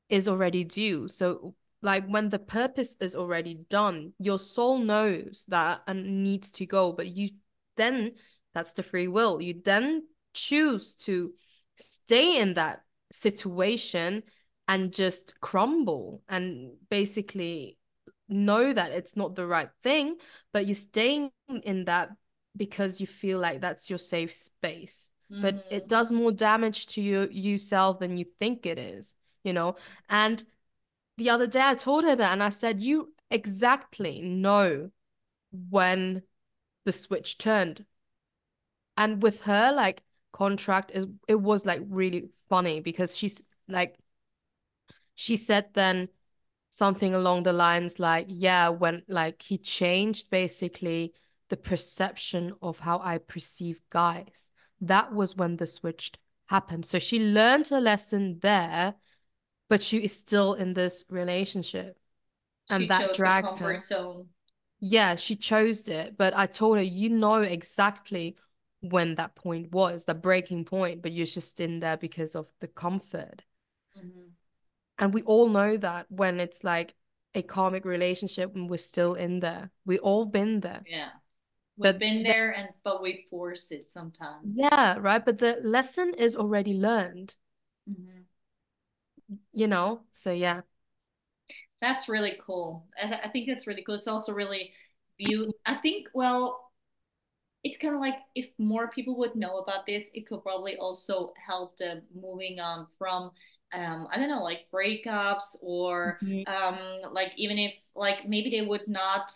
is 0.08 0.28
already 0.28 0.64
due. 0.64 1.08
So 1.08 1.54
like 1.82 2.06
when 2.06 2.30
the 2.30 2.38
purpose 2.38 2.96
is 3.00 3.14
already 3.14 3.54
done 3.68 4.12
your 4.18 4.38
soul 4.38 4.78
knows 4.78 5.44
that 5.48 5.82
and 5.86 6.22
needs 6.22 6.50
to 6.52 6.66
go. 6.66 6.92
But 6.92 7.08
you 7.08 7.30
then 7.76 8.12
that's 8.54 8.72
the 8.72 8.82
free 8.82 9.08
will. 9.08 9.40
You 9.40 9.60
then 9.64 10.04
choose 10.32 10.94
to 10.94 11.32
stay 11.76 12.40
in 12.40 12.54
that 12.54 12.80
situation 13.12 14.22
and 14.68 14.92
just 14.92 15.40
crumble 15.40 16.22
and 16.28 16.72
basically 16.90 17.78
know 18.28 18.72
that 18.72 18.92
it's 18.92 19.16
not 19.16 19.36
the 19.36 19.46
right 19.46 19.70
thing 19.82 20.16
but 20.52 20.66
you're 20.66 20.74
staying 20.74 21.30
in 21.62 21.84
that 21.84 22.10
because 22.56 23.00
you 23.00 23.06
feel 23.06 23.38
like 23.38 23.60
that's 23.60 23.88
your 23.88 23.98
safe 23.98 24.32
space 24.32 25.10
but 25.40 25.62
it 25.70 25.84
Mhm. 25.84 25.88
does 25.88 26.10
more 26.10 26.32
damage 26.32 26.86
to 26.86 27.00
you 27.00 27.28
yourself 27.30 28.00
than 28.00 28.16
you 28.16 28.24
think 28.40 28.66
it 28.66 28.78
is 28.78 29.14
you 29.44 29.52
know 29.52 29.76
and 30.08 30.44
the 31.18 31.30
other 31.30 31.46
day 31.46 31.60
I 31.62 31.74
told 31.74 32.04
her 32.04 32.16
that 32.16 32.32
and 32.32 32.42
I 32.42 32.50
said, 32.50 32.80
You 32.82 33.14
exactly 33.30 34.20
know 34.20 34.90
when 35.52 36.22
the 36.84 36.92
switch 36.92 37.38
turned. 37.38 37.86
And 38.96 39.22
with 39.22 39.42
her, 39.42 39.72
like, 39.72 40.02
contract 40.32 40.90
is 40.92 41.06
it 41.28 41.36
was 41.36 41.64
like 41.64 41.80
really 41.88 42.28
funny 42.48 42.80
because 42.80 43.16
she's 43.16 43.42
like 43.68 43.96
she 45.16 45.36
said 45.36 45.70
then 45.74 46.08
something 46.70 47.14
along 47.14 47.42
the 47.42 47.52
lines 47.52 47.98
like, 47.98 48.26
yeah, 48.28 48.68
when 48.68 49.02
like 49.08 49.42
he 49.42 49.58
changed 49.58 50.30
basically 50.30 51.14
the 51.48 51.56
perception 51.56 52.52
of 52.62 52.80
how 52.80 53.00
I 53.00 53.18
perceive 53.18 53.80
guys. 53.90 54.52
That 54.80 55.12
was 55.12 55.34
when 55.34 55.56
the 55.56 55.66
switch 55.66 56.12
happened. 56.46 56.84
So 56.86 56.98
she 56.98 57.18
learned 57.18 57.68
her 57.68 57.80
lesson 57.80 58.38
there, 58.42 58.94
but 59.68 59.82
she 59.82 59.98
is 59.98 60.16
still 60.16 60.54
in 60.54 60.74
this 60.74 61.02
relationship 61.08 61.98
and 62.68 62.82
She 62.82 62.88
that 62.88 63.14
drags 63.14 63.58
her. 63.58 63.76
zone. 63.76 64.28
Yeah, 64.80 65.16
she 65.16 65.34
chose 65.36 65.88
it, 65.88 66.18
but 66.18 66.36
I 66.36 66.46
told 66.46 66.76
her, 66.76 66.82
you 66.82 67.08
know 67.08 67.40
exactly 67.40 68.36
when 68.80 69.14
that 69.14 69.34
point 69.34 69.72
was, 69.72 70.04
the 70.04 70.14
breaking 70.14 70.66
point, 70.66 71.00
but 71.00 71.12
you're 71.12 71.26
just 71.26 71.58
in 71.60 71.80
there 71.80 71.96
because 71.96 72.36
of 72.36 72.52
the 72.60 72.68
comfort. 72.68 73.42
Mhm. 73.96 74.35
And 74.98 75.12
we 75.12 75.22
all 75.22 75.48
know 75.48 75.76
that 75.76 76.06
when 76.08 76.40
it's 76.40 76.64
like 76.64 76.94
a 77.34 77.42
karmic 77.42 77.84
relationship 77.84 78.54
and 78.54 78.68
we're 78.70 78.78
still 78.78 79.14
in 79.14 79.40
there. 79.40 79.70
We 79.84 79.98
all 79.98 80.24
been 80.24 80.60
there. 80.60 80.82
Yeah. 80.86 81.10
We've 81.76 81.92
But 81.92 81.98
been 81.98 82.22
the- 82.22 82.30
there 82.30 82.50
and 82.52 82.68
but 82.82 83.02
we 83.02 83.26
force 83.28 83.70
it 83.70 83.90
sometimes. 83.90 84.56
yeah, 84.56 84.96
right. 84.98 85.22
But 85.24 85.38
the 85.38 85.60
lesson 85.62 86.14
is 86.16 86.34
already 86.34 86.72
learned, 86.72 87.36
Mhm. 87.88 88.24
you 89.52 89.68
know? 89.68 90.00
So 90.12 90.32
yeah. 90.32 90.62
That's 91.82 92.08
really 92.08 92.38
cool. 92.40 92.86
I, 93.00 93.06
th- 93.06 93.20
I 93.22 93.28
think 93.28 93.46
that's 93.46 93.66
really 93.66 93.82
cool. 93.82 93.96
It's 93.96 94.08
also 94.08 94.32
really 94.32 94.72
beautiful. 95.18 95.54
I 95.66 95.74
think, 95.74 96.08
well, 96.14 96.72
it's 97.62 97.76
kind 97.76 97.94
of 97.94 98.00
like 98.00 98.16
if 98.34 98.48
more 98.58 98.88
people 98.88 99.16
would 99.18 99.36
know 99.36 99.58
about 99.58 99.84
this, 99.86 100.10
it 100.14 100.26
could 100.26 100.42
probably 100.42 100.76
also 100.76 101.34
help 101.46 101.76
them 101.76 102.02
moving 102.14 102.60
on 102.60 102.86
from, 102.98 103.30
um, 103.76 104.08
I 104.10 104.18
don't 104.18 104.30
know, 104.30 104.42
like 104.44 104.66
breakups 104.74 105.56
or 105.62 106.20
Mhm. 106.22 106.46
um, 106.46 106.78
like 107.12 107.32
even 107.36 107.58
if 107.58 107.74
like 107.96 108.28
maybe 108.28 108.50
they 108.50 108.62
would 108.62 108.88
not 108.88 109.32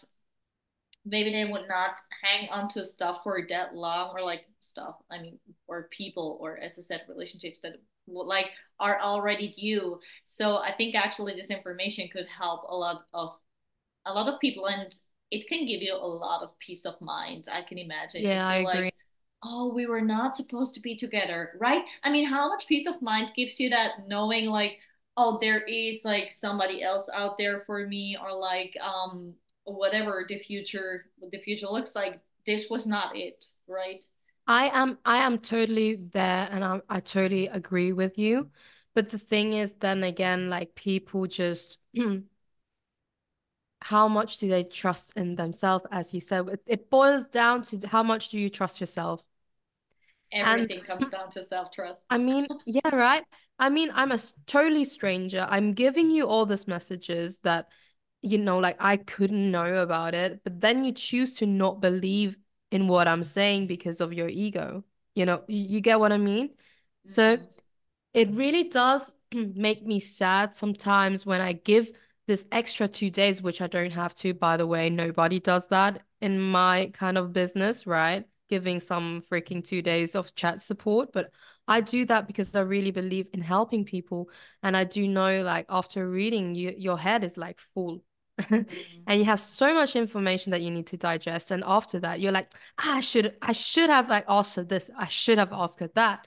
maybe 1.04 1.30
they 1.32 1.44
would 1.50 1.66
not 1.68 1.98
hang 2.22 2.48
on 2.50 2.68
to 2.68 2.84
stuff 2.84 3.20
for 3.22 3.40
that 3.48 3.74
long 3.74 4.10
or 4.14 4.22
like 4.22 4.44
stuff 4.60 4.96
i 5.10 5.18
mean 5.20 5.38
or 5.66 5.88
people 5.90 6.38
or 6.40 6.58
as 6.58 6.78
i 6.78 6.82
said 6.82 7.00
relationships 7.08 7.62
that 7.62 7.76
like 8.06 8.50
are 8.80 9.00
already 9.00 9.48
due 9.58 9.98
so 10.24 10.58
i 10.58 10.70
think 10.70 10.94
actually 10.94 11.34
this 11.34 11.50
information 11.50 12.08
could 12.12 12.26
help 12.28 12.62
a 12.68 12.76
lot 12.76 13.04
of 13.14 13.38
a 14.06 14.12
lot 14.12 14.28
of 14.32 14.40
people 14.40 14.66
and 14.68 14.92
it 15.30 15.48
can 15.48 15.66
give 15.66 15.82
you 15.82 15.94
a 15.94 15.96
lot 15.98 16.42
of 16.42 16.58
peace 16.58 16.84
of 16.86 17.00
mind 17.00 17.46
i 17.52 17.62
can 17.62 17.78
imagine 17.78 18.24
Yeah, 18.24 18.46
I 18.46 18.56
you're 18.56 18.58
agree. 18.58 18.90
Oh, 19.42 19.72
we 19.72 19.86
were 19.86 20.00
not 20.00 20.34
supposed 20.36 20.74
to 20.74 20.80
be 20.80 20.94
together, 20.96 21.52
right? 21.58 21.84
I 22.02 22.10
mean, 22.10 22.26
how 22.26 22.48
much 22.48 22.66
peace 22.66 22.86
of 22.86 23.00
mind 23.02 23.32
gives 23.36 23.58
you 23.58 23.70
that 23.70 24.08
knowing 24.08 24.46
like, 24.46 24.78
oh, 25.16 25.38
there 25.40 25.60
is 25.62 26.02
like 26.04 26.30
somebody 26.30 26.82
else 26.82 27.08
out 27.12 27.38
there 27.38 27.60
for 27.60 27.86
me, 27.86 28.16
or 28.20 28.32
like 28.32 28.76
um 28.82 29.34
whatever 29.64 30.24
the 30.28 30.38
future 30.38 31.06
the 31.30 31.38
future 31.38 31.66
looks 31.68 31.94
like. 31.94 32.20
This 32.46 32.70
was 32.70 32.86
not 32.86 33.16
it, 33.16 33.46
right? 33.66 34.04
I 34.46 34.68
am 34.68 34.98
I 35.04 35.18
am 35.18 35.38
totally 35.38 35.96
there 35.96 36.48
and 36.50 36.64
I 36.64 36.80
I 36.88 37.00
totally 37.00 37.46
agree 37.48 37.92
with 37.92 38.18
you. 38.18 38.50
But 38.94 39.10
the 39.10 39.18
thing 39.18 39.52
is 39.52 39.74
then 39.74 40.02
again, 40.02 40.50
like 40.50 40.74
people 40.74 41.26
just 41.26 41.78
how 43.82 44.08
much 44.08 44.38
do 44.38 44.48
they 44.48 44.64
trust 44.64 45.16
in 45.16 45.36
themselves, 45.36 45.86
as 45.90 46.12
you 46.14 46.20
said? 46.20 46.46
It 46.66 46.90
boils 46.90 47.26
down 47.28 47.62
to 47.64 47.86
how 47.88 48.02
much 48.02 48.28
do 48.30 48.38
you 48.38 48.50
trust 48.50 48.80
yourself? 48.80 49.22
Everything 50.32 50.78
and, 50.78 50.86
comes 50.86 51.08
down 51.08 51.30
to 51.30 51.42
self-trust. 51.42 52.04
I 52.08 52.18
mean, 52.18 52.46
yeah, 52.66 52.94
right. 52.94 53.24
I 53.58 53.68
mean, 53.68 53.90
I'm 53.94 54.12
a 54.12 54.18
totally 54.46 54.84
stranger. 54.84 55.46
I'm 55.48 55.72
giving 55.72 56.10
you 56.10 56.26
all 56.26 56.46
these 56.46 56.66
messages 56.66 57.38
that, 57.38 57.68
you 58.22 58.38
know, 58.38 58.58
like 58.58 58.76
I 58.78 58.96
couldn't 58.96 59.50
know 59.50 59.82
about 59.82 60.14
it, 60.14 60.40
but 60.44 60.60
then 60.60 60.84
you 60.84 60.92
choose 60.92 61.34
to 61.34 61.46
not 61.46 61.80
believe 61.80 62.38
in 62.70 62.88
what 62.88 63.08
I'm 63.08 63.24
saying 63.24 63.66
because 63.66 64.00
of 64.00 64.12
your 64.12 64.28
ego. 64.28 64.84
You 65.14 65.26
know, 65.26 65.42
you, 65.48 65.66
you 65.68 65.80
get 65.80 66.00
what 66.00 66.12
I 66.12 66.18
mean? 66.18 66.48
Mm-hmm. 66.48 67.10
So 67.10 67.38
it 68.14 68.30
really 68.32 68.64
does 68.64 69.12
make 69.34 69.84
me 69.84 70.00
sad 70.00 70.54
sometimes 70.54 71.26
when 71.26 71.40
I 71.40 71.52
give 71.52 71.90
this 72.26 72.46
extra 72.52 72.86
two 72.86 73.10
days, 73.10 73.42
which 73.42 73.60
I 73.60 73.66
don't 73.66 73.90
have 73.90 74.14
to, 74.16 74.32
by 74.32 74.56
the 74.56 74.66
way. 74.66 74.88
Nobody 74.88 75.40
does 75.40 75.66
that 75.68 76.02
in 76.20 76.40
my 76.40 76.90
kind 76.92 77.18
of 77.18 77.32
business, 77.32 77.86
right? 77.86 78.24
Giving 78.50 78.80
some 78.80 79.22
freaking 79.30 79.64
two 79.64 79.80
days 79.80 80.14
of 80.14 80.34
chat 80.34 80.60
support. 80.60 81.12
But 81.12 81.30
I 81.68 81.80
do 81.80 82.04
that 82.06 82.26
because 82.26 82.54
I 82.54 82.62
really 82.62 82.90
believe 82.90 83.28
in 83.32 83.40
helping 83.40 83.84
people. 83.84 84.28
And 84.62 84.76
I 84.76 84.84
do 84.84 85.06
know, 85.06 85.42
like, 85.42 85.66
after 85.68 86.08
reading, 86.08 86.54
you, 86.54 86.74
your 86.76 86.98
head 86.98 87.24
is 87.24 87.36
like 87.36 87.60
full. 87.74 88.02
And 88.48 89.18
you 89.18 89.24
have 89.24 89.40
so 89.40 89.74
much 89.74 89.96
information 89.96 90.50
that 90.50 90.62
you 90.62 90.70
need 90.70 90.86
to 90.88 90.96
digest 90.96 91.50
and 91.50 91.62
after 91.66 92.00
that 92.00 92.20
you're 92.20 92.32
like 92.32 92.50
ah, 92.78 92.96
i 92.96 93.00
should 93.00 93.34
i 93.42 93.52
should 93.52 93.90
have 93.90 94.08
like 94.08 94.24
asked 94.28 94.56
her 94.56 94.62
this 94.62 94.90
i 94.96 95.08
should 95.08 95.36
have 95.36 95.52
asked 95.52 95.80
her 95.80 95.90
that 95.94 96.26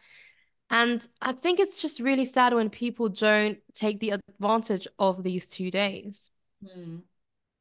and 0.74 1.06
I 1.22 1.34
think 1.34 1.60
it's 1.60 1.80
just 1.80 2.00
really 2.00 2.26
sad 2.26 2.52
when 2.54 2.72
people 2.72 3.08
don't 3.08 3.60
take 3.76 4.00
the 4.00 4.10
advantage 4.12 4.88
of 4.98 5.22
these 5.22 5.48
two 5.48 5.70
days. 5.70 6.32
Hmm. 6.66 6.98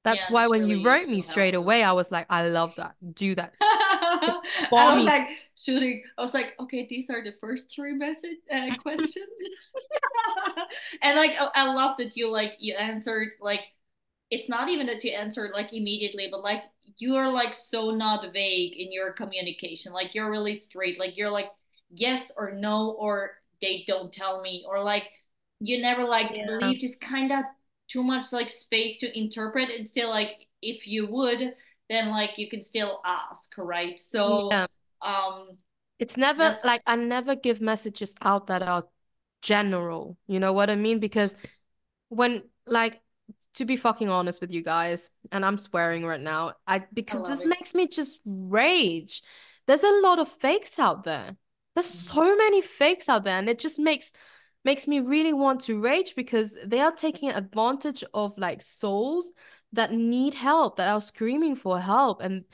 That's 0.03 0.25
yeah, 0.25 0.33
why 0.33 0.49
when 0.49 0.63
really 0.63 0.81
you 0.81 0.87
wrote 0.87 1.09
me 1.09 1.21
straight 1.21 1.55
away, 1.55 1.83
I 1.83 1.93
was 1.93 2.11
like, 2.11 2.27
I 2.31 2.49
love 2.49 2.75
that. 2.77 2.95
Do 3.13 3.35
that. 3.35 3.55
I 4.73 4.95
was 4.95 5.05
like 5.05 5.29
shooting. 5.57 6.03
I 6.17 6.23
was 6.23 6.35
like, 6.35 6.55
okay, 6.61 6.87
these 6.89 7.11
are 7.11 7.23
the 7.23 7.33
first 7.33 7.71
three 7.71 7.95
message 7.95 8.39
uh, 8.53 8.75
questions, 8.83 9.15
and 11.03 11.19
like 11.19 11.37
I 11.55 11.73
love 11.73 11.97
that 11.99 12.17
you 12.17 12.31
like 12.31 12.55
you 12.59 12.75
answered 12.75 13.31
like 13.41 13.61
it's 14.31 14.49
not 14.49 14.69
even 14.69 14.87
that 14.87 15.05
you 15.05 15.13
answered 15.13 15.51
like 15.53 15.73
immediately, 15.73 16.29
but 16.31 16.43
like 16.43 16.63
you 16.99 17.17
are 17.17 17.31
like 17.31 17.55
so 17.55 17.91
not 17.91 18.33
vague 18.33 18.75
in 18.77 18.91
your 18.91 19.13
communication. 19.13 19.93
Like 19.93 20.15
you're 20.15 20.31
really 20.31 20.55
straight. 20.55 20.99
Like 20.99 21.17
you're 21.17 21.31
like 21.31 21.51
yes 21.91 22.33
or 22.37 22.53
no 22.53 22.91
or 22.99 23.33
they 23.61 23.85
don't 23.87 24.13
tell 24.13 24.41
me 24.41 24.65
or 24.67 24.83
like 24.83 25.11
you 25.61 25.81
never 25.81 26.05
like 26.05 26.31
yeah. 26.35 26.57
leave 26.61 26.81
this 26.81 26.97
kind 26.97 27.31
of 27.31 27.45
too 27.89 28.03
much 28.03 28.33
like 28.33 28.51
space 28.51 28.99
to 28.99 29.19
interpret 29.19 29.71
and 29.71 29.87
still 29.87 30.09
like 30.09 30.47
if 30.63 30.87
you 30.87 31.07
would 31.07 31.55
then 31.93 32.11
like 32.11 32.39
you 32.39 32.49
can 32.49 32.61
still 32.61 33.01
ask 33.05 33.53
right 33.59 33.99
so 33.99 34.49
yeah. 34.51 34.67
um 35.03 35.59
it's 35.99 36.17
never 36.17 36.57
like 36.65 36.83
i 36.87 36.97
never 36.97 37.35
give 37.35 37.61
messages 37.61 38.15
out 38.23 38.47
that 38.47 38.63
are 38.63 38.85
general 39.43 40.17
you 40.27 40.41
know 40.41 40.53
what 40.53 40.71
i 40.71 40.75
mean 40.75 40.99
because 40.99 41.37
when 42.09 42.43
like 42.67 43.01
to 43.55 43.65
be 43.65 43.77
fucking 43.77 44.09
honest 44.09 44.41
with 44.41 44.51
you 44.53 44.63
guys 44.63 45.11
and 45.31 45.45
i'm 45.45 45.59
swearing 45.59 46.05
right 46.05 46.21
now 46.21 46.53
i 46.67 46.83
because 46.93 47.21
I 47.23 47.29
this 47.29 47.43
it. 47.43 47.49
makes 47.49 47.75
me 47.75 47.87
just 47.87 48.21
rage 48.25 49.23
there's 49.67 49.85
a 49.85 50.01
lot 50.03 50.19
of 50.19 50.29
fakes 50.29 50.79
out 50.79 51.05
there 51.05 51.37
there's 51.75 51.87
mm-hmm. 51.87 52.15
so 52.15 52.37
many 52.37 52.63
fakes 52.63 53.09
out 53.09 53.25
there, 53.25 53.39
and 53.39 53.49
it 53.49 53.59
just 53.59 53.79
makes 53.79 54.13
makes 54.65 54.87
me 54.87 55.01
really 55.01 55.33
want 55.33 55.61
to 55.63 55.81
rage 55.81 56.15
because 56.15 56.55
they 56.65 56.81
are 56.81 56.93
taking 56.93 57.31
advantage 57.31 58.05
of 58.15 58.37
like 58.39 58.63
souls 58.63 59.33
that 59.73 59.93
need 59.93 60.35
help, 60.35 60.77
that 60.77 60.89
are 60.89 61.01
screaming 61.01 61.57
for 61.57 61.81
help, 61.81 62.21
and 62.21 62.45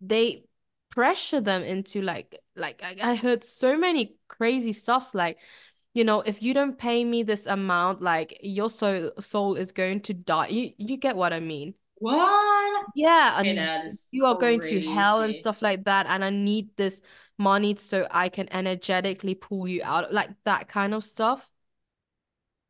they 0.00 0.44
pressure 0.90 1.40
them 1.40 1.62
into 1.62 2.00
like 2.00 2.40
like 2.56 2.82
I, 2.82 3.12
I 3.12 3.14
heard 3.14 3.44
so 3.44 3.76
many 3.76 4.16
crazy 4.26 4.72
stuffs 4.72 5.14
like 5.14 5.38
you 5.92 6.02
know 6.02 6.22
if 6.22 6.42
you 6.42 6.54
don't 6.54 6.78
pay 6.78 7.04
me 7.04 7.22
this 7.22 7.46
amount 7.46 8.00
like 8.00 8.38
your 8.42 8.70
soul 8.70 9.12
soul 9.20 9.54
is 9.54 9.70
going 9.70 10.00
to 10.02 10.14
die 10.14 10.48
you 10.48 10.70
you 10.78 10.96
get 10.96 11.14
what 11.14 11.34
i 11.34 11.40
mean 11.40 11.74
what 11.98 12.86
yeah 12.94 13.38
and 13.38 13.92
you 14.10 14.24
are 14.24 14.34
crazy. 14.36 14.58
going 14.58 14.82
to 14.82 14.88
hell 14.88 15.20
and 15.20 15.36
stuff 15.36 15.60
like 15.60 15.84
that 15.84 16.06
and 16.06 16.24
i 16.24 16.30
need 16.30 16.70
this 16.78 17.02
money 17.38 17.76
so 17.76 18.06
I 18.10 18.28
can 18.28 18.52
energetically 18.52 19.34
pull 19.34 19.68
you 19.68 19.82
out, 19.84 20.12
like 20.12 20.30
that 20.44 20.68
kind 20.68 20.92
of 20.92 21.04
stuff. 21.04 21.48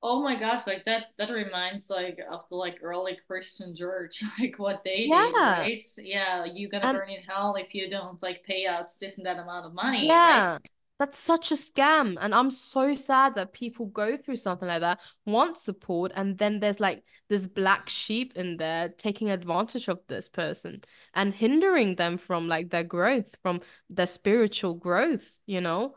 Oh 0.00 0.22
my 0.22 0.38
gosh, 0.38 0.66
like 0.66 0.84
that 0.84 1.06
that 1.18 1.30
reminds 1.30 1.90
like 1.90 2.20
of 2.30 2.44
the 2.48 2.56
like 2.56 2.78
early 2.82 3.18
Christian 3.26 3.74
church, 3.74 4.22
like 4.40 4.58
what 4.58 4.82
they 4.84 5.06
yeah. 5.08 5.26
did, 5.26 5.34
right? 5.36 5.84
Yeah, 5.98 6.44
you 6.44 6.68
gonna 6.68 6.92
burn 6.92 7.10
in 7.10 7.22
hell 7.22 7.56
if 7.56 7.74
you 7.74 7.90
don't 7.90 8.22
like 8.22 8.44
pay 8.44 8.66
us 8.66 8.96
this 8.96 9.18
and 9.18 9.26
that 9.26 9.38
amount 9.38 9.66
of 9.66 9.74
money. 9.74 10.06
Yeah. 10.06 10.52
Right? 10.52 10.60
That's 10.98 11.16
such 11.16 11.52
a 11.52 11.54
scam. 11.54 12.16
And 12.20 12.34
I'm 12.34 12.50
so 12.50 12.92
sad 12.92 13.36
that 13.36 13.52
people 13.52 13.86
go 13.86 14.16
through 14.16 14.36
something 14.36 14.66
like 14.66 14.80
that, 14.80 14.98
want 15.26 15.56
support, 15.56 16.10
and 16.16 16.36
then 16.38 16.58
there's 16.58 16.80
like 16.80 17.04
this 17.28 17.46
black 17.46 17.88
sheep 17.88 18.32
in 18.34 18.56
there 18.56 18.88
taking 18.88 19.30
advantage 19.30 19.88
of 19.88 20.00
this 20.08 20.28
person 20.28 20.82
and 21.14 21.32
hindering 21.32 21.94
them 21.94 22.18
from 22.18 22.48
like 22.48 22.70
their 22.70 22.82
growth, 22.82 23.36
from 23.42 23.60
their 23.88 24.08
spiritual 24.08 24.74
growth, 24.74 25.38
you 25.46 25.60
know? 25.60 25.94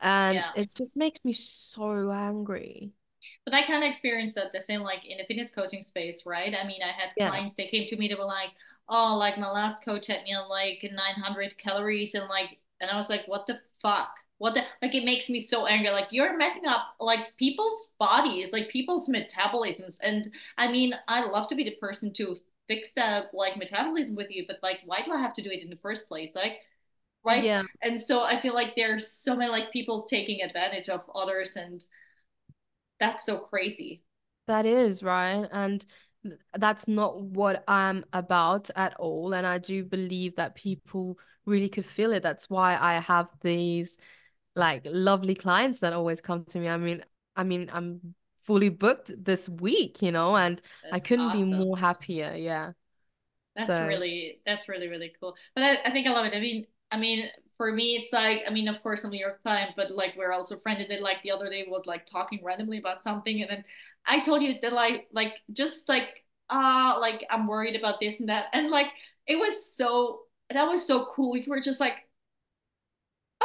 And 0.00 0.34
yeah. 0.34 0.50
it 0.54 0.74
just 0.74 0.98
makes 0.98 1.24
me 1.24 1.32
so 1.32 2.10
angry. 2.10 2.92
But 3.44 3.54
I 3.54 3.66
kind 3.66 3.84
of 3.84 3.90
experienced 3.90 4.34
that 4.36 4.52
the 4.52 4.60
same 4.60 4.82
like 4.82 5.04
in 5.06 5.18
the 5.18 5.24
fitness 5.24 5.50
coaching 5.50 5.82
space, 5.82 6.24
right? 6.26 6.54
I 6.54 6.66
mean, 6.66 6.80
I 6.82 6.92
had 6.92 7.12
yeah. 7.16 7.28
clients, 7.28 7.54
they 7.54 7.66
came 7.66 7.86
to 7.88 7.96
me, 7.96 8.08
they 8.08 8.14
were 8.14 8.24
like, 8.24 8.50
oh, 8.88 9.16
like 9.18 9.38
my 9.38 9.50
last 9.50 9.84
coach 9.84 10.06
had 10.06 10.22
me 10.24 10.34
on 10.34 10.48
like 10.48 10.88
900 10.90 11.58
calories 11.58 12.14
and 12.14 12.28
like, 12.28 12.58
and 12.80 12.90
I 12.90 12.96
was 12.96 13.08
like, 13.08 13.26
what 13.26 13.46
the 13.46 13.58
fuck? 13.80 14.10
what 14.38 14.54
the 14.54 14.62
like 14.82 14.94
it 14.94 15.04
makes 15.04 15.30
me 15.30 15.40
so 15.40 15.66
angry 15.66 15.90
like 15.90 16.08
you're 16.10 16.36
messing 16.36 16.66
up 16.66 16.94
like 17.00 17.36
people's 17.38 17.92
bodies 17.98 18.52
like 18.52 18.68
people's 18.68 19.08
metabolisms 19.08 19.98
and 20.02 20.28
i 20.58 20.70
mean 20.70 20.94
i 21.08 21.24
love 21.24 21.46
to 21.48 21.54
be 21.54 21.64
the 21.64 21.76
person 21.76 22.12
to 22.12 22.36
fix 22.68 22.92
that 22.92 23.26
like 23.32 23.56
metabolism 23.56 24.16
with 24.16 24.30
you 24.30 24.44
but 24.46 24.58
like 24.62 24.80
why 24.84 25.00
do 25.04 25.12
i 25.12 25.18
have 25.20 25.32
to 25.32 25.42
do 25.42 25.50
it 25.50 25.62
in 25.62 25.70
the 25.70 25.76
first 25.76 26.08
place 26.08 26.30
like 26.34 26.58
right 27.24 27.44
yeah 27.44 27.62
and 27.82 27.98
so 27.98 28.24
i 28.24 28.38
feel 28.38 28.54
like 28.54 28.74
there's 28.76 29.10
so 29.10 29.34
many 29.34 29.50
like 29.50 29.72
people 29.72 30.02
taking 30.02 30.42
advantage 30.42 30.88
of 30.88 31.08
others 31.14 31.56
and 31.56 31.84
that's 32.98 33.24
so 33.24 33.38
crazy 33.38 34.02
that 34.46 34.66
is 34.66 35.02
right 35.02 35.46
and 35.52 35.84
that's 36.58 36.88
not 36.88 37.20
what 37.20 37.62
i'm 37.68 38.04
about 38.12 38.70
at 38.76 38.94
all 38.94 39.32
and 39.32 39.46
i 39.46 39.58
do 39.58 39.84
believe 39.84 40.34
that 40.36 40.54
people 40.54 41.18
really 41.44 41.68
could 41.68 41.86
feel 41.86 42.12
it 42.12 42.22
that's 42.22 42.50
why 42.50 42.76
i 42.80 42.94
have 42.94 43.28
these 43.42 43.96
like 44.56 44.82
lovely 44.86 45.34
clients 45.34 45.80
that 45.80 45.92
always 45.92 46.20
come 46.20 46.44
to 46.46 46.58
me. 46.58 46.68
I 46.68 46.78
mean, 46.78 47.04
I 47.36 47.44
mean, 47.44 47.70
I'm 47.72 48.14
fully 48.38 48.70
booked 48.70 49.12
this 49.22 49.48
week, 49.48 50.02
you 50.02 50.10
know, 50.10 50.34
and 50.34 50.60
that's 50.82 50.94
I 50.94 50.98
couldn't 50.98 51.26
awesome. 51.26 51.50
be 51.50 51.56
more 51.56 51.78
happier. 51.78 52.34
Yeah. 52.34 52.72
That's 53.54 53.68
so. 53.68 53.86
really 53.86 54.40
that's 54.44 54.68
really 54.68 54.88
really 54.88 55.12
cool. 55.20 55.36
But 55.54 55.64
I, 55.64 55.78
I 55.86 55.90
think 55.90 56.06
I 56.06 56.12
love 56.12 56.26
it. 56.26 56.34
I 56.34 56.40
mean, 56.40 56.66
I 56.90 56.98
mean, 56.98 57.28
for 57.56 57.72
me, 57.72 57.96
it's 57.96 58.12
like 58.12 58.42
I 58.46 58.50
mean, 58.50 58.68
of 58.68 58.82
course, 58.82 59.04
I'm 59.04 59.12
your 59.14 59.38
client, 59.42 59.72
but 59.76 59.90
like 59.90 60.14
we're 60.16 60.32
also 60.32 60.58
friendly. 60.58 60.86
That 60.88 61.02
like 61.02 61.22
the 61.22 61.32
other 61.32 61.48
day 61.50 61.64
was 61.68 61.82
like 61.86 62.06
talking 62.06 62.40
randomly 62.44 62.78
about 62.78 63.02
something, 63.02 63.40
and 63.42 63.50
then 63.50 63.64
I 64.06 64.20
told 64.20 64.42
you 64.42 64.54
that 64.62 64.72
like 64.72 65.08
like 65.12 65.34
just 65.52 65.88
like 65.88 66.24
ah 66.50 66.96
uh, 66.96 67.00
like 67.00 67.24
I'm 67.30 67.46
worried 67.46 67.76
about 67.76 68.00
this 68.00 68.20
and 68.20 68.28
that, 68.28 68.46
and 68.52 68.70
like 68.70 68.88
it 69.26 69.36
was 69.36 69.74
so 69.74 70.22
that 70.50 70.64
was 70.64 70.86
so 70.86 71.06
cool. 71.06 71.36
You 71.36 71.44
were 71.50 71.60
just 71.60 71.80
like 71.80 72.05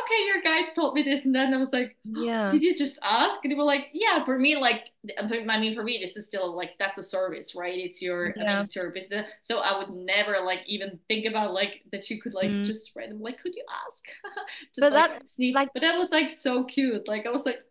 okay, 0.03 0.25
your 0.25 0.41
guides 0.41 0.73
told 0.73 0.93
me 0.93 1.03
this. 1.03 1.25
And 1.25 1.33
then 1.33 1.53
I 1.53 1.57
was 1.57 1.71
like, 1.71 1.95
yeah, 2.03 2.49
did 2.51 2.61
you 2.61 2.75
just 2.75 2.99
ask? 3.03 3.43
And 3.43 3.51
they 3.51 3.55
were 3.55 3.63
like, 3.63 3.89
yeah, 3.93 4.23
for 4.23 4.37
me, 4.37 4.57
like, 4.57 4.91
I 5.19 5.57
mean, 5.57 5.75
for 5.75 5.83
me, 5.83 5.99
this 6.01 6.17
is 6.17 6.25
still 6.25 6.55
like, 6.55 6.71
that's 6.79 6.97
a 6.97 7.03
service, 7.03 7.55
right? 7.55 7.77
It's 7.77 8.01
your, 8.01 8.33
yeah. 8.35 8.43
I 8.43 8.55
mean, 8.55 8.65
it's 8.65 8.75
your 8.75 8.91
business. 8.91 9.27
So 9.41 9.59
I 9.59 9.77
would 9.77 9.89
never 9.89 10.39
like 10.39 10.61
even 10.67 10.99
think 11.07 11.25
about 11.25 11.53
like 11.53 11.81
that 11.91 12.09
you 12.09 12.21
could 12.21 12.33
like 12.33 12.49
mm. 12.49 12.65
just 12.65 12.95
random, 12.95 13.21
like, 13.21 13.41
could 13.41 13.55
you 13.55 13.63
ask? 13.87 14.05
just 14.75 14.79
but 14.79 14.93
like, 14.93 15.11
that's 15.11 15.33
sneak. 15.33 15.55
Like, 15.55 15.69
but 15.73 15.81
that 15.83 15.97
was 15.97 16.11
like 16.11 16.29
so 16.29 16.63
cute. 16.63 17.07
Like, 17.07 17.25
I 17.25 17.31
was 17.31 17.45
like, 17.45 17.61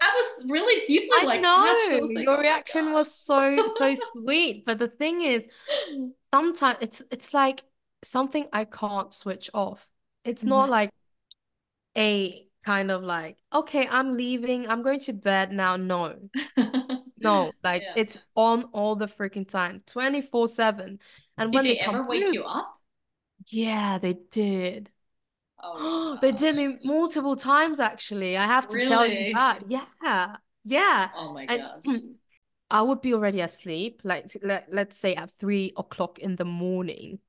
I 0.00 0.12
was 0.14 0.50
really 0.50 0.86
deeply 0.86 1.18
I 1.20 1.24
like 1.24 1.40
know. 1.40 1.76
Like, 2.14 2.24
Your 2.24 2.38
oh 2.38 2.40
reaction 2.40 2.92
was 2.92 3.12
so 3.12 3.66
so 3.76 3.94
sweet. 4.12 4.64
But 4.64 4.78
the 4.78 4.88
thing 4.88 5.20
is, 5.22 5.48
sometimes 6.32 6.78
it's 6.80 7.02
it's 7.10 7.34
like 7.34 7.62
something 8.02 8.46
I 8.52 8.64
can't 8.64 9.12
switch 9.12 9.50
off. 9.54 9.88
It's 10.24 10.42
mm-hmm. 10.42 10.50
not 10.50 10.68
like 10.68 10.90
a 11.96 12.46
kind 12.64 12.90
of 12.90 13.02
like, 13.02 13.38
okay, 13.52 13.86
I'm 13.88 14.12
leaving, 14.16 14.68
I'm 14.68 14.82
going 14.82 15.00
to 15.00 15.12
bed 15.12 15.52
now. 15.52 15.76
No. 15.76 16.16
No, 17.18 17.54
like 17.64 17.82
Yeah. 17.82 17.94
it's 17.94 18.18
on 18.34 18.64
all 18.72 18.94
the 18.96 19.06
freaking 19.08 19.48
time, 19.48 19.82
24/7. 19.86 21.00
And 21.38 21.52
Did 21.52 21.54
when 21.54 21.66
they 21.66 21.74
they 21.74 21.76
come 21.76 21.96
ever 21.96 22.06
wake 22.06 22.26
through, 22.26 22.32
you 22.32 22.44
up? 22.44 22.78
yeah, 23.48 23.98
they 23.98 24.14
did. 24.30 24.90
Oh 25.62 26.18
They 26.20 26.32
did 26.32 26.56
me 26.56 26.78
multiple 26.84 27.36
times 27.36 27.80
actually. 27.80 28.36
I 28.36 28.44
have 28.46 28.68
to 28.68 28.78
tell 28.80 29.06
you 29.06 29.26
that. 29.34 29.60
Yeah. 29.68 30.36
Yeah. 30.64 31.10
Oh 31.12 31.32
my 31.32 31.46
And 31.48 31.64
gosh. 31.68 31.84
I 32.70 32.82
would 32.82 33.02
be 33.02 33.14
already 33.14 33.40
asleep, 33.40 34.02
like 34.04 34.26
let, 34.42 34.68
let's 34.72 34.98
say 34.98 35.14
at 35.16 35.30
three 35.32 35.72
o'clock 35.76 36.18
in 36.20 36.36
the 36.36 36.44
morning, 36.46 37.20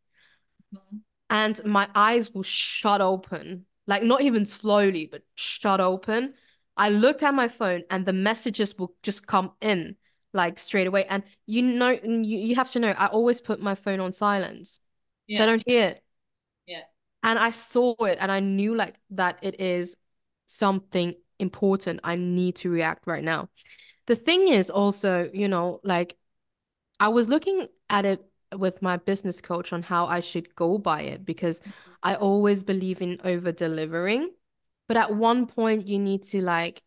Mhm. 0.71 1.03
and 1.29 1.63
my 1.65 1.89
eyes 1.95 2.31
will 2.33 2.43
shut 2.43 3.01
open, 3.01 3.65
like 3.87 4.03
not 4.03 4.21
even 4.21 4.45
slowly, 4.45 5.07
but 5.07 5.23
shut 5.35 5.81
open. 5.81 6.33
I 6.75 6.89
looked 6.89 7.23
at 7.23 7.33
my 7.33 7.47
phone 7.47 7.83
and 7.89 8.05
the 8.05 8.13
messages 8.13 8.77
will 8.77 8.93
just 9.01 9.25
come 9.25 9.53
in 9.61 9.95
like 10.33 10.59
straight 10.59 10.87
away. 10.87 11.05
And 11.05 11.23
you 11.45 11.63
know, 11.63 11.89
you, 11.89 12.37
you 12.37 12.55
have 12.55 12.69
to 12.71 12.79
know, 12.79 12.93
I 12.97 13.07
always 13.07 13.41
put 13.41 13.61
my 13.61 13.75
phone 13.75 13.99
on 13.99 14.11
silence. 14.11 14.79
So 15.33 15.43
I 15.43 15.45
don't 15.47 15.63
hear 15.65 15.85
it. 15.87 16.03
Yeah. 16.67 16.81
And 17.23 17.39
I 17.39 17.49
saw 17.49 17.93
it 18.05 18.17
and 18.21 18.31
I 18.31 18.39
knew 18.39 18.75
like 18.75 18.95
that 19.11 19.39
it 19.41 19.59
is 19.59 19.97
something 20.45 21.15
important. 21.39 22.01
I 22.03 22.15
need 22.15 22.57
to 22.57 22.69
react 22.69 23.07
right 23.07 23.23
now. 23.23 23.49
The 24.05 24.15
thing 24.15 24.47
is 24.47 24.69
also, 24.69 25.29
you 25.33 25.47
know, 25.47 25.81
like 25.83 26.15
I 26.99 27.09
was 27.09 27.29
looking 27.29 27.67
at 27.89 28.05
it 28.05 28.23
with 28.55 28.81
my 28.81 28.97
business 28.97 29.41
coach 29.41 29.73
on 29.73 29.83
how 29.83 30.05
I 30.05 30.19
should 30.19 30.55
go 30.55 30.77
by 30.77 31.01
it 31.01 31.25
because 31.25 31.61
I 32.03 32.15
always 32.15 32.63
believe 32.63 33.01
in 33.01 33.19
over 33.23 33.51
delivering. 33.51 34.31
But 34.87 34.97
at 34.97 35.15
one 35.15 35.47
point 35.47 35.87
you 35.87 35.99
need 35.99 36.23
to 36.23 36.41
like 36.41 36.81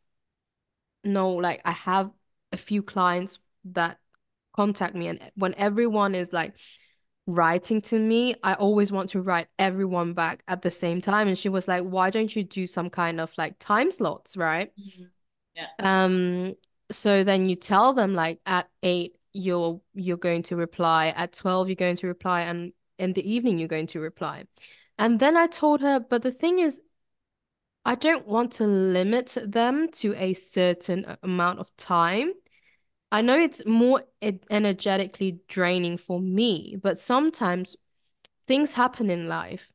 know 1.04 1.30
like 1.30 1.60
I 1.64 1.72
have 1.72 2.10
a 2.52 2.56
few 2.56 2.82
clients 2.82 3.38
that 3.72 3.98
contact 4.54 4.94
me 4.94 5.08
and 5.08 5.20
when 5.36 5.54
everyone 5.54 6.14
is 6.14 6.32
like 6.32 6.54
writing 7.26 7.80
to 7.80 7.98
me, 7.98 8.34
I 8.42 8.54
always 8.54 8.90
want 8.92 9.10
to 9.10 9.22
write 9.22 9.48
everyone 9.58 10.14
back 10.14 10.42
at 10.48 10.62
the 10.62 10.70
same 10.70 11.00
time. 11.00 11.28
And 11.28 11.38
she 11.38 11.48
was 11.48 11.68
like, 11.68 11.84
why 11.84 12.10
don't 12.10 12.34
you 12.34 12.44
do 12.44 12.66
some 12.66 12.90
kind 12.90 13.20
of 13.20 13.32
like 13.38 13.58
time 13.60 13.90
slots, 13.92 14.36
right? 14.36 14.72
Mhm. 14.78 15.10
Yeah. 15.54 15.68
Um, 15.78 16.56
so 16.90 17.24
then 17.24 17.48
you 17.48 17.56
tell 17.56 17.92
them 17.92 18.14
like 18.14 18.40
at 18.46 18.68
eight 18.82 19.16
you're 19.32 19.80
you're 19.94 20.16
going 20.16 20.42
to 20.44 20.56
reply, 20.56 21.08
at 21.08 21.32
12 21.32 21.68
you're 21.68 21.76
going 21.76 21.96
to 21.96 22.06
reply, 22.06 22.42
and 22.42 22.72
in 22.98 23.12
the 23.14 23.28
evening 23.30 23.58
you're 23.58 23.68
going 23.68 23.86
to 23.88 24.00
reply. 24.00 24.44
And 24.98 25.18
then 25.20 25.36
I 25.36 25.46
told 25.46 25.80
her, 25.80 26.00
but 26.00 26.22
the 26.22 26.30
thing 26.32 26.58
is, 26.58 26.80
I 27.84 27.94
don't 27.94 28.26
want 28.26 28.52
to 28.52 28.66
limit 28.66 29.36
them 29.42 29.88
to 29.92 30.14
a 30.16 30.34
certain 30.34 31.16
amount 31.22 31.60
of 31.60 31.74
time. 31.76 32.32
I 33.10 33.22
know 33.22 33.38
it's 33.38 33.64
more 33.66 34.04
energetically 34.50 35.40
draining 35.48 35.98
for 35.98 36.20
me, 36.20 36.76
but 36.80 36.98
sometimes 36.98 37.76
things 38.46 38.74
happen 38.74 39.10
in 39.10 39.28
life 39.28 39.72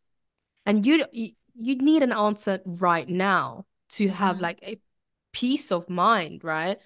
and 0.65 0.85
you 0.85 1.05
you, 1.11 1.31
need 1.55 2.03
an 2.03 2.11
answer 2.11 2.59
right 2.65 3.07
now 3.07 3.65
to 3.89 4.09
have 4.09 4.37
Mhm. 4.37 4.41
like 4.41 4.59
a 4.63 4.79
peace 5.31 5.71
of 5.71 5.89
mind, 5.89 6.43
right? 6.43 6.79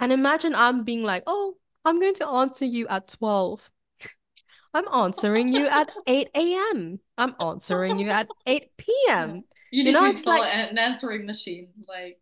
And 0.00 0.12
imagine 0.12 0.54
I'm 0.54 0.84
being 0.84 1.02
like, 1.02 1.22
"Oh, 1.26 1.56
I'm 1.84 2.00
going 2.00 2.14
to 2.16 2.28
answer 2.28 2.64
you 2.64 2.86
at 2.88 3.08
12. 3.08 3.70
I'm 4.74 4.88
answering 4.88 5.52
you 5.52 5.66
at 5.68 5.92
8 6.06 6.54
a.m. 6.72 7.00
I'm 7.18 7.36
answering 7.40 7.98
you 7.98 8.10
at 8.10 8.30
8 8.46 9.06
p.m." 9.08 9.44
You 9.70 9.84
You 9.84 9.92
need 9.92 9.92
know, 9.92 10.04
to 10.04 10.06
it's 10.06 10.26
install 10.26 10.42
like, 10.42 10.44
an 10.44 10.78
answering 10.78 11.26
machine. 11.26 11.68
Like, 11.86 12.20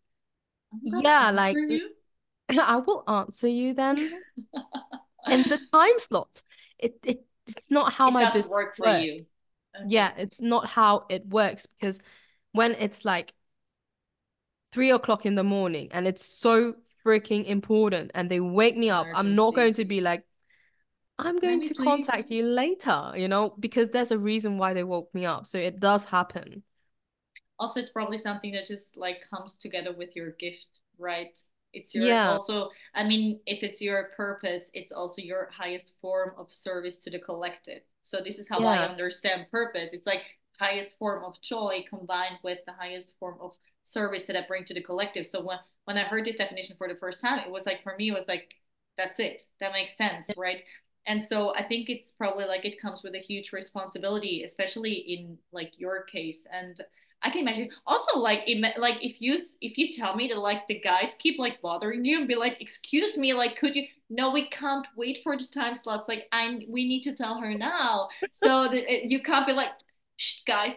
yeah, 0.82 1.30
like 1.30 1.60
you. 1.68 1.90
I 2.50 2.76
will 2.78 3.04
answer 3.08 3.48
you 3.48 3.74
then 3.74 4.24
in 5.28 5.44
the 5.48 5.58
time 5.72 5.98
slots. 5.98 6.44
It 6.78 6.98
it 7.04 7.24
it's 7.46 7.70
not 7.70 7.92
how 7.94 8.10
It 8.10 8.10
my 8.10 8.24
business 8.24 8.50
work 8.50 8.76
for 8.76 8.86
works. 8.86 9.02
you. 9.02 9.26
Okay. 9.76 9.84
Yeah, 9.84 10.12
it's 10.16 10.40
not 10.40 10.68
how 10.68 11.06
it 11.10 11.26
works 11.28 11.66
because 11.66 12.00
when 12.52 12.72
it's 12.74 13.04
like 13.04 13.34
three 14.72 14.90
o'clock 14.90 15.26
in 15.26 15.34
the 15.34 15.44
morning 15.44 15.88
and 15.92 16.06
it's 16.06 16.24
so 16.24 16.74
freaking 17.04 17.44
important 17.46 18.10
and 18.14 18.30
they 18.30 18.40
wake 18.40 18.76
me 18.76 18.90
up, 18.90 19.10
I'm 19.12 19.34
not 19.34 19.54
going 19.54 19.74
to 19.74 19.84
be 19.84 20.00
like, 20.00 20.24
I'm 21.18 21.38
going 21.38 21.60
to 21.62 21.74
sleep. 21.74 21.74
contact 21.74 22.30
you 22.30 22.44
later, 22.44 23.12
you 23.16 23.28
know, 23.28 23.54
because 23.60 23.90
there's 23.90 24.10
a 24.10 24.18
reason 24.18 24.58
why 24.58 24.74
they 24.74 24.84
woke 24.84 25.14
me 25.14 25.26
up. 25.26 25.46
So 25.46 25.58
it 25.58 25.80
does 25.80 26.06
happen. 26.06 26.64
Also, 27.58 27.80
it's 27.80 27.90
probably 27.90 28.18
something 28.18 28.52
that 28.52 28.66
just 28.66 28.96
like 28.96 29.22
comes 29.28 29.56
together 29.56 29.92
with 29.92 30.16
your 30.16 30.32
gift, 30.32 30.66
right? 30.98 31.38
It's 31.72 31.94
your 31.94 32.04
Yeah, 32.04 32.28
also, 32.28 32.70
I 32.94 33.04
mean, 33.04 33.40
if 33.46 33.62
it's 33.62 33.80
your 33.80 34.10
purpose, 34.16 34.70
it's 34.74 34.92
also 34.92 35.22
your 35.22 35.50
highest 35.52 35.94
form 36.00 36.32
of 36.36 36.50
service 36.50 36.98
to 36.98 37.10
the 37.10 37.18
collective. 37.18 37.82
So 38.02 38.20
this 38.22 38.38
is 38.38 38.48
how 38.48 38.64
I 38.66 38.78
understand 38.86 39.46
purpose. 39.50 39.92
It's 39.92 40.06
like 40.06 40.22
highest 40.58 40.98
form 40.98 41.24
of 41.24 41.40
joy 41.40 41.84
combined 41.88 42.38
with 42.42 42.58
the 42.66 42.72
highest 42.72 43.12
form 43.18 43.38
of 43.40 43.52
service 43.84 44.24
that 44.24 44.36
I 44.36 44.44
bring 44.46 44.64
to 44.64 44.74
the 44.74 44.82
collective. 44.82 45.26
So 45.26 45.42
when 45.42 45.58
when 45.84 45.98
I 45.98 46.02
heard 46.02 46.24
this 46.24 46.36
definition 46.36 46.76
for 46.76 46.88
the 46.88 46.94
first 46.94 47.20
time, 47.20 47.40
it 47.40 47.50
was 47.50 47.66
like 47.66 47.82
for 47.82 47.94
me, 47.96 48.08
it 48.08 48.14
was 48.14 48.28
like, 48.28 48.54
that's 48.96 49.18
it. 49.18 49.44
That 49.60 49.72
makes 49.72 49.96
sense, 49.96 50.30
right? 50.36 50.62
And 51.06 51.20
so 51.20 51.54
I 51.54 51.64
think 51.64 51.88
it's 51.88 52.12
probably 52.12 52.44
like 52.44 52.64
it 52.64 52.80
comes 52.80 53.02
with 53.02 53.14
a 53.14 53.18
huge 53.18 53.52
responsibility, 53.52 54.44
especially 54.44 54.92
in 54.92 55.38
like 55.52 55.72
your 55.76 56.04
case. 56.04 56.46
And 56.52 56.80
I 57.22 57.30
can 57.30 57.40
imagine 57.40 57.70
also 57.86 58.18
like 58.18 58.42
ima- 58.46 58.74
like 58.78 58.98
if 59.02 59.20
you 59.20 59.38
if 59.60 59.78
you 59.78 59.92
tell 59.92 60.14
me 60.14 60.28
that 60.28 60.38
like 60.38 60.66
the 60.68 60.80
guides 60.80 61.16
keep 61.16 61.38
like 61.38 61.60
bothering 61.60 62.04
you 62.04 62.18
and 62.18 62.28
be 62.28 62.36
like, 62.36 62.60
excuse 62.60 63.16
me, 63.18 63.34
like 63.34 63.56
could 63.56 63.74
you? 63.74 63.86
No, 64.10 64.30
we 64.30 64.48
can't 64.50 64.86
wait 64.96 65.20
for 65.22 65.36
the 65.36 65.46
time 65.46 65.76
slots. 65.76 66.08
Like 66.08 66.28
I 66.32 66.60
we 66.68 66.86
need 66.86 67.02
to 67.02 67.14
tell 67.14 67.38
her 67.40 67.54
now, 67.54 68.08
so 68.32 68.68
that 68.68 68.92
it, 68.92 69.10
you 69.10 69.22
can't 69.22 69.46
be 69.46 69.52
like, 69.52 69.70
shh, 70.16 70.42
guys, 70.46 70.74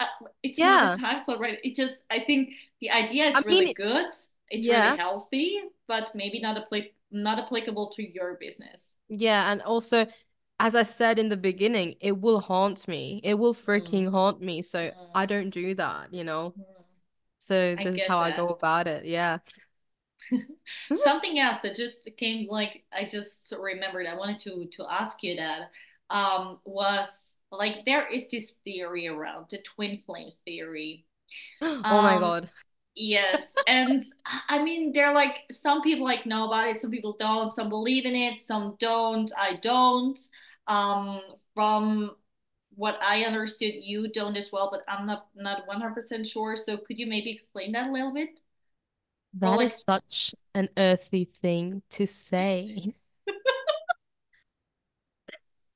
uh, 0.00 0.06
it's 0.42 0.62
not 0.64 0.82
yeah. 0.82 0.92
the 0.92 0.98
time 1.00 1.22
slot, 1.24 1.40
right? 1.40 1.58
It 1.64 1.76
just 1.76 2.04
I 2.10 2.20
think 2.20 2.54
the 2.80 2.90
idea 2.90 3.26
I 3.32 3.40
is 3.40 3.44
mean, 3.46 3.46
really 3.46 3.74
good. 3.74 4.06
It's 4.50 4.68
really 4.68 4.94
healthy, 4.96 5.60
but 5.88 6.14
maybe 6.14 6.40
not 6.40 6.58
apply 6.58 6.90
not 7.12 7.38
applicable 7.38 7.90
to 7.96 8.02
your 8.14 8.36
business. 8.40 8.96
yeah. 9.08 9.50
And 9.52 9.62
also, 9.62 10.06
as 10.58 10.74
I 10.74 10.82
said 10.82 11.18
in 11.18 11.28
the 11.28 11.36
beginning, 11.36 11.96
it 12.00 12.20
will 12.20 12.40
haunt 12.40 12.86
me. 12.88 13.20
It 13.24 13.34
will 13.34 13.54
Mm, 13.68 13.70
freaking 13.70 14.10
haunt 14.10 14.40
me. 14.40 14.62
So 14.62 14.92
I 15.14 15.26
mm, 15.26 15.26
don't 15.26 15.50
do 15.50 15.74
that, 15.76 16.12
you 16.14 16.24
know? 16.24 16.54
mm. 16.56 16.64
So 17.40 17.76
this 17.76 17.96
is 17.96 18.06
how 18.06 18.20
I 18.20 18.32
go 18.32 18.48
about 18.50 18.88
it. 18.88 19.06
Yeah. 19.06 19.38
Something 20.96 21.38
else 21.38 21.60
that 21.60 21.74
just 21.74 22.08
came 22.16 22.46
like 22.48 22.84
I 22.92 23.04
just 23.04 23.52
remembered 23.58 24.06
I 24.06 24.14
wanted 24.16 24.38
to 24.40 24.66
to 24.76 24.86
ask 24.90 25.22
you 25.22 25.36
that 25.36 25.70
um 26.10 26.58
was 26.64 27.36
like 27.52 27.84
there 27.86 28.06
is 28.08 28.30
this 28.30 28.52
theory 28.64 29.08
around 29.08 29.46
the 29.50 29.58
twin 29.58 29.98
flames 29.98 30.36
theory. 30.44 31.06
Oh 31.90 32.02
my 32.02 32.18
Um 32.18 32.18
God. 32.18 32.50
yes, 32.96 33.56
and 33.66 34.04
I 34.48 34.62
mean 34.62 34.92
they're 34.92 35.14
like 35.14 35.44
some 35.52 35.82
people 35.82 36.04
like 36.04 36.26
know 36.26 36.46
about 36.48 36.68
it, 36.68 36.78
some 36.78 36.90
people 36.90 37.16
don't, 37.18 37.50
some 37.50 37.68
believe 37.70 38.06
in 38.06 38.16
it, 38.16 38.40
some 38.40 38.76
don't. 38.80 39.30
I 39.38 39.54
don't. 39.56 40.18
Um 40.68 41.20
from 41.54 42.16
what 42.76 42.98
I 43.02 43.24
understood 43.24 43.74
you 43.76 44.08
don't 44.10 44.36
as 44.36 44.52
well, 44.52 44.70
but 44.72 44.82
I'm 44.88 45.06
not 45.06 45.28
not 45.36 45.66
100% 45.68 46.26
sure. 46.26 46.56
So 46.56 46.76
could 46.78 46.98
you 46.98 47.06
maybe 47.06 47.30
explain 47.32 47.72
that 47.72 47.88
a 47.90 47.92
little 47.92 48.12
bit? 48.14 48.40
That 49.34 49.60
like 49.60 49.60
is 49.60 49.82
such 49.88 50.34
an 50.54 50.68
earthy 50.76 51.24
thing 51.24 51.82
to 51.90 52.06
say. 52.06 52.94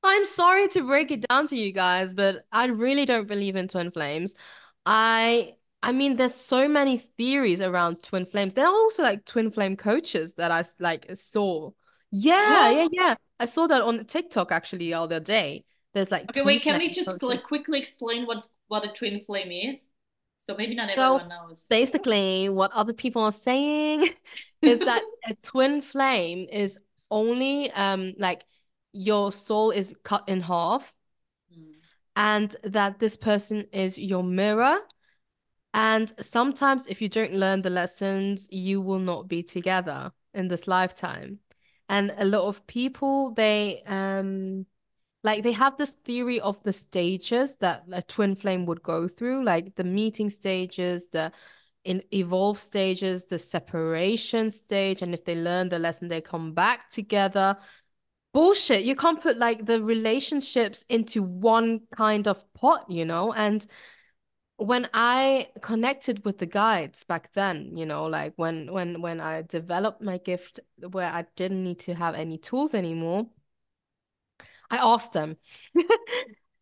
I'm 0.04 0.24
sorry 0.26 0.68
to 0.68 0.82
break 0.82 1.10
it 1.10 1.26
down 1.28 1.46
to 1.48 1.56
you 1.56 1.72
guys, 1.72 2.14
but 2.14 2.46
I 2.52 2.66
really 2.66 3.04
don't 3.06 3.26
believe 3.26 3.56
in 3.56 3.68
twin 3.68 3.90
flames. 3.90 4.34
I 4.86 5.56
I 5.82 5.92
mean, 5.92 6.16
there's 6.16 6.34
so 6.34 6.68
many 6.68 6.98
theories 6.98 7.60
around 7.60 8.02
twin 8.02 8.26
flames. 8.26 8.54
There 8.54 8.66
are 8.66 8.72
also 8.72 9.02
like 9.02 9.24
twin 9.24 9.50
flame 9.50 9.76
coaches 9.76 10.34
that 10.34 10.50
I 10.50 10.64
like 10.78 11.06
saw. 11.14 11.70
Yeah, 12.10 12.70
what? 12.70 12.70
yeah, 12.70 12.88
yeah. 12.92 13.14
I 13.40 13.44
saw 13.46 13.66
that 13.66 13.82
on 13.82 14.04
TikTok 14.06 14.52
actually 14.52 14.78
the 14.78 14.94
other 14.94 15.20
day. 15.20 15.64
There's 15.92 16.10
like 16.10 16.30
Okay, 16.30 16.42
wait, 16.42 16.62
can 16.62 16.78
we 16.78 16.90
just 16.90 17.22
like 17.22 17.42
quickly 17.42 17.78
explain 17.78 18.26
what 18.26 18.46
what 18.68 18.84
a 18.84 18.88
twin 18.88 19.20
flame 19.20 19.50
is? 19.50 19.84
So 20.38 20.54
maybe 20.56 20.74
not 20.74 20.90
So 20.90 21.00
everyone 21.00 21.28
knows. 21.28 21.66
basically, 21.68 22.48
what 22.48 22.70
other 22.72 22.92
people 22.92 23.22
are 23.22 23.32
saying 23.32 24.10
is 24.62 24.78
that 24.80 25.02
a 25.26 25.34
twin 25.34 25.82
flame 25.82 26.46
is 26.50 26.78
only 27.10 27.70
um 27.72 28.14
like 28.18 28.44
your 28.94 29.32
soul 29.32 29.70
is 29.70 29.94
cut 30.04 30.24
in 30.28 30.40
half, 30.40 30.94
Mm. 31.52 31.74
and 32.16 32.56
that 32.62 33.00
this 33.00 33.16
person 33.16 33.66
is 33.72 33.98
your 33.98 34.22
mirror. 34.22 34.78
And 35.74 36.12
sometimes, 36.20 36.86
if 36.86 37.02
you 37.02 37.08
don't 37.08 37.34
learn 37.34 37.62
the 37.62 37.70
lessons, 37.70 38.46
you 38.50 38.80
will 38.80 39.00
not 39.00 39.28
be 39.28 39.42
together 39.42 40.12
in 40.32 40.48
this 40.48 40.68
lifetime. 40.68 41.40
And 41.88 42.14
a 42.16 42.24
lot 42.24 42.46
of 42.46 42.66
people, 42.66 43.32
they 43.32 43.82
um 43.86 44.66
like 45.24 45.42
they 45.42 45.52
have 45.52 45.76
this 45.76 45.90
theory 45.90 46.38
of 46.40 46.62
the 46.62 46.72
stages 46.72 47.56
that 47.56 47.84
a 47.90 48.02
twin 48.02 48.36
flame 48.36 48.66
would 48.66 48.82
go 48.82 49.08
through, 49.08 49.42
like 49.44 49.74
the 49.74 49.84
meeting 49.84 50.30
stages, 50.30 51.08
the 51.08 51.32
in 51.82 52.02
evolve 52.12 52.58
stages, 52.58 53.24
the 53.24 53.38
separation 53.38 54.50
stage, 54.50 55.02
and 55.02 55.12
if 55.12 55.24
they 55.24 55.34
learn 55.34 55.68
the 55.68 55.78
lesson, 55.78 56.08
they 56.08 56.20
come 56.20 56.54
back 56.54 56.88
together. 56.88 57.56
Bullshit. 58.34 58.84
You 58.84 58.96
can't 58.96 59.22
put 59.22 59.38
like 59.38 59.64
the 59.64 59.80
relationships 59.80 60.84
into 60.88 61.22
one 61.22 61.82
kind 61.96 62.26
of 62.26 62.44
pot, 62.52 62.84
you 62.90 63.04
know? 63.04 63.32
And 63.32 63.64
when 64.56 64.88
I 64.92 65.50
connected 65.62 66.24
with 66.24 66.38
the 66.38 66.46
guides 66.46 67.04
back 67.04 67.32
then, 67.34 67.76
you 67.76 67.86
know, 67.86 68.06
like 68.06 68.32
when 68.34 68.72
when 68.72 69.00
when 69.00 69.20
I 69.20 69.42
developed 69.42 70.02
my 70.02 70.18
gift 70.18 70.58
where 70.90 71.12
I 71.12 71.26
didn't 71.36 71.62
need 71.62 71.78
to 71.80 71.94
have 71.94 72.16
any 72.16 72.36
tools 72.36 72.74
anymore, 72.74 73.28
I 74.68 74.78
asked 74.78 75.12
them. 75.12 75.36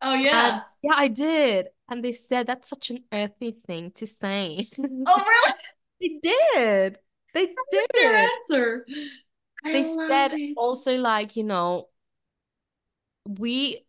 oh 0.01 0.13
yeah. 0.13 0.53
And, 0.53 0.61
yeah, 0.83 0.93
I 0.95 1.07
did. 1.07 1.67
And 1.89 2.03
they 2.03 2.11
said 2.11 2.45
that's 2.45 2.69
such 2.69 2.91
an 2.91 3.03
earthy 3.11 3.55
thing 3.65 3.91
to 3.95 4.05
say. 4.05 4.63
Oh 4.79 5.23
really? 5.25 5.55
they 6.01 6.19
did. 6.21 6.99
They 7.33 7.47
did. 7.47 7.87
Their 7.93 8.29
answer. 8.29 8.85
I 9.65 9.73
they 9.73 9.83
said 9.83 10.33
it. 10.33 10.57
also 10.57 10.97
like, 10.97 11.35
you 11.35 11.43
know, 11.43 11.89
we 13.25 13.85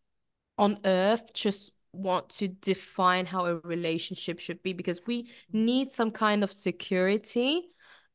on 0.59 0.79
earth 0.85 1.33
just 1.35 1.73
want 1.93 2.29
to 2.29 2.49
define 2.49 3.27
how 3.27 3.47
a 3.47 3.57
relationship 3.59 4.41
should 4.41 4.63
be 4.63 4.73
because 4.73 5.01
we 5.07 5.29
need 5.53 5.93
some 5.93 6.11
kind 6.11 6.43
of 6.45 6.53
security. 6.53 7.63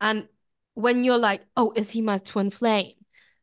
And 0.01 0.27
when 0.73 1.03
you're 1.03 1.17
like, 1.17 1.41
oh, 1.57 1.73
is 1.75 1.91
he 1.91 2.01
my 2.01 2.17
twin 2.17 2.51
flame? 2.51 2.93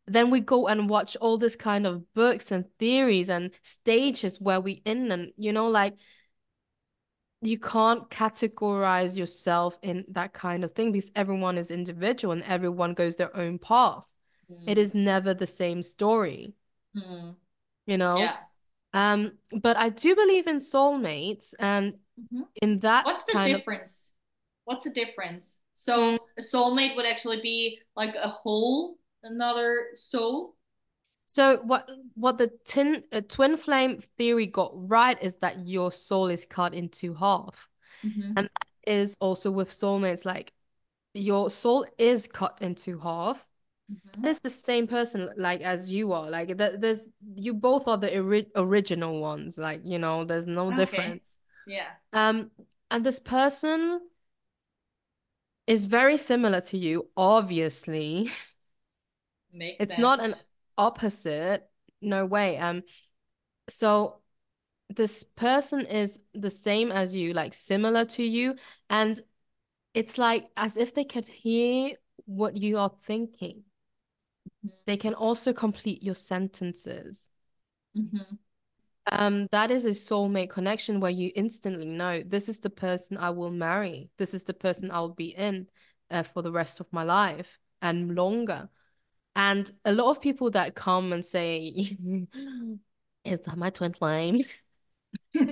Then 0.06 0.30
we 0.30 0.40
go 0.40 0.68
and 0.68 0.88
watch 0.88 1.16
all 1.16 1.36
this 1.36 1.56
kind 1.56 1.86
of 1.86 2.12
books 2.14 2.52
and 2.52 2.66
theories 2.78 3.28
and 3.28 3.50
stages 3.62 4.40
where 4.40 4.60
we 4.60 4.82
in 4.84 5.10
and 5.10 5.32
you 5.36 5.52
know, 5.52 5.66
like 5.66 5.94
you 7.42 7.58
can't 7.58 8.08
categorize 8.10 9.16
yourself 9.16 9.78
in 9.82 10.04
that 10.08 10.32
kind 10.32 10.64
of 10.64 10.72
thing 10.72 10.92
because 10.92 11.12
everyone 11.14 11.58
is 11.58 11.70
individual 11.70 12.32
and 12.32 12.42
everyone 12.44 12.94
goes 12.94 13.16
their 13.16 13.34
own 13.36 13.58
path. 13.58 14.06
Mm. 14.50 14.64
It 14.66 14.78
is 14.78 14.94
never 14.94 15.34
the 15.34 15.46
same 15.46 15.82
story. 15.82 16.54
Mm. 16.96 17.36
You 17.86 17.98
know? 17.98 18.18
Yeah. 18.18 18.36
Um, 18.94 19.32
but 19.52 19.76
I 19.76 19.90
do 19.90 20.16
believe 20.16 20.46
in 20.46 20.56
soulmates, 20.56 21.52
and 21.58 21.94
mm-hmm. 22.18 22.42
in 22.62 22.78
that. 22.78 23.04
What's 23.04 23.26
the 23.26 23.38
difference? 23.44 24.12
Of... 24.12 24.14
What's 24.64 24.84
the 24.84 24.90
difference? 24.90 25.58
So 25.74 26.12
mm. 26.12 26.18
a 26.38 26.42
soulmate 26.42 26.96
would 26.96 27.06
actually 27.06 27.42
be 27.42 27.80
like 27.94 28.14
a 28.14 28.28
whole, 28.28 28.96
another 29.22 29.88
soul. 29.94 30.55
So 31.36 31.58
what 31.58 31.86
what 32.14 32.38
the 32.38 32.50
tin 32.64 33.04
uh, 33.12 33.20
twin 33.28 33.58
flame 33.58 34.00
theory 34.16 34.46
got 34.46 34.70
right 34.74 35.22
is 35.22 35.36
that 35.42 35.66
your 35.66 35.92
soul 35.92 36.28
is 36.28 36.46
cut 36.46 36.72
into 36.72 37.12
half, 37.14 37.68
mm-hmm. 38.04 38.32
and 38.36 38.46
that 38.46 38.66
is 38.86 39.16
also 39.20 39.50
with 39.50 39.70
soulmates. 39.70 40.24
Like 40.24 40.54
your 41.12 41.50
soul 41.50 41.84
is 41.98 42.26
cut 42.26 42.56
into 42.62 42.98
half, 42.98 43.48
Mm-hmm. 43.90 44.22
There's 44.22 44.40
the 44.40 44.50
same 44.50 44.86
person 44.86 45.30
like 45.36 45.60
as 45.60 45.90
you 45.90 46.12
are. 46.12 46.28
Like 46.28 46.56
that 46.58 46.80
there's 46.80 47.06
you 47.36 47.54
both 47.54 47.86
are 47.86 47.96
the 47.96 48.18
ori- 48.18 48.50
original 48.56 49.20
ones. 49.20 49.58
Like, 49.58 49.82
you 49.84 49.98
know, 49.98 50.24
there's 50.24 50.46
no 50.46 50.66
okay. 50.68 50.76
difference. 50.76 51.38
Yeah. 51.66 51.86
Um 52.12 52.50
and 52.90 53.04
this 53.04 53.20
person 53.20 54.00
is 55.66 55.84
very 55.84 56.16
similar 56.16 56.60
to 56.62 56.78
you, 56.78 57.08
obviously. 57.16 58.30
Makes 59.52 59.76
it's 59.84 59.94
sense. 59.94 60.02
not 60.02 60.20
an 60.20 60.34
opposite. 60.78 61.68
No 62.00 62.26
way. 62.26 62.58
Um 62.58 62.82
so 63.68 64.20
this 64.88 65.24
person 65.24 65.84
is 65.86 66.20
the 66.34 66.50
same 66.50 66.92
as 66.92 67.14
you, 67.14 67.32
like 67.32 67.54
similar 67.54 68.04
to 68.04 68.22
you, 68.22 68.54
and 68.88 69.20
it's 69.94 70.18
like 70.18 70.46
as 70.56 70.76
if 70.76 70.94
they 70.94 71.04
could 71.04 71.28
hear 71.28 71.94
what 72.26 72.56
you 72.56 72.78
are 72.78 72.92
thinking. 73.06 73.64
They 74.86 74.96
can 74.96 75.14
also 75.14 75.52
complete 75.52 76.02
your 76.02 76.14
sentences. 76.14 77.30
Mm-hmm. 77.96 78.34
Um, 79.12 79.46
that 79.52 79.70
is 79.70 79.86
a 79.86 79.90
soulmate 79.90 80.50
connection 80.50 81.00
where 81.00 81.10
you 81.10 81.30
instantly 81.36 81.86
know 81.86 82.22
this 82.26 82.48
is 82.48 82.60
the 82.60 82.70
person 82.70 83.16
I 83.16 83.30
will 83.30 83.50
marry. 83.50 84.10
This 84.18 84.34
is 84.34 84.44
the 84.44 84.54
person 84.54 84.90
I'll 84.90 85.10
be 85.14 85.28
in 85.28 85.68
uh, 86.10 86.24
for 86.24 86.42
the 86.42 86.52
rest 86.52 86.80
of 86.80 86.92
my 86.92 87.04
life 87.04 87.58
and 87.80 88.14
longer. 88.14 88.68
And 89.36 89.70
a 89.84 89.92
lot 89.92 90.10
of 90.10 90.20
people 90.20 90.50
that 90.52 90.74
come 90.74 91.12
and 91.12 91.24
say, 91.24 91.68
"Is 93.24 93.40
that 93.40 93.56
my 93.56 93.70
twin 93.70 93.92
flame?" 93.92 94.42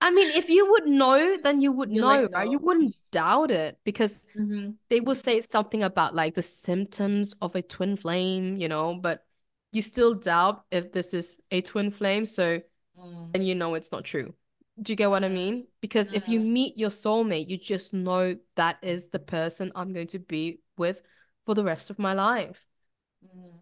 I 0.00 0.10
mean, 0.10 0.28
if 0.28 0.48
you 0.48 0.70
would 0.70 0.86
know, 0.86 1.38
then 1.42 1.60
you 1.60 1.72
would 1.72 1.90
know, 1.90 2.22
like, 2.22 2.32
right? 2.32 2.48
You 2.48 2.58
wouldn't 2.58 2.94
doubt 3.10 3.50
it 3.50 3.78
because 3.82 4.24
mm-hmm. 4.38 4.70
they 4.88 5.00
will 5.00 5.14
say 5.14 5.40
something 5.40 5.82
about 5.82 6.14
like 6.14 6.34
the 6.34 6.42
symptoms 6.42 7.34
of 7.42 7.56
a 7.56 7.62
twin 7.62 7.96
flame, 7.96 8.56
you 8.56 8.68
know, 8.68 8.94
but 8.94 9.24
you 9.72 9.82
still 9.82 10.14
doubt 10.14 10.64
if 10.70 10.92
this 10.92 11.14
is 11.14 11.38
a 11.50 11.62
twin 11.62 11.90
flame. 11.90 12.26
So 12.26 12.60
mm. 12.98 13.32
then 13.32 13.42
you 13.42 13.54
know 13.54 13.74
it's 13.74 13.90
not 13.90 14.04
true. 14.04 14.34
Do 14.80 14.92
you 14.92 14.96
get 14.96 15.10
what 15.10 15.24
I 15.24 15.28
mean? 15.28 15.66
Because 15.80 16.08
mm-hmm. 16.08 16.16
if 16.16 16.28
you 16.28 16.40
mm-hmm. 16.40 16.52
meet 16.52 16.78
your 16.78 16.90
soulmate, 16.90 17.50
you 17.50 17.58
just 17.58 17.92
know 17.92 18.36
that 18.54 18.78
is 18.82 19.08
the 19.08 19.18
person 19.18 19.72
I'm 19.74 19.92
going 19.92 20.06
to 20.08 20.20
be 20.20 20.60
with 20.76 21.02
for 21.48 21.54
the 21.54 21.64
rest 21.64 21.88
of 21.88 21.98
my 21.98 22.12
life. 22.12 22.66
Mm. 23.24 23.60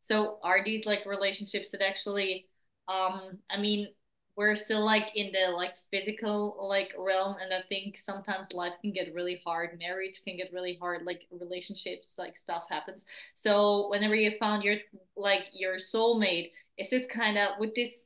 So 0.00 0.38
are 0.42 0.64
these 0.64 0.86
like 0.86 1.04
relationships 1.04 1.70
that 1.72 1.82
actually 1.82 2.46
um 2.88 3.20
I 3.50 3.58
mean 3.58 3.88
we're 4.36 4.56
still 4.56 4.82
like 4.82 5.08
in 5.14 5.30
the 5.32 5.52
like 5.52 5.74
physical 5.90 6.56
like 6.68 6.92
realm 6.98 7.36
and 7.42 7.54
i 7.54 7.62
think 7.70 7.96
sometimes 7.96 8.52
life 8.52 8.74
can 8.82 8.92
get 8.92 9.14
really 9.14 9.40
hard 9.46 9.78
marriage 9.78 10.20
can 10.24 10.36
get 10.36 10.52
really 10.52 10.76
hard 10.78 11.06
like 11.06 11.22
relationships 11.30 12.16
like 12.18 12.36
stuff 12.36 12.64
happens 12.68 13.06
so 13.32 13.88
whenever 13.88 14.14
you 14.14 14.30
found 14.38 14.62
your 14.62 14.76
like 15.16 15.46
your 15.54 15.76
soulmate 15.76 16.50
is 16.76 16.90
this 16.90 17.06
kind 17.06 17.38
of 17.38 17.48
with 17.58 17.74
this 17.74 18.02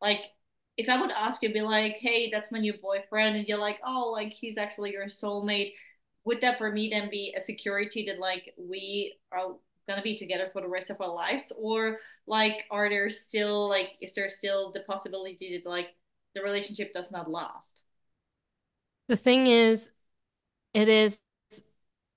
like 0.00 0.22
if 0.78 0.88
i 0.88 0.98
would 0.98 1.10
ask 1.10 1.42
you 1.42 1.52
be 1.52 1.60
like 1.60 1.96
hey 2.00 2.30
that's 2.32 2.50
my 2.50 2.58
new 2.58 2.72
boyfriend 2.80 3.36
and 3.36 3.46
you're 3.46 3.60
like 3.60 3.78
oh 3.86 4.10
like 4.10 4.32
he's 4.32 4.56
actually 4.56 4.92
your 4.92 5.06
soulmate 5.06 5.74
would 6.28 6.42
that 6.42 6.58
for 6.58 6.70
me 6.70 6.90
then 6.90 7.08
be 7.08 7.34
a 7.34 7.40
security 7.40 8.04
that 8.04 8.18
like 8.18 8.52
we 8.58 9.16
are 9.32 9.56
gonna 9.88 10.02
be 10.02 10.14
together 10.14 10.50
for 10.52 10.60
the 10.60 10.68
rest 10.68 10.90
of 10.90 11.00
our 11.00 11.12
lives? 11.12 11.50
Or 11.56 12.00
like 12.26 12.66
are 12.70 12.90
there 12.90 13.08
still 13.08 13.66
like 13.66 13.92
is 14.02 14.12
there 14.12 14.28
still 14.28 14.70
the 14.70 14.80
possibility 14.80 15.56
that 15.56 15.68
like 15.68 15.88
the 16.34 16.42
relationship 16.42 16.92
does 16.92 17.10
not 17.10 17.30
last? 17.30 17.82
The 19.08 19.16
thing 19.16 19.46
is 19.46 19.90
it 20.74 20.88
is 20.90 21.22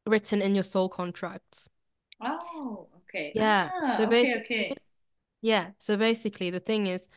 written 0.06 0.42
in 0.42 0.56
your 0.56 0.64
soul 0.66 0.90
contracts. 0.90 1.70
Oh 2.20 2.90
okay. 3.08 3.32
Yeah 3.34 3.70
ah, 3.74 3.94
so 3.96 4.08
basically 4.08 4.42
okay, 4.42 4.66
okay. 4.72 4.82
yeah 5.42 5.68
so 5.80 5.96
basically 5.96 6.50
the 6.50 6.60
thing 6.60 6.88
is 6.88 7.08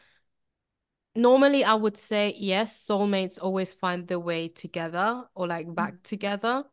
normally 1.16 1.62
i 1.62 1.74
would 1.74 1.96
say 1.96 2.34
yes 2.36 2.76
soulmates 2.88 3.38
always 3.40 3.72
find 3.72 4.08
their 4.08 4.18
way 4.18 4.48
together 4.48 5.22
or 5.36 5.46
like 5.46 5.72
back 5.72 5.92
mm-hmm. 5.92 6.02
together 6.02 6.64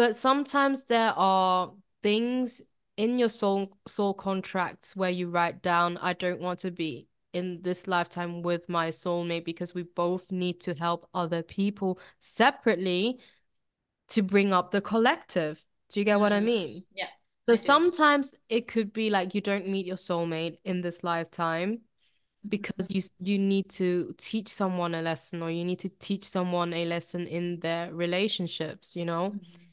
but 0.00 0.16
sometimes 0.16 0.84
there 0.84 1.12
are 1.14 1.74
things 2.02 2.62
in 2.96 3.18
your 3.18 3.28
soul 3.28 3.76
soul 3.86 4.14
contracts 4.14 4.96
where 4.96 5.10
you 5.10 5.28
write 5.28 5.60
down 5.60 5.98
I 5.98 6.14
don't 6.14 6.40
want 6.40 6.60
to 6.60 6.70
be 6.70 7.06
in 7.34 7.60
this 7.60 7.86
lifetime 7.86 8.40
with 8.40 8.66
my 8.66 8.88
soulmate 8.88 9.44
because 9.44 9.74
we 9.74 9.82
both 9.82 10.32
need 10.32 10.58
to 10.62 10.72
help 10.72 11.06
other 11.12 11.42
people 11.42 11.98
separately 12.18 13.20
to 14.08 14.22
bring 14.22 14.54
up 14.54 14.70
the 14.70 14.80
collective. 14.80 15.62
Do 15.90 16.00
you 16.00 16.06
get 16.06 16.18
what 16.18 16.32
I 16.32 16.40
mm, 16.40 16.44
mean? 16.44 16.84
Yeah. 16.94 17.08
So 17.46 17.54
sometimes 17.54 18.34
it 18.48 18.68
could 18.68 18.94
be 18.94 19.10
like 19.10 19.34
you 19.34 19.42
don't 19.42 19.68
meet 19.68 19.84
your 19.84 19.98
soulmate 19.98 20.56
in 20.64 20.80
this 20.80 21.04
lifetime 21.04 21.72
mm-hmm. 21.72 22.48
because 22.48 22.90
you 22.90 23.02
you 23.18 23.38
need 23.38 23.68
to 23.72 24.14
teach 24.16 24.48
someone 24.48 24.94
a 24.94 25.02
lesson 25.02 25.42
or 25.42 25.50
you 25.50 25.62
need 25.62 25.80
to 25.80 25.90
teach 25.90 26.24
someone 26.24 26.72
a 26.72 26.86
lesson 26.86 27.26
in 27.26 27.60
their 27.60 27.92
relationships, 27.92 28.96
you 28.96 29.04
know? 29.04 29.34
Mm-hmm. 29.36 29.69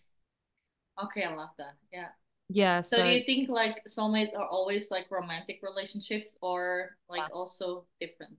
Okay, 1.03 1.23
I 1.23 1.35
love 1.35 1.49
that. 1.57 1.75
Yeah. 1.91 2.07
Yeah. 2.49 2.81
So, 2.81 2.97
so 2.97 3.03
do 3.03 3.09
you 3.11 3.23
think 3.25 3.49
like 3.49 3.83
soulmates 3.87 4.35
are 4.35 4.47
always 4.47 4.89
like 4.89 5.07
romantic 5.11 5.59
relationships 5.61 6.31
or 6.41 6.97
like 7.09 7.23
also 7.33 7.85
different? 7.99 8.33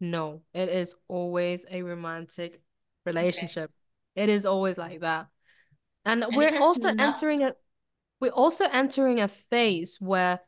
No, 0.00 0.42
it 0.54 0.68
is 0.68 0.94
always 1.08 1.66
a 1.70 1.82
romantic 1.82 2.62
relationship. 3.04 3.70
Okay. 4.16 4.22
It 4.24 4.28
is 4.28 4.46
always 4.46 4.78
like 4.78 5.00
that. 5.00 5.28
And, 6.04 6.24
and 6.24 6.36
we're 6.36 6.58
also 6.60 6.88
entering 6.98 7.44
a 7.44 7.54
we're 8.20 8.30
also 8.30 8.66
entering 8.70 9.20
a 9.20 9.28
phase 9.28 9.96
where 9.98 10.40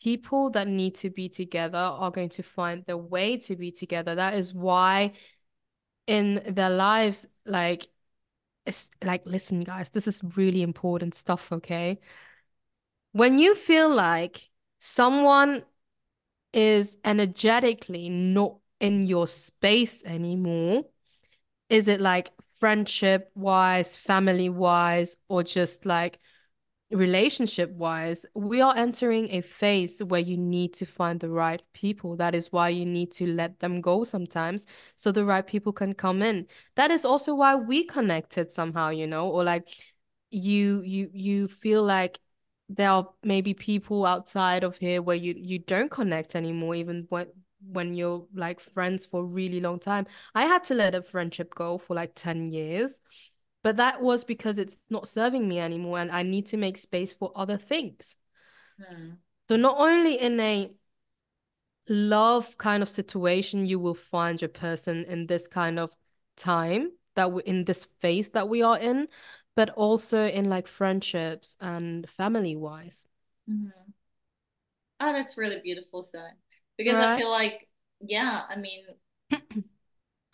people 0.00 0.50
that 0.50 0.68
need 0.68 0.94
to 0.96 1.10
be 1.10 1.28
together 1.28 1.78
are 1.78 2.10
going 2.10 2.28
to 2.30 2.42
find 2.42 2.84
the 2.86 2.96
way 2.96 3.36
to 3.36 3.56
be 3.56 3.72
together. 3.72 4.14
That 4.14 4.34
is 4.34 4.54
why 4.54 5.12
in 6.06 6.42
their 6.46 6.70
lives, 6.70 7.26
like 7.44 7.88
it's 8.70 8.90
like, 9.02 9.26
listen, 9.26 9.60
guys, 9.60 9.90
this 9.90 10.06
is 10.06 10.22
really 10.36 10.62
important 10.62 11.14
stuff, 11.14 11.50
okay? 11.52 11.98
When 13.12 13.38
you 13.38 13.54
feel 13.56 13.92
like 13.92 14.48
someone 14.78 15.64
is 16.52 16.96
energetically 17.04 18.08
not 18.08 18.58
in 18.78 19.06
your 19.06 19.26
space 19.26 20.04
anymore, 20.04 20.84
is 21.68 21.88
it 21.88 22.00
like 22.00 22.30
friendship 22.54 23.32
wise, 23.34 23.96
family 23.96 24.48
wise, 24.48 25.16
or 25.28 25.42
just 25.42 25.84
like 25.84 26.19
relationship 26.90 27.70
wise, 27.70 28.26
we 28.34 28.60
are 28.60 28.76
entering 28.76 29.30
a 29.30 29.40
phase 29.42 30.02
where 30.02 30.20
you 30.20 30.36
need 30.36 30.74
to 30.74 30.86
find 30.86 31.20
the 31.20 31.28
right 31.30 31.62
people. 31.72 32.16
That 32.16 32.34
is 32.34 32.50
why 32.52 32.70
you 32.70 32.84
need 32.84 33.12
to 33.12 33.26
let 33.26 33.60
them 33.60 33.80
go 33.80 34.02
sometimes 34.04 34.66
so 34.96 35.12
the 35.12 35.24
right 35.24 35.46
people 35.46 35.72
can 35.72 35.94
come 35.94 36.22
in. 36.22 36.46
That 36.76 36.90
is 36.90 37.04
also 37.04 37.34
why 37.34 37.54
we 37.54 37.84
connected 37.84 38.50
somehow, 38.50 38.90
you 38.90 39.06
know, 39.06 39.28
or 39.30 39.44
like 39.44 39.68
you 40.30 40.82
you 40.82 41.10
you 41.12 41.48
feel 41.48 41.82
like 41.82 42.18
there 42.68 42.90
are 42.90 43.08
maybe 43.24 43.52
people 43.54 44.06
outside 44.06 44.62
of 44.64 44.76
here 44.78 45.02
where 45.02 45.16
you 45.16 45.34
you 45.36 45.58
don't 45.58 45.90
connect 45.90 46.36
anymore 46.36 46.74
even 46.74 47.06
when 47.08 47.26
when 47.62 47.94
you're 47.94 48.26
like 48.34 48.58
friends 48.60 49.04
for 49.04 49.20
a 49.20 49.24
really 49.24 49.60
long 49.60 49.78
time. 49.78 50.06
I 50.34 50.44
had 50.46 50.64
to 50.64 50.74
let 50.74 50.94
a 50.94 51.02
friendship 51.02 51.54
go 51.54 51.78
for 51.78 51.94
like 51.94 52.12
10 52.14 52.52
years, 52.52 53.00
but 53.62 53.76
that 53.76 54.00
was 54.00 54.24
because 54.24 54.58
it's 54.58 54.82
not 54.90 55.08
serving 55.08 55.48
me 55.48 55.58
anymore 55.58 55.98
and 55.98 56.10
I 56.10 56.22
need 56.22 56.46
to 56.46 56.56
make 56.56 56.76
space 56.76 57.12
for 57.12 57.32
other 57.34 57.56
things. 57.56 58.16
Hmm. 58.78 59.12
So 59.48 59.56
not 59.56 59.76
only 59.78 60.14
in 60.14 60.38
a 60.40 60.70
love 61.88 62.56
kind 62.56 62.82
of 62.82 62.88
situation 62.88 63.66
you 63.66 63.78
will 63.78 63.94
find 63.94 64.40
your 64.40 64.48
person 64.48 65.04
in 65.04 65.26
this 65.26 65.48
kind 65.48 65.78
of 65.78 65.96
time 66.36 66.92
that 67.16 67.32
we're 67.32 67.40
in 67.40 67.64
this 67.64 67.84
phase 67.84 68.30
that 68.30 68.48
we 68.48 68.62
are 68.62 68.78
in, 68.78 69.08
but 69.56 69.70
also 69.70 70.26
in 70.26 70.48
like 70.48 70.68
friendships 70.68 71.56
and 71.60 72.08
family 72.08 72.56
wise. 72.56 73.06
Mm-hmm. 73.50 73.90
Oh, 75.00 75.12
that's 75.12 75.36
really 75.36 75.60
beautiful 75.62 76.02
said 76.04 76.32
because 76.76 76.98
right. 76.98 77.14
I 77.14 77.18
feel 77.18 77.30
like 77.30 77.68
yeah, 78.00 78.42
I 78.48 78.56
mean 78.56 78.84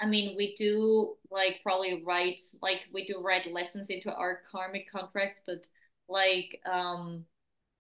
I 0.01 0.07
mean 0.07 0.37
we 0.37 0.55
do 0.55 1.17
like 1.31 1.61
probably 1.63 2.03
write 2.05 2.41
like 2.61 2.81
we 2.93 3.05
do 3.05 3.21
write 3.21 3.51
lessons 3.51 3.91
into 3.91 4.15
our 4.15 4.43
karmic 4.51 4.91
contracts, 4.91 5.43
but 5.47 5.67
like 6.09 6.61
um 6.71 7.25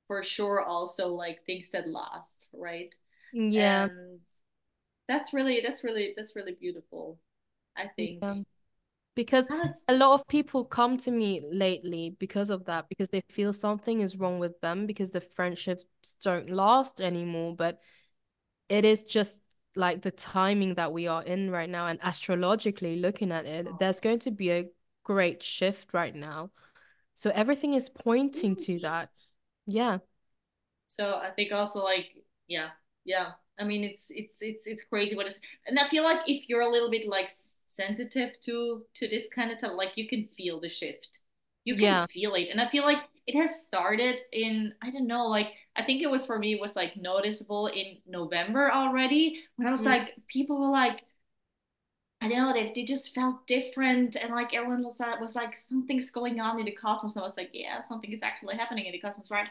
for 0.07 0.23
sure 0.23 0.63
also 0.63 1.09
like 1.09 1.45
things 1.45 1.71
that 1.71 1.89
last, 1.89 2.49
right? 2.55 2.95
Yeah. 3.33 3.85
And 3.85 4.21
that's 5.09 5.33
really 5.33 5.61
that's 5.63 5.85
really 5.85 6.15
that's 6.17 6.37
really 6.37 6.57
beautiful. 6.59 7.19
I 7.77 7.89
think. 7.97 8.21
Yeah. 8.23 8.37
Because 9.15 9.49
a 9.89 9.95
lot 9.95 10.21
of 10.21 10.27
people 10.29 10.65
come 10.65 10.99
to 10.99 11.11
me 11.11 11.43
lately 11.51 12.15
because 12.19 12.51
of 12.51 12.67
that, 12.67 12.87
because 12.91 13.09
they 13.09 13.23
feel 13.31 13.55
something 13.55 14.01
is 14.01 14.19
wrong 14.19 14.39
with 14.39 14.61
them 14.61 14.85
because 14.85 15.11
the 15.11 15.23
friendships 15.23 15.85
don't 16.23 16.51
last 16.51 17.01
anymore. 17.01 17.57
But 17.57 17.79
it 18.69 18.85
is 18.85 19.05
just 19.05 19.41
like 19.77 20.03
the 20.03 20.11
timing 20.11 20.75
that 20.75 20.93
we 20.93 21.07
are 21.07 21.23
in 21.23 21.51
right 21.51 21.69
now 21.69 21.87
and 21.87 21.99
astrologically 22.03 22.97
looking 22.97 23.31
at 23.31 23.45
it 23.45 23.69
there's 23.79 24.01
going 24.01 24.19
to 24.19 24.31
be 24.31 24.51
a 24.51 24.67
great 25.07 25.41
shift 25.41 25.95
right 25.95 26.15
now. 26.15 26.51
So 27.15 27.31
everything 27.33 27.75
is 27.75 27.89
pointing 27.89 28.57
to 28.67 28.81
that. 28.81 29.11
Yeah. 29.67 29.99
So 30.89 31.21
i 31.23 31.29
think 31.31 31.53
also 31.53 31.83
like 31.83 32.09
yeah 32.49 32.71
yeah. 33.05 33.33
I 33.59 33.65
mean 33.65 33.85
it's 33.85 34.11
it's 34.11 34.43
it's 34.43 34.67
it's 34.67 34.85
crazy 34.85 35.17
what 35.17 35.27
is 35.27 35.41
and 35.67 35.79
i 35.79 35.89
feel 35.89 36.05
like 36.05 36.21
if 36.29 36.49
you're 36.49 36.61
a 36.61 36.69
little 36.69 36.91
bit 36.91 37.09
like 37.09 37.31
sensitive 37.67 38.39
to 38.41 38.85
to 38.95 39.09
this 39.09 39.29
kind 39.29 39.51
of 39.51 39.59
stuff 39.59 39.73
like 39.77 39.97
you 39.97 40.07
can 40.09 40.27
feel 40.37 40.61
the 40.61 40.69
shift. 40.69 41.23
You 41.65 41.75
can 41.75 41.85
yeah. 41.85 42.07
feel 42.07 42.35
it. 42.35 42.49
And 42.51 42.61
i 42.61 42.69
feel 42.69 42.85
like 42.85 43.03
it 43.27 43.37
has 43.37 43.63
started 43.63 44.21
in 44.33 44.75
i 44.83 44.91
don't 44.91 45.07
know 45.07 45.27
like 45.27 45.53
i 45.77 45.83
think 45.83 46.03
it 46.03 46.11
was 46.11 46.27
for 46.27 46.39
me 46.39 46.53
it 46.53 46.61
was 46.61 46.77
like 46.77 46.97
noticeable 46.97 47.67
in 47.69 47.97
november 48.07 48.73
already 48.73 49.43
when 49.57 49.69
i 49.69 49.71
was 49.71 49.83
mm. 49.83 49.87
like 49.87 50.15
people 50.29 50.61
were 50.61 50.71
like 50.71 51.03
I 52.21 52.29
don't 52.29 52.39
know, 52.39 52.53
they, 52.55 52.73
they 52.75 52.83
just 52.83 53.15
felt 53.15 53.47
different 53.47 54.17
and 54.17 54.33
like 54.33 54.55
everyone 54.55 54.83
was, 54.83 55.01
uh, 55.03 55.17
was 55.21 55.37
like 55.37 55.55
something's 55.55 56.11
going 56.11 56.41
on 56.41 56.59
in 56.59 56.65
the 56.65 56.73
cosmos. 56.73 57.15
And 57.15 57.23
I 57.23 57.27
was 57.27 57.37
like, 57.37 57.51
yeah, 57.53 57.81
something 57.81 58.11
is 58.11 58.23
actually 58.23 58.57
happening 58.57 58.87
in 58.87 58.93
the 58.93 58.99
cosmos, 58.99 59.31
right? 59.31 59.49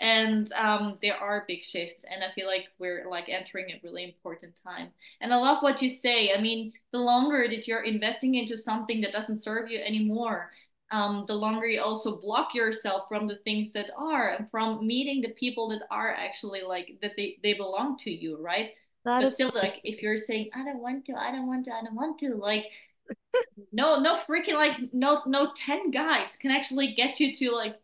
And 0.00 0.50
um, 0.52 0.98
there 1.02 1.16
are 1.16 1.44
big 1.48 1.64
shifts, 1.64 2.04
and 2.04 2.22
I 2.22 2.30
feel 2.32 2.46
like 2.46 2.68
we're 2.78 3.08
like 3.10 3.28
entering 3.28 3.70
a 3.70 3.80
really 3.82 4.04
important 4.04 4.60
time. 4.62 4.90
And 5.20 5.34
I 5.34 5.36
love 5.36 5.60
what 5.60 5.82
you 5.82 5.88
say. 5.88 6.32
I 6.32 6.40
mean, 6.40 6.72
the 6.92 7.00
longer 7.00 7.46
that 7.48 7.66
you're 7.66 7.82
investing 7.82 8.36
into 8.36 8.56
something 8.56 9.00
that 9.00 9.12
doesn't 9.12 9.42
serve 9.42 9.70
you 9.70 9.80
anymore, 9.80 10.50
um, 10.90 11.24
the 11.26 11.34
longer 11.34 11.66
you 11.66 11.82
also 11.82 12.16
block 12.16 12.54
yourself 12.54 13.08
from 13.08 13.26
the 13.26 13.36
things 13.44 13.72
that 13.72 13.90
are 13.96 14.30
and 14.30 14.50
from 14.50 14.86
meeting 14.86 15.20
the 15.20 15.28
people 15.30 15.68
that 15.68 15.82
are 15.90 16.10
actually 16.10 16.62
like 16.62 16.98
that 17.02 17.12
they, 17.16 17.38
they 17.42 17.52
belong 17.54 17.98
to 17.98 18.10
you 18.10 18.38
right? 18.40 18.70
That 19.04 19.22
but 19.22 19.32
still 19.32 19.50
like 19.54 19.80
if 19.84 20.02
you're 20.02 20.16
saying 20.18 20.50
i 20.54 20.64
don't 20.64 20.82
want 20.82 21.04
to 21.06 21.14
i 21.14 21.30
don't 21.30 21.46
want 21.46 21.64
to 21.66 21.72
i 21.72 21.80
don't 21.82 21.94
want 21.94 22.18
to 22.18 22.34
like 22.34 22.66
no 23.72 24.00
no 24.00 24.16
freaking 24.16 24.54
like 24.54 24.76
no 24.92 25.22
no 25.26 25.52
10 25.56 25.90
guides 25.90 26.36
can 26.36 26.50
actually 26.50 26.94
get 26.94 27.20
you 27.20 27.34
to 27.36 27.54
like 27.54 27.76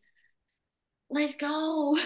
let's 1.10 1.34
go. 1.34 1.96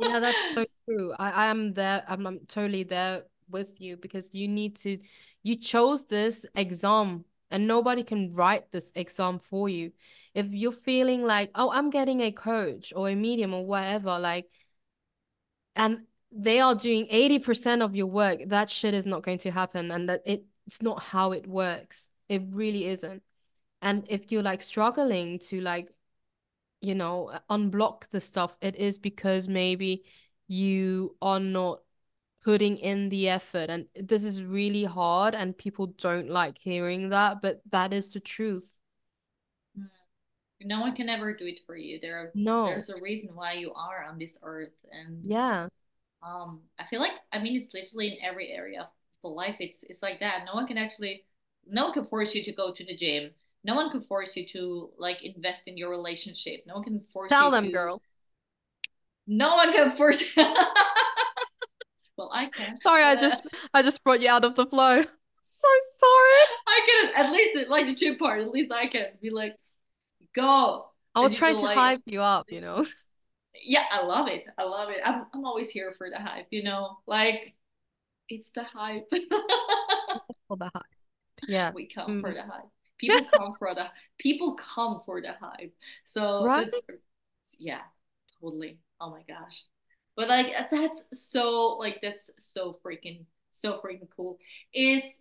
Yeah 0.00 0.18
that's 0.18 0.36
so 0.54 0.64
true. 0.86 1.14
I 1.18 1.30
i 1.30 1.46
am 1.46 1.72
there 1.74 2.04
I'm, 2.08 2.26
I'm 2.26 2.40
totally 2.46 2.82
there 2.82 3.24
with 3.48 3.80
you 3.80 3.96
because 3.96 4.34
you 4.34 4.48
need 4.48 4.76
to 4.76 4.98
you 5.42 5.56
chose 5.56 6.06
this 6.06 6.44
exam 6.54 7.24
and 7.52 7.66
nobody 7.66 8.02
can 8.02 8.34
write 8.34 8.72
this 8.72 8.90
exam 8.94 9.38
for 9.38 9.68
you. 9.68 9.92
If 10.34 10.46
you're 10.50 10.72
feeling 10.72 11.24
like 11.24 11.50
oh 11.54 11.70
i'm 11.70 11.90
getting 11.90 12.22
a 12.22 12.32
coach 12.32 12.92
or 12.96 13.10
a 13.10 13.14
medium 13.14 13.52
or 13.52 13.66
whatever 13.66 14.18
like 14.18 14.48
and 15.76 16.00
they 16.30 16.60
are 16.60 16.74
doing 16.74 17.06
80% 17.08 17.82
of 17.82 17.94
your 17.94 18.06
work 18.06 18.40
that 18.46 18.70
shit 18.70 18.94
is 18.94 19.06
not 19.06 19.22
going 19.22 19.38
to 19.38 19.50
happen 19.50 19.90
and 19.90 20.08
that 20.08 20.22
it, 20.24 20.44
it's 20.66 20.80
not 20.82 21.02
how 21.02 21.32
it 21.32 21.46
works. 21.46 22.10
It 22.28 22.42
really 22.50 22.86
isn't. 22.86 23.22
And 23.82 24.06
if 24.08 24.30
you're 24.32 24.42
like 24.42 24.62
struggling 24.62 25.38
to 25.50 25.60
like 25.60 25.92
you 26.80 26.94
know 26.94 27.32
unblock 27.50 28.08
the 28.08 28.20
stuff 28.20 28.56
it 28.60 28.76
is 28.76 28.98
because 28.98 29.48
maybe 29.48 30.04
you 30.48 31.16
are 31.22 31.40
not 31.40 31.80
putting 32.44 32.76
in 32.76 33.08
the 33.08 33.28
effort 33.28 33.70
and 33.70 33.86
this 33.94 34.24
is 34.24 34.42
really 34.42 34.84
hard 34.84 35.34
and 35.34 35.56
people 35.56 35.86
don't 35.86 36.28
like 36.28 36.58
hearing 36.58 37.10
that 37.10 37.40
but 37.40 37.60
that 37.70 37.92
is 37.92 38.10
the 38.10 38.20
truth. 38.20 38.68
No 40.64 40.80
one 40.80 40.94
can 40.94 41.08
ever 41.08 41.34
do 41.34 41.46
it 41.46 41.60
for 41.66 41.76
you. 41.76 41.98
There 42.00 42.16
are, 42.18 42.30
no. 42.34 42.66
there's 42.66 42.88
a 42.88 43.00
reason 43.00 43.30
why 43.34 43.54
you 43.54 43.72
are 43.74 44.04
on 44.04 44.18
this 44.18 44.38
earth 44.42 44.74
and 44.92 45.24
yeah. 45.24 45.68
um 46.22 46.60
i 46.78 46.84
feel 46.84 47.00
like 47.00 47.12
i 47.32 47.38
mean 47.38 47.56
it's 47.56 47.74
literally 47.74 48.08
in 48.08 48.16
every 48.24 48.50
area 48.50 48.88
of 49.24 49.32
life. 49.34 49.56
It's 49.60 49.84
it's 49.84 50.02
like 50.02 50.20
that. 50.20 50.44
No 50.46 50.54
one 50.54 50.66
can 50.66 50.78
actually 50.78 51.24
no 51.66 51.84
one 51.84 51.92
can 51.92 52.04
force 52.04 52.34
you 52.34 52.42
to 52.44 52.52
go 52.52 52.72
to 52.72 52.84
the 52.84 52.96
gym. 52.96 53.30
No 53.64 53.74
one 53.74 53.90
can 53.90 54.00
force 54.00 54.36
you 54.36 54.46
to 54.48 54.90
like 54.98 55.22
invest 55.22 55.62
in 55.66 55.76
your 55.76 55.90
relationship. 55.90 56.64
No 56.66 56.74
one 56.74 56.84
can 56.84 56.98
force 56.98 57.28
tell 57.28 57.46
you 57.46 57.52
them 57.52 57.64
to... 57.66 57.72
girl. 57.72 58.02
No 59.26 59.54
one 59.56 59.72
can 59.72 59.96
force 59.96 60.24
well 62.16 62.30
i 62.32 62.46
can 62.46 62.76
sorry 62.76 63.02
i 63.02 63.16
just 63.16 63.46
i 63.74 63.82
just 63.82 64.02
brought 64.04 64.20
you 64.20 64.28
out 64.28 64.44
of 64.44 64.54
the 64.54 64.66
flow 64.66 65.02
so 65.42 65.68
sorry 65.98 66.56
i 66.68 66.86
can 66.86 67.24
at 67.26 67.32
least 67.32 67.68
like 67.68 67.86
the 67.86 67.94
gym 67.94 68.16
part 68.16 68.40
at 68.40 68.50
least 68.50 68.72
i 68.72 68.86
can 68.86 69.06
be 69.20 69.30
like 69.30 69.56
go. 70.34 70.86
I 71.14 71.20
was 71.20 71.34
trying 71.34 71.56
to 71.56 71.62
like, 71.62 71.76
hype 71.76 72.02
you 72.06 72.22
up, 72.22 72.50
you 72.50 72.60
know. 72.60 72.86
Yeah, 73.64 73.84
I 73.92 74.02
love 74.02 74.26
it. 74.26 74.44
I 74.58 74.64
love 74.64 74.90
it. 74.90 74.96
I'm 75.04 75.26
I'm 75.32 75.44
always 75.44 75.70
here 75.70 75.94
for 75.96 76.10
the 76.10 76.18
hype, 76.18 76.48
you 76.50 76.64
know. 76.64 76.98
Like 77.06 77.54
it's 78.28 78.50
the 78.50 78.64
hype. 78.64 79.06
for 80.48 80.56
the 80.56 80.64
hype. 80.74 80.82
Yeah. 81.46 81.70
We 81.72 81.86
come 81.86 82.10
mm. 82.10 82.20
for 82.22 82.32
the 82.32 82.42
hype. 82.42 82.64
People 82.98 83.24
come 83.32 83.54
for 83.56 83.72
the 83.72 83.86
people 84.18 84.56
come 84.56 85.02
for 85.06 85.20
the 85.20 85.34
hype. 85.40 85.72
So 86.06 86.44
right? 86.44 86.72
yeah, 87.60 87.82
totally. 88.40 88.80
Oh 89.00 89.10
my 89.10 89.22
gosh. 89.28 89.62
But 90.16 90.28
like 90.28 90.54
that's 90.70 91.04
so 91.12 91.76
like 91.78 92.00
that's 92.02 92.30
so 92.38 92.78
freaking 92.84 93.24
so 93.52 93.80
freaking 93.84 94.08
cool. 94.16 94.38
Is 94.74 95.20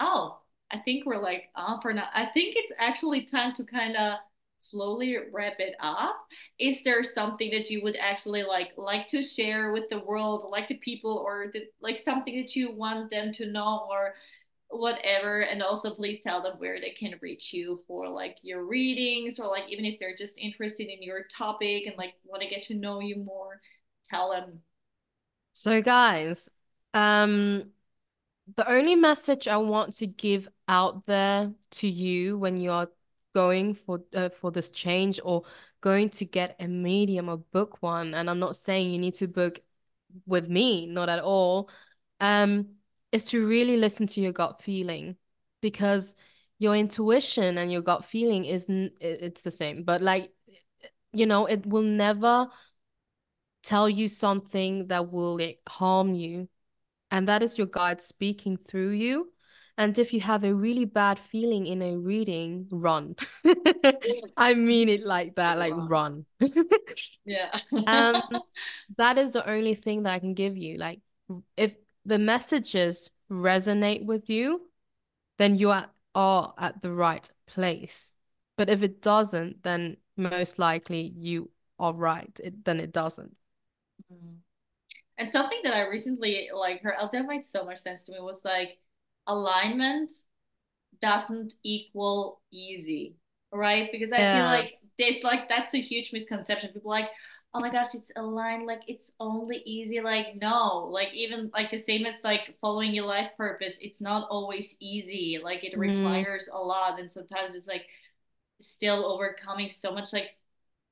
oh, 0.00 0.38
I 0.70 0.78
think 0.78 1.06
we're 1.06 1.22
like 1.22 1.44
on 1.54 1.80
for 1.80 1.92
now. 1.92 2.08
I 2.14 2.26
think 2.26 2.56
it's 2.56 2.72
actually 2.78 3.22
time 3.22 3.54
to 3.56 3.64
kind 3.64 3.96
of 3.96 4.18
slowly 4.62 5.16
wrap 5.32 5.58
it 5.58 5.74
up 5.80 6.16
is 6.60 6.84
there 6.84 7.02
something 7.02 7.50
that 7.50 7.68
you 7.68 7.82
would 7.82 7.96
actually 7.96 8.44
like 8.44 8.70
like 8.76 9.08
to 9.08 9.20
share 9.20 9.72
with 9.72 9.88
the 9.90 9.98
world 9.98 10.46
like 10.52 10.68
the 10.68 10.76
people 10.76 11.22
or 11.26 11.50
the, 11.52 11.64
like 11.80 11.98
something 11.98 12.36
that 12.36 12.54
you 12.54 12.72
want 12.72 13.10
them 13.10 13.32
to 13.32 13.50
know 13.50 13.88
or 13.90 14.14
whatever 14.68 15.40
and 15.40 15.62
also 15.62 15.92
please 15.92 16.20
tell 16.20 16.40
them 16.40 16.54
where 16.58 16.80
they 16.80 16.90
can 16.90 17.18
reach 17.20 17.52
you 17.52 17.78
for 17.88 18.08
like 18.08 18.38
your 18.42 18.64
readings 18.64 19.38
or 19.40 19.48
like 19.48 19.64
even 19.68 19.84
if 19.84 19.98
they're 19.98 20.14
just 20.16 20.38
interested 20.38 20.88
in 20.88 21.02
your 21.02 21.24
topic 21.24 21.86
and 21.86 21.96
like 21.98 22.14
want 22.24 22.40
to 22.40 22.48
get 22.48 22.62
to 22.62 22.74
know 22.74 23.00
you 23.00 23.16
more 23.16 23.60
tell 24.12 24.30
them 24.30 24.60
so 25.52 25.80
guys 25.82 26.48
um 26.94 27.64
the 28.56 28.70
only 28.70 28.94
message 28.94 29.48
i 29.48 29.56
want 29.56 29.96
to 29.96 30.06
give 30.06 30.48
out 30.68 31.06
there 31.06 31.52
to 31.70 31.88
you 31.88 32.36
when 32.38 32.56
you're 32.56 32.88
going 33.34 33.74
for 33.74 34.00
uh, 34.14 34.28
for 34.28 34.50
this 34.50 34.70
change 34.70 35.20
or 35.24 35.42
going 35.80 36.08
to 36.08 36.24
get 36.24 36.54
a 36.60 36.66
medium 36.68 37.28
or 37.28 37.38
book 37.38 37.78
one 37.80 38.14
and 38.14 38.28
i'm 38.28 38.38
not 38.38 38.54
saying 38.54 38.90
you 38.90 38.98
need 38.98 39.14
to 39.14 39.26
book 39.26 39.60
with 40.26 40.48
me, 40.48 40.86
not 40.86 41.08
at 41.08 41.20
all, 41.20 41.70
um, 42.20 42.68
is 43.10 43.24
to 43.26 43.46
really 43.46 43.76
listen 43.76 44.06
to 44.08 44.20
your 44.20 44.32
gut 44.32 44.62
feeling 44.62 45.16
because 45.60 46.14
your 46.58 46.76
intuition 46.76 47.58
and 47.58 47.72
your 47.72 47.82
gut 47.82 48.04
feeling 48.04 48.44
is 48.44 48.66
it's 48.68 49.42
the 49.42 49.50
same, 49.50 49.82
but 49.82 50.02
like 50.02 50.32
you 51.14 51.26
know, 51.26 51.46
it 51.46 51.66
will 51.66 51.82
never 51.82 52.48
tell 53.62 53.88
you 53.88 54.08
something 54.08 54.88
that 54.88 55.10
will 55.10 55.38
like, 55.38 55.60
harm 55.68 56.14
you. 56.14 56.48
And 57.10 57.28
that 57.28 57.42
is 57.42 57.58
your 57.58 57.66
guide 57.66 58.00
speaking 58.00 58.56
through 58.56 58.90
you. 58.90 59.32
And 59.78 59.98
if 59.98 60.12
you 60.12 60.20
have 60.20 60.44
a 60.44 60.54
really 60.54 60.84
bad 60.84 61.18
feeling 61.18 61.66
in 61.66 61.80
a 61.82 61.96
reading, 61.96 62.68
run. 62.70 63.16
I 64.36 64.54
mean 64.54 64.88
it 64.88 65.04
like 65.04 65.36
that, 65.36 65.58
like 65.58 65.72
run. 65.74 66.26
yeah. 67.24 67.58
um, 67.86 68.22
that 68.98 69.18
is 69.18 69.32
the 69.32 69.48
only 69.48 69.74
thing 69.74 70.02
that 70.02 70.12
I 70.12 70.18
can 70.18 70.34
give 70.34 70.56
you. 70.56 70.76
Like, 70.76 71.00
if 71.56 71.74
the 72.04 72.18
messages 72.18 73.10
resonate 73.30 74.04
with 74.04 74.28
you, 74.28 74.68
then 75.38 75.56
you 75.56 75.70
are, 75.70 75.88
are 76.14 76.52
at 76.58 76.82
the 76.82 76.92
right 76.92 77.28
place. 77.46 78.12
But 78.56 78.68
if 78.68 78.82
it 78.82 79.00
doesn't, 79.00 79.62
then 79.62 79.96
most 80.16 80.58
likely 80.58 81.12
you 81.16 81.50
are 81.78 81.94
right. 81.94 82.38
It, 82.42 82.64
then 82.64 82.78
it 82.78 82.92
doesn't. 82.92 83.36
And 85.18 85.30
something 85.30 85.60
that 85.64 85.74
I 85.74 85.86
recently 85.86 86.48
like 86.54 86.82
her 86.82 86.94
that 87.00 87.26
made 87.26 87.44
so 87.44 87.64
much 87.64 87.78
sense 87.78 88.06
to 88.06 88.12
me 88.12 88.18
was 88.20 88.44
like 88.44 88.78
alignment 89.26 90.12
doesn't 91.00 91.54
equal 91.62 92.40
easy, 92.50 93.16
right? 93.52 93.90
Because 93.92 94.10
I 94.12 94.18
yeah. 94.18 94.36
feel 94.36 94.44
like 94.46 94.72
there's 94.98 95.22
like 95.22 95.48
that's 95.48 95.74
a 95.74 95.80
huge 95.80 96.12
misconception. 96.12 96.72
People 96.72 96.90
like, 96.90 97.10
oh 97.54 97.60
my 97.60 97.70
gosh, 97.70 97.94
it's 97.94 98.10
aligned, 98.16 98.66
like 98.66 98.82
it's 98.88 99.12
only 99.20 99.58
easy. 99.66 100.00
Like, 100.00 100.36
no, 100.40 100.88
like 100.90 101.12
even 101.12 101.50
like 101.52 101.70
the 101.70 101.78
same 101.78 102.06
as 102.06 102.20
like 102.24 102.56
following 102.60 102.94
your 102.94 103.06
life 103.06 103.30
purpose, 103.36 103.78
it's 103.80 104.00
not 104.00 104.28
always 104.30 104.76
easy. 104.80 105.38
Like 105.42 105.62
it 105.62 105.74
mm. 105.74 105.80
requires 105.80 106.48
a 106.52 106.58
lot. 106.58 106.98
And 106.98 107.12
sometimes 107.12 107.54
it's 107.54 107.68
like 107.68 107.86
still 108.60 109.04
overcoming 109.04 109.68
so 109.68 109.92
much 109.92 110.12
like 110.12 110.30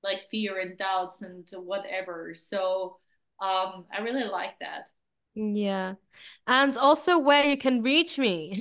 like 0.02 0.28
fear 0.30 0.58
and 0.58 0.76
doubts 0.76 1.22
and 1.22 1.48
whatever. 1.54 2.34
So 2.34 2.99
um 3.40 3.86
I 3.92 4.00
really 4.02 4.24
like 4.24 4.58
that. 4.60 4.90
Yeah. 5.34 5.94
And 6.46 6.76
also 6.76 7.18
where 7.18 7.46
you 7.46 7.56
can 7.56 7.82
reach 7.82 8.18
me. 8.18 8.60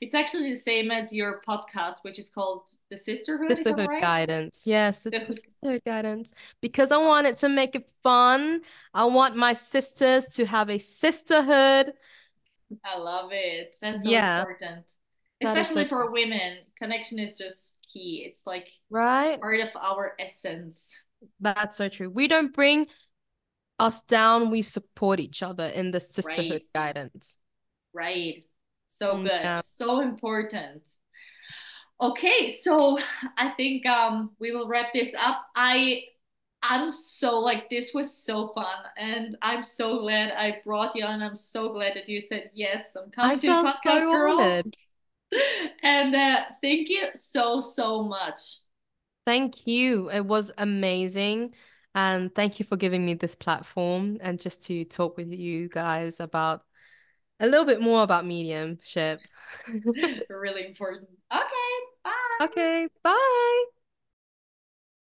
it's 0.00 0.14
actually 0.14 0.50
the 0.50 0.56
same 0.56 0.92
as 0.92 1.12
your 1.12 1.42
podcast, 1.46 1.96
which 2.02 2.18
is 2.20 2.30
called 2.30 2.70
the 2.88 2.96
Sisterhood. 2.96 3.50
Sisterhood 3.50 3.88
right? 3.88 4.00
Guidance. 4.00 4.62
Yes, 4.64 5.06
it's 5.06 5.26
the 5.26 5.34
Sisterhood 5.34 5.82
Guidance 5.84 6.32
because 6.60 6.92
I 6.92 6.98
wanted 6.98 7.36
to 7.38 7.48
make 7.48 7.74
it 7.74 7.90
fun. 8.04 8.60
I 8.94 9.06
want 9.06 9.34
my 9.34 9.54
sisters 9.54 10.26
to 10.36 10.46
have 10.46 10.70
a 10.70 10.78
sisterhood. 10.78 11.94
I 12.84 12.96
love 12.96 13.30
it. 13.32 13.76
That's 13.80 14.04
so 14.04 14.10
yeah. 14.10 14.42
important, 14.42 14.94
especially 15.42 15.84
for 15.84 16.10
women. 16.10 16.58
Connection 16.78 17.18
is 17.18 17.36
just 17.38 17.76
key. 17.92 18.24
It's 18.26 18.42
like 18.46 18.68
right 18.90 19.40
part 19.40 19.60
of 19.60 19.70
our 19.80 20.14
essence. 20.18 20.98
That's 21.40 21.76
so 21.76 21.88
true. 21.88 22.10
We 22.10 22.28
don't 22.28 22.52
bring 22.52 22.86
us 23.78 24.02
down. 24.02 24.50
We 24.50 24.62
support 24.62 25.20
each 25.20 25.42
other 25.42 25.66
in 25.66 25.90
the 25.90 26.00
sisterhood 26.00 26.62
right. 26.74 26.94
guidance. 26.94 27.38
Right. 27.92 28.44
So 28.88 29.14
mm, 29.14 29.22
good. 29.24 29.40
Yeah. 29.42 29.60
So 29.64 30.00
important. 30.00 30.88
Okay, 32.00 32.48
so 32.48 32.98
I 33.36 33.50
think 33.50 33.86
um 33.86 34.30
we 34.38 34.52
will 34.52 34.68
wrap 34.68 34.92
this 34.92 35.14
up. 35.14 35.44
I 35.54 36.04
I'm 36.62 36.90
so 36.90 37.38
like 37.38 37.70
this 37.70 37.92
was 37.94 38.14
so 38.14 38.48
fun 38.48 38.84
and 38.98 39.36
I'm 39.40 39.64
so 39.64 39.98
glad 40.00 40.32
I 40.36 40.60
brought 40.64 40.94
you 40.94 41.04
on. 41.04 41.22
I'm 41.22 41.36
so 41.36 41.72
glad 41.72 41.94
that 41.94 42.08
you 42.08 42.20
said 42.20 42.50
yes. 42.54 42.94
I'm 42.96 43.10
coming 43.10 43.38
I 43.38 43.40
to 43.40 43.46
podcast 43.48 44.04
so 44.04 44.12
girl. 44.12 44.40
Honored. 44.40 44.76
and 45.82 46.14
uh, 46.14 46.40
thank 46.62 46.88
you 46.88 47.08
so 47.14 47.60
so 47.60 48.02
much. 48.02 48.58
Thank 49.26 49.66
you. 49.66 50.10
It 50.10 50.26
was 50.26 50.50
amazing. 50.58 51.54
And 51.94 52.34
thank 52.34 52.58
you 52.58 52.64
for 52.64 52.76
giving 52.76 53.04
me 53.04 53.14
this 53.14 53.34
platform 53.34 54.18
and 54.20 54.40
just 54.40 54.62
to 54.66 54.84
talk 54.84 55.16
with 55.16 55.32
you 55.32 55.68
guys 55.68 56.20
about 56.20 56.62
a 57.40 57.46
little 57.46 57.64
bit 57.66 57.80
more 57.80 58.02
about 58.02 58.26
mediumship. 58.26 59.20
Really 60.30 60.66
important. 60.66 61.08
Okay 61.32 61.72
bye. 62.04 62.46
Okay 62.46 62.88
bye 63.02 63.79